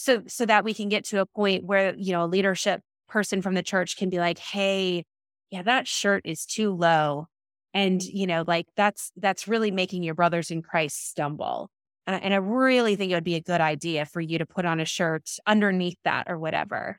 so 0.00 0.22
so 0.26 0.46
that 0.46 0.64
we 0.64 0.72
can 0.72 0.88
get 0.88 1.04
to 1.04 1.20
a 1.20 1.26
point 1.26 1.64
where 1.64 1.94
you 1.96 2.12
know 2.12 2.24
a 2.24 2.26
leadership 2.26 2.80
person 3.08 3.42
from 3.42 3.54
the 3.54 3.62
church 3.62 3.96
can 3.96 4.08
be 4.08 4.18
like 4.18 4.38
hey 4.38 5.04
yeah 5.50 5.62
that 5.62 5.86
shirt 5.86 6.22
is 6.24 6.46
too 6.46 6.72
low. 6.72 7.26
And 7.72 8.02
you 8.02 8.26
know 8.26 8.44
like 8.46 8.66
that's 8.76 9.12
that's 9.16 9.46
really 9.46 9.70
making 9.70 10.02
your 10.02 10.14
brothers 10.14 10.50
in 10.50 10.62
christ 10.62 11.10
stumble. 11.10 11.70
And, 12.06 12.22
and 12.22 12.34
i 12.34 12.38
really 12.38 12.96
think 12.96 13.12
it 13.12 13.14
would 13.14 13.24
be 13.24 13.36
a 13.36 13.42
good 13.42 13.60
idea 13.60 14.06
for 14.06 14.20
you 14.20 14.38
to 14.38 14.46
put 14.46 14.64
on 14.64 14.80
a 14.80 14.84
shirt 14.84 15.30
underneath 15.46 15.98
that 16.04 16.26
or 16.28 16.38
whatever. 16.38 16.98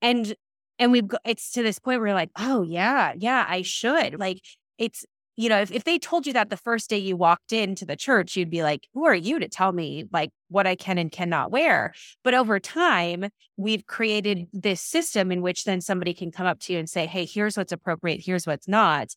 And 0.00 0.34
and 0.78 0.90
we've 0.90 1.10
it's 1.24 1.52
to 1.52 1.62
this 1.62 1.78
point 1.78 2.00
where 2.00 2.08
you're 2.08 2.14
like 2.14 2.30
oh 2.38 2.62
yeah 2.62 3.12
yeah 3.16 3.44
i 3.48 3.62
should. 3.62 4.18
Like 4.18 4.40
it's 4.78 5.04
you 5.38 5.48
know, 5.48 5.60
if, 5.60 5.70
if 5.70 5.84
they 5.84 6.00
told 6.00 6.26
you 6.26 6.32
that 6.32 6.50
the 6.50 6.56
first 6.56 6.90
day 6.90 6.98
you 6.98 7.16
walked 7.16 7.52
into 7.52 7.86
the 7.86 7.94
church, 7.94 8.36
you'd 8.36 8.50
be 8.50 8.64
like, 8.64 8.88
who 8.92 9.04
are 9.04 9.14
you 9.14 9.38
to 9.38 9.46
tell 9.46 9.70
me 9.70 10.04
like 10.12 10.30
what 10.48 10.66
I 10.66 10.74
can 10.74 10.98
and 10.98 11.12
cannot 11.12 11.52
wear? 11.52 11.94
But 12.24 12.34
over 12.34 12.58
time, 12.58 13.28
we've 13.56 13.86
created 13.86 14.48
this 14.52 14.80
system 14.80 15.30
in 15.30 15.40
which 15.40 15.62
then 15.62 15.80
somebody 15.80 16.12
can 16.12 16.32
come 16.32 16.46
up 16.46 16.58
to 16.62 16.72
you 16.72 16.80
and 16.80 16.90
say, 16.90 17.06
hey, 17.06 17.24
here's 17.24 17.56
what's 17.56 17.70
appropriate, 17.70 18.20
here's 18.24 18.48
what's 18.48 18.66
not. 18.66 19.14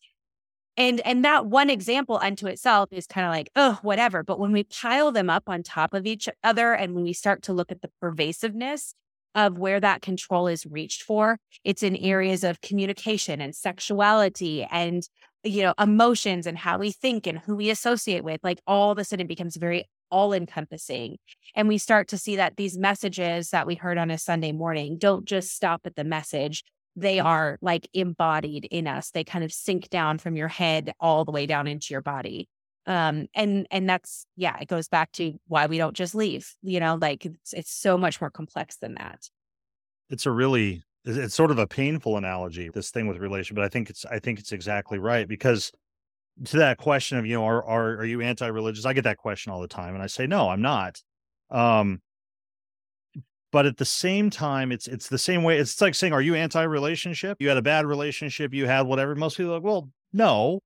And 0.76 1.00
and 1.00 1.24
that 1.24 1.46
one 1.46 1.68
example 1.68 2.20
unto 2.22 2.46
itself 2.46 2.90
is 2.92 3.08
kind 3.08 3.26
of 3.26 3.32
like, 3.32 3.50
oh, 3.56 3.80
whatever. 3.82 4.22
But 4.22 4.38
when 4.38 4.52
we 4.52 4.62
pile 4.62 5.10
them 5.10 5.28
up 5.28 5.48
on 5.48 5.64
top 5.64 5.92
of 5.92 6.06
each 6.06 6.28
other 6.44 6.72
and 6.72 6.94
when 6.94 7.02
we 7.02 7.14
start 7.14 7.42
to 7.42 7.52
look 7.52 7.72
at 7.72 7.82
the 7.82 7.90
pervasiveness 8.00 8.94
of 9.34 9.58
where 9.58 9.80
that 9.80 10.02
control 10.02 10.46
is 10.46 10.66
reached 10.66 11.02
for, 11.02 11.38
it's 11.64 11.82
in 11.82 11.96
areas 11.96 12.44
of 12.44 12.60
communication 12.60 13.40
and 13.40 13.56
sexuality 13.56 14.62
and 14.70 15.08
you 15.44 15.62
know, 15.62 15.74
emotions 15.78 16.46
and 16.46 16.56
how 16.56 16.78
we 16.78 16.92
think 16.92 17.26
and 17.26 17.38
who 17.38 17.56
we 17.56 17.70
associate 17.70 18.24
with, 18.24 18.40
like 18.42 18.60
all 18.66 18.90
of 18.90 18.98
a 18.98 19.04
sudden 19.04 19.24
it 19.24 19.28
becomes 19.28 19.56
very 19.56 19.84
all 20.10 20.32
encompassing. 20.32 21.16
And 21.56 21.66
we 21.68 21.78
start 21.78 22.08
to 22.08 22.18
see 22.18 22.36
that 22.36 22.56
these 22.56 22.76
messages 22.76 23.50
that 23.50 23.66
we 23.66 23.74
heard 23.74 23.98
on 23.98 24.10
a 24.10 24.18
Sunday 24.18 24.52
morning 24.52 24.98
don't 24.98 25.24
just 25.24 25.54
stop 25.54 25.80
at 25.84 25.96
the 25.96 26.04
message. 26.04 26.62
They 26.94 27.18
are 27.18 27.58
like 27.62 27.88
embodied 27.94 28.66
in 28.66 28.86
us. 28.86 29.10
They 29.10 29.24
kind 29.24 29.44
of 29.44 29.52
sink 29.52 29.88
down 29.88 30.18
from 30.18 30.36
your 30.36 30.48
head 30.48 30.92
all 31.00 31.24
the 31.24 31.32
way 31.32 31.46
down 31.46 31.66
into 31.66 31.88
your 31.90 32.02
body. 32.02 32.48
Um, 32.86 33.28
and 33.34 33.66
and 33.70 33.88
that's 33.88 34.26
yeah, 34.36 34.56
it 34.60 34.68
goes 34.68 34.88
back 34.88 35.12
to 35.12 35.34
why 35.46 35.66
we 35.66 35.78
don't 35.78 35.96
just 35.96 36.14
leave. 36.14 36.52
You 36.62 36.80
know, 36.80 36.98
like 37.00 37.24
it's 37.24 37.52
it's 37.52 37.70
so 37.72 37.96
much 37.96 38.20
more 38.20 38.30
complex 38.30 38.76
than 38.76 38.94
that. 38.94 39.28
It's 40.10 40.26
a 40.26 40.30
really 40.30 40.82
it's 41.04 41.34
sort 41.34 41.50
of 41.50 41.58
a 41.58 41.66
painful 41.66 42.16
analogy 42.16 42.70
this 42.72 42.90
thing 42.90 43.08
with 43.08 43.18
relation 43.18 43.54
but 43.54 43.64
i 43.64 43.68
think 43.68 43.90
it's 43.90 44.04
i 44.06 44.18
think 44.18 44.38
it's 44.38 44.52
exactly 44.52 44.98
right 44.98 45.26
because 45.28 45.72
to 46.44 46.56
that 46.58 46.78
question 46.78 47.18
of 47.18 47.26
you 47.26 47.34
know 47.34 47.44
are 47.44 47.64
are, 47.64 47.96
are 47.98 48.04
you 48.04 48.20
anti-religious? 48.20 48.86
I 48.86 48.92
get 48.92 49.04
that 49.04 49.18
question 49.18 49.52
all 49.52 49.60
the 49.60 49.68
time 49.68 49.94
and 49.94 50.02
i 50.02 50.06
say 50.06 50.26
no 50.26 50.48
i'm 50.48 50.62
not. 50.62 51.00
Um 51.50 52.00
but 53.50 53.66
at 53.66 53.76
the 53.76 53.84
same 53.84 54.30
time 54.30 54.72
it's 54.72 54.86
it's 54.86 55.08
the 55.08 55.18
same 55.18 55.42
way 55.42 55.58
it's 55.58 55.80
like 55.80 55.94
saying 55.94 56.12
are 56.12 56.22
you 56.22 56.34
anti-relationship? 56.34 57.36
You 57.40 57.48
had 57.48 57.58
a 57.58 57.62
bad 57.62 57.86
relationship 57.86 58.54
you 58.54 58.66
had 58.66 58.82
whatever. 58.82 59.14
Most 59.14 59.36
people 59.36 59.52
are 59.52 59.56
like 59.56 59.64
well 59.64 59.88
no. 60.12 60.60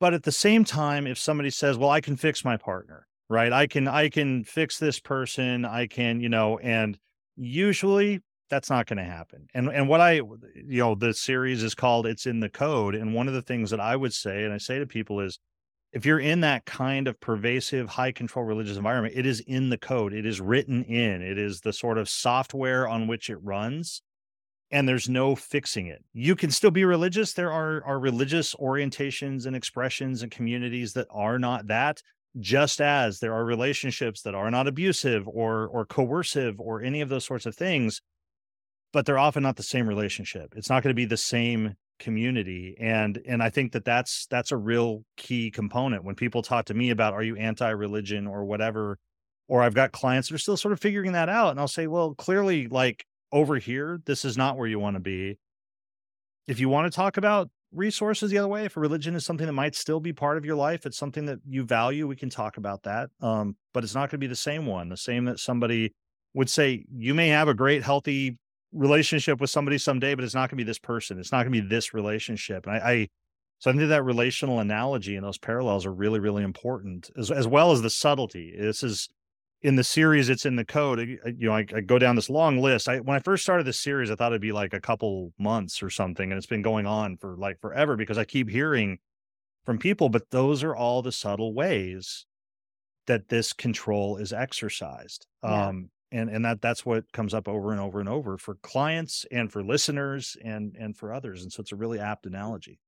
But 0.00 0.14
at 0.14 0.22
the 0.22 0.32
same 0.32 0.64
time 0.64 1.06
if 1.06 1.18
somebody 1.18 1.50
says 1.50 1.76
well 1.76 1.90
i 1.90 2.00
can 2.00 2.16
fix 2.16 2.44
my 2.44 2.56
partner 2.56 3.06
right? 3.30 3.52
I 3.52 3.66
can 3.66 3.86
i 3.86 4.08
can 4.08 4.44
fix 4.44 4.78
this 4.78 4.98
person 4.98 5.66
i 5.66 5.86
can 5.86 6.20
you 6.20 6.30
know 6.30 6.58
and 6.58 6.98
usually 7.36 8.20
that's 8.48 8.70
not 8.70 8.86
going 8.86 8.98
to 8.98 9.04
happen. 9.04 9.48
And 9.54 9.68
and 9.68 9.88
what 9.88 10.00
i 10.00 10.12
you 10.12 10.34
know 10.54 10.94
the 10.94 11.14
series 11.14 11.62
is 11.62 11.74
called 11.74 12.06
it's 12.06 12.26
in 12.26 12.40
the 12.40 12.48
code 12.48 12.94
and 12.94 13.14
one 13.14 13.28
of 13.28 13.34
the 13.34 13.42
things 13.42 13.70
that 13.70 13.80
i 13.80 13.94
would 13.96 14.12
say 14.12 14.44
and 14.44 14.52
i 14.52 14.58
say 14.58 14.78
to 14.78 14.86
people 14.86 15.20
is 15.20 15.38
if 15.92 16.04
you're 16.04 16.18
in 16.18 16.40
that 16.40 16.66
kind 16.66 17.08
of 17.08 17.18
pervasive 17.20 17.88
high 17.88 18.12
control 18.12 18.44
religious 18.44 18.76
environment 18.76 19.14
it 19.16 19.26
is 19.26 19.40
in 19.40 19.70
the 19.70 19.78
code. 19.78 20.12
It 20.12 20.26
is 20.26 20.40
written 20.40 20.84
in. 20.84 21.22
It 21.22 21.38
is 21.38 21.60
the 21.60 21.72
sort 21.72 21.98
of 21.98 22.08
software 22.08 22.86
on 22.88 23.06
which 23.06 23.30
it 23.30 23.38
runs 23.42 24.02
and 24.70 24.86
there's 24.86 25.08
no 25.08 25.34
fixing 25.34 25.86
it. 25.86 26.04
You 26.12 26.36
can 26.36 26.50
still 26.50 26.70
be 26.70 26.84
religious. 26.84 27.32
There 27.32 27.52
are 27.52 27.82
are 27.84 27.98
religious 27.98 28.54
orientations 28.54 29.46
and 29.46 29.56
expressions 29.56 30.22
and 30.22 30.30
communities 30.30 30.92
that 30.92 31.06
are 31.10 31.38
not 31.38 31.68
that 31.68 32.02
just 32.38 32.80
as 32.80 33.20
there 33.20 33.32
are 33.32 33.44
relationships 33.44 34.22
that 34.22 34.34
are 34.34 34.50
not 34.50 34.68
abusive 34.68 35.26
or 35.26 35.66
or 35.68 35.86
coercive 35.86 36.60
or 36.60 36.82
any 36.82 37.00
of 37.00 37.08
those 37.08 37.24
sorts 37.24 37.46
of 37.46 37.56
things 37.56 38.02
but 38.92 39.06
they're 39.06 39.18
often 39.18 39.42
not 39.42 39.56
the 39.56 39.62
same 39.62 39.88
relationship. 39.88 40.54
It's 40.56 40.70
not 40.70 40.82
going 40.82 40.90
to 40.90 40.94
be 40.94 41.04
the 41.04 41.16
same 41.16 41.74
community 41.98 42.76
and 42.78 43.20
and 43.26 43.42
i 43.42 43.50
think 43.50 43.72
that 43.72 43.84
that's 43.84 44.28
that's 44.30 44.52
a 44.52 44.56
real 44.56 45.04
key 45.16 45.50
component. 45.50 46.04
When 46.04 46.14
people 46.14 46.42
talk 46.42 46.66
to 46.66 46.74
me 46.74 46.90
about 46.90 47.12
are 47.12 47.24
you 47.24 47.36
anti-religion 47.36 48.26
or 48.26 48.44
whatever? 48.44 48.98
or 49.50 49.62
i've 49.62 49.74
got 49.74 49.92
clients 49.92 50.28
that 50.28 50.34
are 50.34 50.38
still 50.38 50.58
sort 50.58 50.72
of 50.72 50.78
figuring 50.78 51.12
that 51.12 51.30
out 51.30 51.50
and 51.50 51.58
i'll 51.58 51.66
say 51.66 51.86
well 51.86 52.14
clearly 52.14 52.68
like 52.68 53.06
over 53.32 53.56
here 53.56 54.00
this 54.06 54.24
is 54.24 54.36
not 54.36 54.56
where 54.56 54.68
you 54.68 54.78
want 54.78 54.96
to 54.96 55.00
be. 55.00 55.38
If 56.46 56.60
you 56.60 56.68
want 56.68 56.90
to 56.90 56.96
talk 56.96 57.16
about 57.18 57.50
resources 57.72 58.30
the 58.30 58.38
other 58.38 58.48
way 58.48 58.64
if 58.64 58.76
religion 58.76 59.14
is 59.14 59.26
something 59.26 59.46
that 59.46 59.52
might 59.52 59.74
still 59.74 60.00
be 60.00 60.14
part 60.14 60.38
of 60.38 60.46
your 60.46 60.56
life 60.56 60.86
it's 60.86 60.96
something 60.96 61.26
that 61.26 61.38
you 61.46 61.62
value 61.64 62.06
we 62.06 62.16
can 62.16 62.30
talk 62.30 62.56
about 62.56 62.82
that 62.84 63.10
um, 63.20 63.54
but 63.74 63.84
it's 63.84 63.94
not 63.94 64.02
going 64.02 64.12
to 64.12 64.18
be 64.18 64.26
the 64.26 64.34
same 64.34 64.64
one 64.64 64.88
the 64.88 64.96
same 64.96 65.26
that 65.26 65.38
somebody 65.38 65.92
would 66.32 66.48
say 66.48 66.86
you 66.96 67.12
may 67.12 67.28
have 67.28 67.48
a 67.48 67.52
great 67.52 67.82
healthy 67.82 68.38
relationship 68.72 69.40
with 69.40 69.50
somebody 69.50 69.78
someday, 69.78 70.14
but 70.14 70.24
it's 70.24 70.34
not 70.34 70.50
going 70.50 70.58
to 70.58 70.64
be 70.64 70.68
this 70.68 70.78
person. 70.78 71.18
It's 71.18 71.32
not 71.32 71.44
going 71.44 71.52
to 71.52 71.62
be 71.62 71.68
this 71.68 71.94
relationship. 71.94 72.66
And 72.66 72.76
I, 72.76 72.78
I 72.78 73.08
so 73.58 73.70
I 73.70 73.74
think 73.74 73.88
that 73.88 74.04
relational 74.04 74.60
analogy 74.60 75.16
and 75.16 75.24
those 75.24 75.38
parallels 75.38 75.84
are 75.84 75.92
really, 75.92 76.20
really 76.20 76.44
important, 76.44 77.10
as 77.18 77.30
as 77.30 77.46
well 77.46 77.72
as 77.72 77.82
the 77.82 77.90
subtlety. 77.90 78.54
This 78.56 78.82
is 78.82 79.08
in 79.62 79.74
the 79.74 79.84
series. 79.84 80.28
It's 80.28 80.46
in 80.46 80.56
the 80.56 80.64
code. 80.64 81.00
You 81.00 81.48
know, 81.48 81.52
I, 81.52 81.66
I, 81.74 81.80
go 81.80 81.98
down 81.98 82.14
this 82.14 82.30
long 82.30 82.58
list. 82.58 82.88
I 82.88 83.00
when 83.00 83.16
I 83.16 83.20
first 83.20 83.42
started 83.42 83.66
this 83.66 83.80
series, 83.80 84.10
I 84.10 84.14
thought 84.14 84.32
it'd 84.32 84.40
be 84.40 84.52
like 84.52 84.74
a 84.74 84.80
couple 84.80 85.32
months 85.38 85.82
or 85.82 85.90
something, 85.90 86.30
and 86.30 86.38
it's 86.38 86.46
been 86.46 86.62
going 86.62 86.86
on 86.86 87.16
for 87.16 87.36
like 87.36 87.60
forever 87.60 87.96
because 87.96 88.18
I 88.18 88.24
keep 88.24 88.48
hearing 88.48 88.98
from 89.64 89.78
people. 89.78 90.08
But 90.08 90.30
those 90.30 90.62
are 90.62 90.76
all 90.76 91.02
the 91.02 91.12
subtle 91.12 91.52
ways 91.52 92.26
that 93.06 93.28
this 93.28 93.52
control 93.52 94.18
is 94.18 94.32
exercised. 94.32 95.26
Yeah. 95.42 95.68
Um, 95.68 95.90
and 96.10 96.30
and 96.30 96.44
that 96.44 96.60
that's 96.60 96.84
what 96.84 97.10
comes 97.12 97.34
up 97.34 97.48
over 97.48 97.72
and 97.72 97.80
over 97.80 98.00
and 98.00 98.08
over 98.08 98.38
for 98.38 98.54
clients 98.56 99.26
and 99.30 99.52
for 99.52 99.62
listeners 99.62 100.36
and 100.44 100.76
and 100.78 100.96
for 100.96 101.12
others 101.12 101.42
and 101.42 101.52
so 101.52 101.60
it's 101.60 101.72
a 101.72 101.76
really 101.76 101.98
apt 101.98 102.26
analogy 102.26 102.78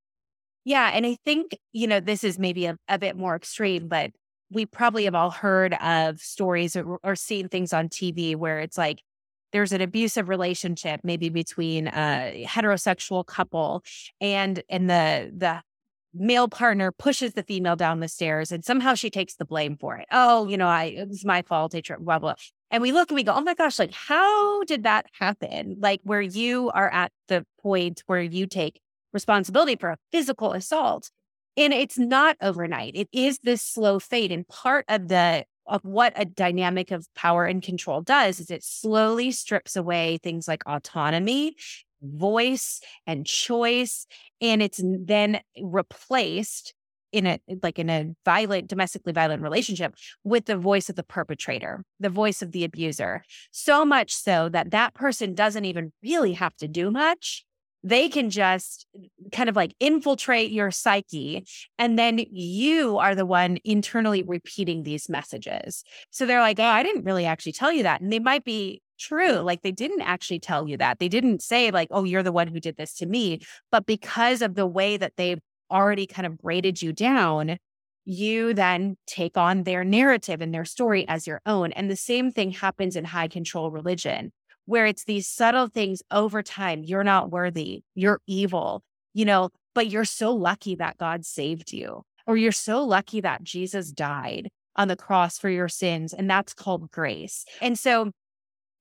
yeah 0.65 0.91
and 0.95 1.07
i 1.07 1.17
think 1.25 1.57
you 1.73 1.87
know 1.87 2.01
this 2.01 2.25
is 2.25 2.39
maybe 2.39 2.67
a, 2.67 2.77
a 2.89 2.99
bit 2.99 3.17
more 3.17 3.37
extreme 3.37 3.89
but 3.89 4.11
we 4.53 4.67
probably 4.67 5.05
have 5.05 5.15
all 5.15 5.31
heard 5.31 5.75
of 5.75 6.19
stories 6.19 6.75
or, 6.75 6.99
or 7.03 7.15
seen 7.15 7.49
things 7.49 7.73
on 7.73 7.89
tv 7.89 8.37
where 8.37 8.61
it's 8.61 8.79
like 8.79 9.01
there's 9.53 9.73
an 9.73 9.81
abusive 9.81 10.29
relationship 10.29 11.01
maybe 11.03 11.29
between 11.29 11.89
a 11.89 12.47
heterosexual 12.49 13.27
couple 13.27 13.83
and 14.21 14.63
and 14.69 14.89
the 14.89 15.33
the 15.37 15.63
male 16.13 16.49
partner 16.49 16.91
pushes 16.91 17.35
the 17.35 17.43
female 17.43 17.77
down 17.77 18.01
the 18.01 18.09
stairs 18.09 18.51
and 18.51 18.65
somehow 18.65 18.95
she 18.95 19.11
takes 19.11 19.37
the 19.37 19.45
blame 19.45 19.77
for 19.77 19.97
it. 19.97 20.07
Oh, 20.11 20.49
you 20.49 20.57
know, 20.57 20.67
I 20.67 20.85
it 20.85 21.09
was 21.09 21.25
my 21.25 21.43
fault. 21.43 21.75
Blah 22.01 22.19
blah. 22.19 22.35
And 22.71 22.83
we 22.83 22.93
look 22.93 23.11
and 23.11 23.17
we 23.17 23.25
go, 23.25 23.35
oh 23.35 23.41
my 23.41 23.55
gosh, 23.55 23.79
like 23.79 23.93
how 23.93 24.63
did 24.65 24.85
that 24.85 25.07
happen? 25.13 25.77
Like 25.81 26.01
where 26.05 26.21
you 26.21 26.71
are 26.71 26.91
at 26.91 27.13
the 27.29 27.45
point 27.63 28.03
where 28.07 28.21
you 28.21 28.47
take 28.47 28.81
responsibility 29.13 29.77
for 29.77 29.91
a 29.91 29.99
physical 30.13 30.53
assault. 30.53 31.11
And 31.57 31.73
it's 31.73 31.99
not 31.99 32.37
overnight. 32.41 32.93
It 32.95 33.09
is 33.13 33.39
this 33.43 33.63
slow 33.63 33.99
fade. 33.99 34.31
And 34.31 34.47
part 34.47 34.85
of 34.89 35.09
the 35.09 35.45
of 35.67 35.85
what 35.85 36.13
a 36.17 36.25
dynamic 36.25 36.91
of 36.91 37.07
power 37.15 37.45
and 37.45 37.63
control 37.63 38.03
does 38.03 38.41
is 38.41 38.51
it 38.51 38.65
slowly 38.65 39.31
strips 39.31 39.77
away 39.77 40.19
things 40.19 40.49
like 40.49 40.63
autonomy 40.67 41.55
voice 42.03 42.81
and 43.07 43.25
choice 43.25 44.07
and 44.41 44.63
it's 44.63 44.81
then 44.83 45.41
replaced 45.63 46.75
in 47.13 47.27
a 47.27 47.41
like 47.63 47.79
in 47.79 47.91
a 47.91 48.11
violent 48.25 48.69
domestically 48.69 49.13
violent 49.13 49.43
relationship 49.43 49.95
with 50.25 50.47
the 50.47 50.57
voice 50.57 50.89
of 50.89 50.97
the 50.97 51.03
perpetrator 51.03 51.85
the 51.99 52.09
voice 52.09 52.43
of 52.43 52.53
the 52.53 52.65
abuser 52.65 53.23
so 53.51 53.85
much 53.85 54.13
so 54.13 54.49
that 54.49 54.71
that 54.71 54.95
person 54.95 55.35
doesn't 55.35 55.65
even 55.65 55.93
really 56.03 56.33
have 56.33 56.55
to 56.57 56.69
do 56.69 56.91
much 56.91 57.45
they 57.83 58.11
can 58.11 58.29
just 58.29 58.87
kind 59.33 59.49
of 59.49 59.57
like 59.57 59.75
infiltrate 59.81 60.51
your 60.51 60.71
psyche 60.71 61.47
and 61.79 61.99
then 61.99 62.19
you 62.31 62.99
are 62.99 63.15
the 63.15 63.25
one 63.25 63.59
internally 63.65 64.23
repeating 64.23 64.83
these 64.83 65.09
messages 65.09 65.83
so 66.11 66.27
they're 66.27 66.41
like 66.41 66.59
oh 66.59 66.65
i 66.65 66.83
didn't 66.83 67.05
really 67.05 67.25
actually 67.25 67.53
tell 67.53 67.73
you 67.73 67.83
that 67.83 68.01
and 68.01 68.13
they 68.13 68.19
might 68.19 68.45
be 68.45 68.83
true. 69.01 69.37
Like 69.39 69.63
they 69.63 69.73
didn't 69.73 70.03
actually 70.03 70.39
tell 70.39 70.69
you 70.69 70.77
that. 70.77 70.99
They 70.99 71.09
didn't 71.09 71.43
say, 71.43 71.71
like, 71.71 71.89
oh, 71.91 72.05
you're 72.05 72.23
the 72.23 72.31
one 72.31 72.47
who 72.47 72.61
did 72.61 72.77
this 72.77 72.95
to 72.97 73.07
me. 73.07 73.41
But 73.73 73.87
because 73.87 74.43
of 74.43 74.55
the 74.55 74.67
way 74.67 74.97
that 74.97 75.15
they've 75.17 75.41
already 75.71 76.07
kind 76.07 76.27
of 76.27 76.39
braided 76.39 76.83
you 76.83 76.93
down, 76.93 77.59
you 78.05 78.55
then 78.55 78.97
take 79.07 79.37
on 79.37 79.63
their 79.63 79.85
narrative 79.85 80.41
and 80.41 80.53
their 80.53 80.65
story 80.65 81.07
as 81.09 81.27
your 81.27 81.41
own. 81.47 81.73
And 81.73 81.91
the 81.91 81.97
same 81.97 82.33
thing 82.33 82.51
happens 82.51 82.97
in 82.97 83.05
high 83.05 83.29
control 83.29 83.71
religion, 83.71 84.33
where 84.67 84.87
it's 84.87 85.05
these 85.05 85.27
subtle 85.27 85.69
things 85.69 86.03
over 86.11 86.43
time. 86.43 86.83
You're 86.85 87.05
not 87.05 87.31
worthy. 87.31 87.83
You're 87.95 88.21
evil, 88.27 88.83
you 89.15 89.25
know, 89.25 89.51
but 89.75 89.89
you're 89.89 90.05
so 90.05 90.35
lucky 90.35 90.75
that 90.77 90.99
God 90.99 91.25
saved 91.25 91.73
you, 91.73 92.03
or 92.27 92.37
you're 92.37 92.53
so 92.53 92.85
lucky 92.85 93.21
that 93.21 93.43
Jesus 93.43 93.93
died 93.93 94.49
on 94.77 94.89
the 94.89 94.97
cross 94.97 95.39
for 95.39 95.51
your 95.51 95.69
sins. 95.69 96.13
And 96.13 96.29
that's 96.29 96.55
called 96.55 96.91
grace. 96.91 97.45
And 97.61 97.79
so 97.79 98.13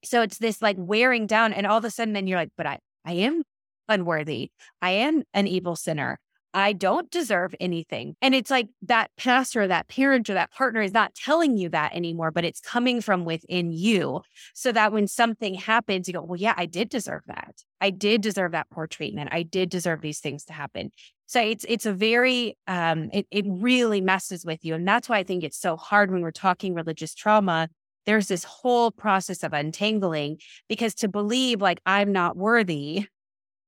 so 0.03 0.21
it's 0.21 0.37
this 0.37 0.61
like 0.61 0.77
wearing 0.79 1.27
down, 1.27 1.53
and 1.53 1.67
all 1.67 1.77
of 1.77 1.85
a 1.85 1.91
sudden, 1.91 2.13
then 2.13 2.25
you're 2.25 2.39
like, 2.39 2.51
but 2.55 2.65
I, 2.65 2.79
I 3.05 3.13
am 3.13 3.43
unworthy. 3.87 4.51
I 4.81 4.91
am 4.91 5.23
an 5.33 5.47
evil 5.47 5.75
sinner. 5.75 6.19
I 6.53 6.73
don't 6.73 7.09
deserve 7.11 7.53
anything. 7.59 8.15
And 8.21 8.33
it's 8.33 8.49
like 8.49 8.69
that 8.83 9.11
pastor, 9.17 9.67
that 9.67 9.87
parent, 9.87 10.29
or 10.29 10.33
that 10.33 10.51
partner 10.51 10.81
is 10.81 10.93
not 10.93 11.13
telling 11.15 11.57
you 11.57 11.69
that 11.69 11.95
anymore, 11.95 12.31
but 12.31 12.45
it's 12.45 12.59
coming 12.59 13.01
from 13.01 13.25
within 13.25 13.71
you. 13.71 14.21
So 14.55 14.71
that 14.71 14.91
when 14.91 15.07
something 15.07 15.53
happens, 15.53 16.07
you 16.07 16.13
go, 16.13 16.23
well, 16.23 16.39
yeah, 16.39 16.55
I 16.57 16.65
did 16.65 16.89
deserve 16.89 17.21
that. 17.27 17.55
I 17.79 17.91
did 17.91 18.21
deserve 18.21 18.53
that 18.53 18.69
poor 18.69 18.87
treatment. 18.87 19.29
I 19.31 19.43
did 19.43 19.69
deserve 19.69 20.01
these 20.01 20.19
things 20.19 20.45
to 20.45 20.53
happen. 20.53 20.91
So 21.27 21.39
it's 21.41 21.65
it's 21.67 21.85
a 21.85 21.93
very 21.93 22.57
um 22.65 23.09
it, 23.13 23.27
it 23.29 23.45
really 23.47 24.01
messes 24.01 24.43
with 24.43 24.65
you. 24.65 24.73
And 24.73 24.87
that's 24.87 25.07
why 25.07 25.19
I 25.19 25.23
think 25.23 25.43
it's 25.43 25.59
so 25.59 25.77
hard 25.77 26.11
when 26.11 26.21
we're 26.21 26.31
talking 26.31 26.73
religious 26.73 27.13
trauma 27.13 27.69
there's 28.05 28.27
this 28.27 28.43
whole 28.43 28.89
process 28.89 29.43
of 29.43 29.53
untangling 29.53 30.39
because 30.67 30.95
to 30.95 31.07
believe 31.07 31.61
like 31.61 31.79
I'm 31.85 32.11
not 32.11 32.35
worthy, 32.35 33.05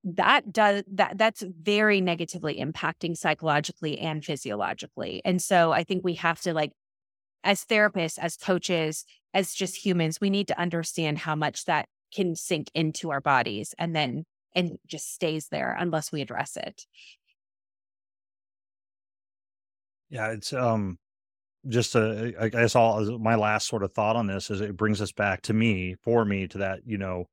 that 0.04 0.52
does 0.52 0.84
that 0.92 1.18
that's 1.18 1.44
very 1.62 2.02
negatively 2.02 2.56
impacting 2.60 3.16
psychologically 3.16 4.00
and 4.00 4.26
physiologically. 4.26 5.22
And 5.24 5.42
so 5.42 5.72
I 5.72 5.84
think 5.84 6.04
we 6.04 6.16
have 6.16 6.42
to 6.42 6.54
like 6.54 6.72
as 7.44 7.66
therapists, 7.66 8.18
as 8.20 8.36
coaches, 8.38 9.06
as 9.34 9.54
just 9.54 9.84
humans, 9.86 10.20
we 10.22 10.30
need 10.30 10.48
to 10.48 10.60
understand 10.60 11.20
how 11.20 11.36
much 11.36 11.66
that 11.66 11.88
can 12.14 12.36
sink 12.36 12.70
into 12.74 13.12
our 13.12 13.22
bodies 13.22 13.74
and 13.78 13.96
then 13.96 14.26
and 14.54 14.78
just 14.86 15.14
stays 15.14 15.48
there 15.50 15.76
unless 15.80 16.12
we 16.12 16.22
address 16.22 16.58
it. 16.58 16.86
Yeah, 20.10 20.32
it's 20.32 20.52
um 20.52 20.98
just 21.68 21.92
to, 21.94 22.34
I 22.40 22.50
guess 22.50 22.76
all 22.76 23.20
my 23.20 23.36
last 23.36 23.68
sort 23.68 23.84
of 23.84 23.94
thought 23.94 24.16
on 24.16 24.26
this 24.26 24.50
is 24.50 24.62
it 24.62 24.76
brings 24.76 25.00
us 25.00 25.12
back 25.12 25.44
to 25.44 25.54
me, 25.54 25.96
for 26.02 26.26
me, 26.26 26.48
to 26.48 26.58
that, 26.58 26.80
you 26.86 26.98
know, 26.98 27.26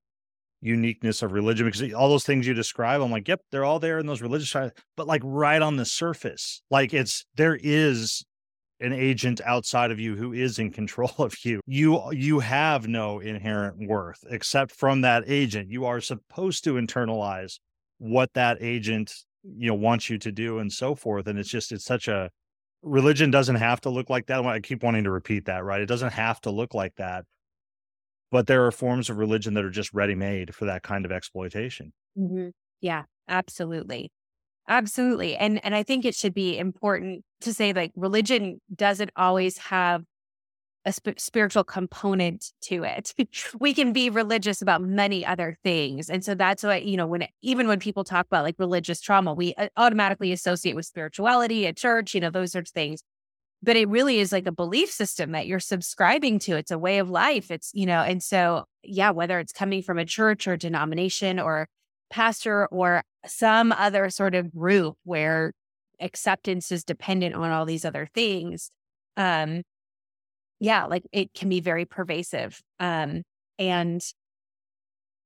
uniqueness 0.60 1.22
of 1.22 1.32
religion 1.32 1.66
because 1.66 1.92
all 1.92 2.08
those 2.08 2.24
things 2.24 2.46
you 2.46 2.54
describe, 2.54 3.00
I'm 3.00 3.10
like, 3.10 3.28
yep, 3.28 3.40
they're 3.50 3.64
all 3.64 3.78
there 3.78 3.98
in 3.98 4.06
those 4.06 4.22
religious, 4.22 4.54
but 4.96 5.06
like 5.06 5.22
right 5.24 5.62
on 5.62 5.76
the 5.76 5.84
surface, 5.84 6.62
like 6.70 6.92
it's, 6.92 7.24
there 7.36 7.58
is 7.60 8.24
an 8.80 8.92
agent 8.92 9.40
outside 9.44 9.90
of 9.90 9.98
you 9.98 10.16
who 10.16 10.32
is 10.32 10.58
in 10.58 10.70
control 10.70 11.12
of 11.18 11.34
you. 11.44 11.60
You 11.66 11.98
uh, 11.98 12.10
you 12.10 12.40
have 12.40 12.86
no 12.86 13.18
inherent 13.18 13.88
worth 13.88 14.24
except 14.30 14.72
from 14.72 15.00
that 15.00 15.24
agent. 15.26 15.70
You 15.70 15.84
are 15.86 16.00
supposed 16.00 16.64
to 16.64 16.74
internalize 16.74 17.58
what 17.98 18.32
that 18.34 18.58
agent 18.60 19.12
you 19.42 19.68
know 19.68 19.74
wants 19.74 20.08
you 20.08 20.18
to 20.18 20.30
do 20.30 20.58
and 20.58 20.72
so 20.72 20.94
forth 20.94 21.26
and 21.26 21.38
it's 21.38 21.48
just 21.48 21.72
it's 21.72 21.84
such 21.84 22.06
a 22.06 22.30
religion 22.82 23.30
doesn't 23.30 23.56
have 23.56 23.80
to 23.82 23.90
look 23.90 24.10
like 24.10 24.26
that. 24.26 24.44
I 24.44 24.60
keep 24.60 24.82
wanting 24.82 25.04
to 25.04 25.10
repeat 25.10 25.46
that, 25.46 25.64
right? 25.64 25.80
It 25.80 25.86
doesn't 25.86 26.12
have 26.12 26.40
to 26.42 26.50
look 26.50 26.74
like 26.74 26.94
that. 26.96 27.24
But 28.30 28.46
there 28.46 28.66
are 28.66 28.70
forms 28.70 29.08
of 29.08 29.16
religion 29.16 29.54
that 29.54 29.64
are 29.64 29.70
just 29.70 29.94
ready 29.94 30.14
made 30.14 30.54
for 30.54 30.66
that 30.66 30.82
kind 30.82 31.04
of 31.04 31.12
exploitation. 31.12 31.92
Mm-hmm. 32.18 32.48
Yeah, 32.80 33.04
absolutely. 33.28 34.10
Absolutely. 34.68 35.34
And 35.34 35.64
and 35.64 35.74
I 35.74 35.82
think 35.82 36.04
it 36.04 36.14
should 36.14 36.34
be 36.34 36.58
important 36.58 37.24
to 37.40 37.54
say 37.54 37.72
like 37.72 37.92
religion 37.96 38.60
doesn't 38.74 39.10
always 39.16 39.56
have 39.58 40.04
a 40.84 40.92
sp- 40.92 41.18
spiritual 41.18 41.64
component 41.64 42.52
to 42.62 42.84
it. 42.84 43.14
we 43.60 43.74
can 43.74 43.92
be 43.92 44.10
religious 44.10 44.62
about 44.62 44.82
many 44.82 45.24
other 45.24 45.56
things. 45.64 46.08
And 46.10 46.24
so 46.24 46.34
that's 46.34 46.62
why, 46.62 46.76
you 46.76 46.96
know, 46.96 47.06
when 47.06 47.26
even 47.42 47.66
when 47.66 47.78
people 47.78 48.04
talk 48.04 48.26
about 48.26 48.44
like 48.44 48.56
religious 48.58 49.00
trauma, 49.00 49.34
we 49.34 49.54
uh, 49.54 49.68
automatically 49.76 50.32
associate 50.32 50.76
with 50.76 50.86
spirituality, 50.86 51.66
a 51.66 51.72
church, 51.72 52.14
you 52.14 52.20
know, 52.20 52.30
those 52.30 52.52
sorts 52.52 52.70
of 52.70 52.74
things. 52.74 53.02
But 53.62 53.76
it 53.76 53.88
really 53.88 54.20
is 54.20 54.30
like 54.32 54.46
a 54.46 54.52
belief 54.52 54.90
system 54.90 55.32
that 55.32 55.46
you're 55.46 55.58
subscribing 55.60 56.38
to. 56.40 56.56
It's 56.56 56.70
a 56.70 56.78
way 56.78 56.98
of 56.98 57.10
life. 57.10 57.50
It's, 57.50 57.70
you 57.74 57.86
know, 57.86 58.00
and 58.02 58.22
so, 58.22 58.64
yeah, 58.84 59.10
whether 59.10 59.38
it's 59.40 59.52
coming 59.52 59.82
from 59.82 59.98
a 59.98 60.04
church 60.04 60.46
or 60.46 60.56
denomination 60.56 61.40
or 61.40 61.66
pastor 62.10 62.66
or 62.66 63.02
some 63.26 63.72
other 63.72 64.10
sort 64.10 64.34
of 64.34 64.52
group 64.54 64.96
where 65.04 65.52
acceptance 66.00 66.70
is 66.72 66.84
dependent 66.84 67.34
on 67.34 67.50
all 67.50 67.66
these 67.66 67.84
other 67.84 68.08
things 68.14 68.70
um 69.16 69.62
yeah 70.60 70.84
like 70.84 71.04
it 71.12 71.32
can 71.34 71.48
be 71.48 71.60
very 71.60 71.84
pervasive 71.84 72.60
um 72.80 73.22
and 73.58 74.02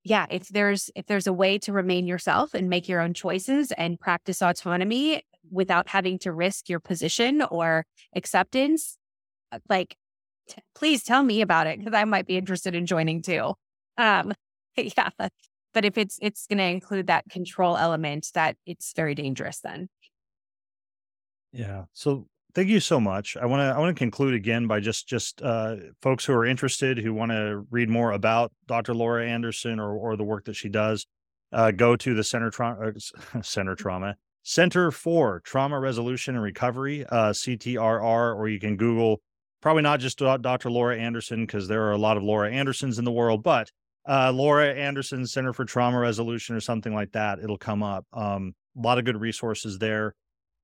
yeah 0.04 0.26
if 0.30 0.48
there's 0.48 0.90
if 0.94 1.06
there's 1.06 1.26
a 1.26 1.32
way 1.32 1.58
to 1.58 1.72
remain 1.72 2.06
yourself 2.06 2.54
and 2.54 2.68
make 2.68 2.88
your 2.88 3.00
own 3.00 3.14
choices 3.14 3.72
and 3.72 4.00
practice 4.00 4.42
autonomy 4.42 5.22
without 5.50 5.88
having 5.88 6.18
to 6.18 6.32
risk 6.32 6.68
your 6.68 6.80
position 6.80 7.42
or 7.50 7.84
acceptance 8.14 8.98
uh, 9.50 9.58
like 9.68 9.96
t- 10.48 10.62
please 10.74 11.02
tell 11.02 11.22
me 11.22 11.40
about 11.40 11.66
it 11.66 11.78
because 11.78 11.94
i 11.94 12.04
might 12.04 12.26
be 12.26 12.36
interested 12.36 12.74
in 12.74 12.86
joining 12.86 13.22
too 13.22 13.54
um 13.98 14.32
yeah 14.76 15.10
but 15.72 15.84
if 15.84 15.96
it's 15.96 16.18
it's 16.20 16.46
going 16.46 16.58
to 16.58 16.64
include 16.64 17.06
that 17.06 17.24
control 17.30 17.76
element, 17.76 18.28
that 18.34 18.56
it's 18.66 18.92
very 18.94 19.14
dangerous 19.14 19.60
then. 19.60 19.88
Yeah. 21.52 21.84
So 21.92 22.26
thank 22.54 22.68
you 22.68 22.80
so 22.80 23.00
much. 23.00 23.36
I 23.36 23.46
want 23.46 23.60
to 23.60 23.76
I 23.76 23.78
want 23.78 23.94
to 23.94 23.98
conclude 23.98 24.34
again 24.34 24.66
by 24.66 24.80
just 24.80 25.08
just 25.08 25.42
uh, 25.42 25.76
folks 26.00 26.24
who 26.24 26.34
are 26.34 26.44
interested 26.44 26.98
who 26.98 27.14
want 27.14 27.32
to 27.32 27.64
read 27.70 27.88
more 27.88 28.12
about 28.12 28.52
Dr. 28.66 28.94
Laura 28.94 29.26
Anderson 29.26 29.78
or 29.78 29.92
or 29.94 30.16
the 30.16 30.24
work 30.24 30.44
that 30.46 30.56
she 30.56 30.68
does. 30.68 31.06
Uh, 31.52 31.70
go 31.70 31.96
to 31.96 32.14
the 32.14 32.24
Center 32.24 32.50
Trauma 32.50 32.92
uh, 33.34 33.42
Center 33.42 33.74
Trauma 33.74 34.16
Center 34.42 34.90
for 34.90 35.40
Trauma 35.40 35.78
Resolution 35.78 36.34
and 36.34 36.42
Recovery 36.42 37.04
uh, 37.06 37.30
CTRR, 37.30 38.36
or 38.36 38.48
you 38.48 38.58
can 38.58 38.76
Google 38.76 39.20
probably 39.60 39.82
not 39.82 40.00
just 40.00 40.18
Dr. 40.18 40.70
Laura 40.70 40.98
Anderson 40.98 41.46
because 41.46 41.68
there 41.68 41.84
are 41.84 41.92
a 41.92 41.98
lot 41.98 42.16
of 42.16 42.22
Laura 42.22 42.50
Andersons 42.50 42.98
in 42.98 43.04
the 43.04 43.12
world, 43.12 43.42
but 43.42 43.70
uh, 44.08 44.32
Laura 44.32 44.74
Anderson 44.74 45.26
Center 45.26 45.52
for 45.52 45.64
Trauma 45.64 45.98
Resolution 45.98 46.56
or 46.56 46.60
something 46.60 46.92
like 46.92 47.12
that. 47.12 47.38
It'll 47.38 47.58
come 47.58 47.82
up. 47.82 48.04
Um, 48.12 48.54
a 48.76 48.80
lot 48.80 48.98
of 48.98 49.04
good 49.04 49.20
resources 49.20 49.78
there. 49.78 50.14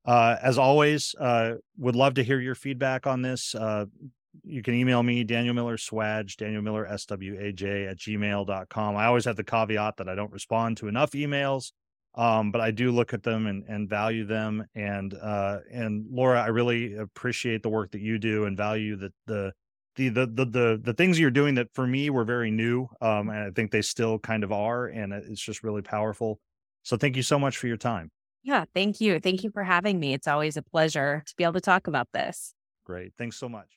Uh, 0.04 0.36
as 0.42 0.58
always, 0.58 1.14
uh, 1.20 1.54
would 1.76 1.94
love 1.94 2.14
to 2.14 2.24
hear 2.24 2.40
your 2.40 2.54
feedback 2.54 3.06
on 3.06 3.22
this. 3.22 3.54
Uh, 3.54 3.84
you 4.42 4.62
can 4.62 4.74
email 4.74 5.02
me, 5.02 5.24
Daniel 5.24 5.54
Miller 5.54 5.76
Swaj, 5.76 6.36
Daniel 6.36 6.62
Miller 6.62 6.86
SWAJ 6.90 7.90
at 7.90 7.98
gmail.com. 7.98 8.96
I 8.96 9.06
always 9.06 9.24
have 9.24 9.36
the 9.36 9.44
caveat 9.44 9.96
that 9.98 10.08
I 10.08 10.14
don't 10.14 10.32
respond 10.32 10.78
to 10.78 10.88
enough 10.88 11.12
emails, 11.12 11.72
um, 12.18 12.50
but 12.50 12.60
I 12.60 12.72
do 12.72 12.90
look 12.90 13.14
at 13.14 13.22
them 13.22 13.46
and, 13.46 13.64
and 13.68 13.88
value 13.88 14.26
them. 14.26 14.66
And, 14.74 15.14
uh, 15.14 15.60
and 15.72 16.04
Laura, 16.10 16.42
I 16.42 16.48
really 16.48 16.96
appreciate 16.96 17.62
the 17.62 17.68
work 17.68 17.92
that 17.92 18.00
you 18.00 18.18
do 18.18 18.44
and 18.44 18.56
value 18.56 18.96
the, 18.96 19.12
the, 19.26 19.52
the, 19.94 20.08
the 20.10 20.26
the 20.26 20.44
the 20.44 20.80
the 20.84 20.92
things 20.94 21.18
you're 21.18 21.28
doing 21.28 21.56
that 21.56 21.66
for 21.74 21.84
me 21.84 22.08
were 22.08 22.22
very 22.22 22.52
new 22.52 22.86
um 23.00 23.30
and 23.30 23.38
i 23.38 23.50
think 23.50 23.72
they 23.72 23.82
still 23.82 24.16
kind 24.20 24.44
of 24.44 24.52
are 24.52 24.86
and 24.86 25.12
it's 25.12 25.40
just 25.40 25.64
really 25.64 25.82
powerful. 25.82 26.38
So 26.84 26.96
thank 26.96 27.16
you 27.16 27.22
so 27.24 27.36
much 27.36 27.58
for 27.58 27.66
your 27.66 27.76
time. 27.76 28.12
Yeah 28.44 28.64
thank 28.72 29.00
you. 29.00 29.18
Thank 29.18 29.42
you 29.42 29.50
for 29.50 29.64
having 29.64 29.98
me. 29.98 30.14
It's 30.14 30.28
always 30.28 30.56
a 30.56 30.62
pleasure 30.62 31.24
to 31.26 31.34
be 31.36 31.42
able 31.42 31.54
to 31.54 31.60
talk 31.60 31.88
about 31.88 32.06
this. 32.14 32.54
Great. 32.84 33.12
Thanks 33.18 33.38
so 33.38 33.48
much 33.48 33.76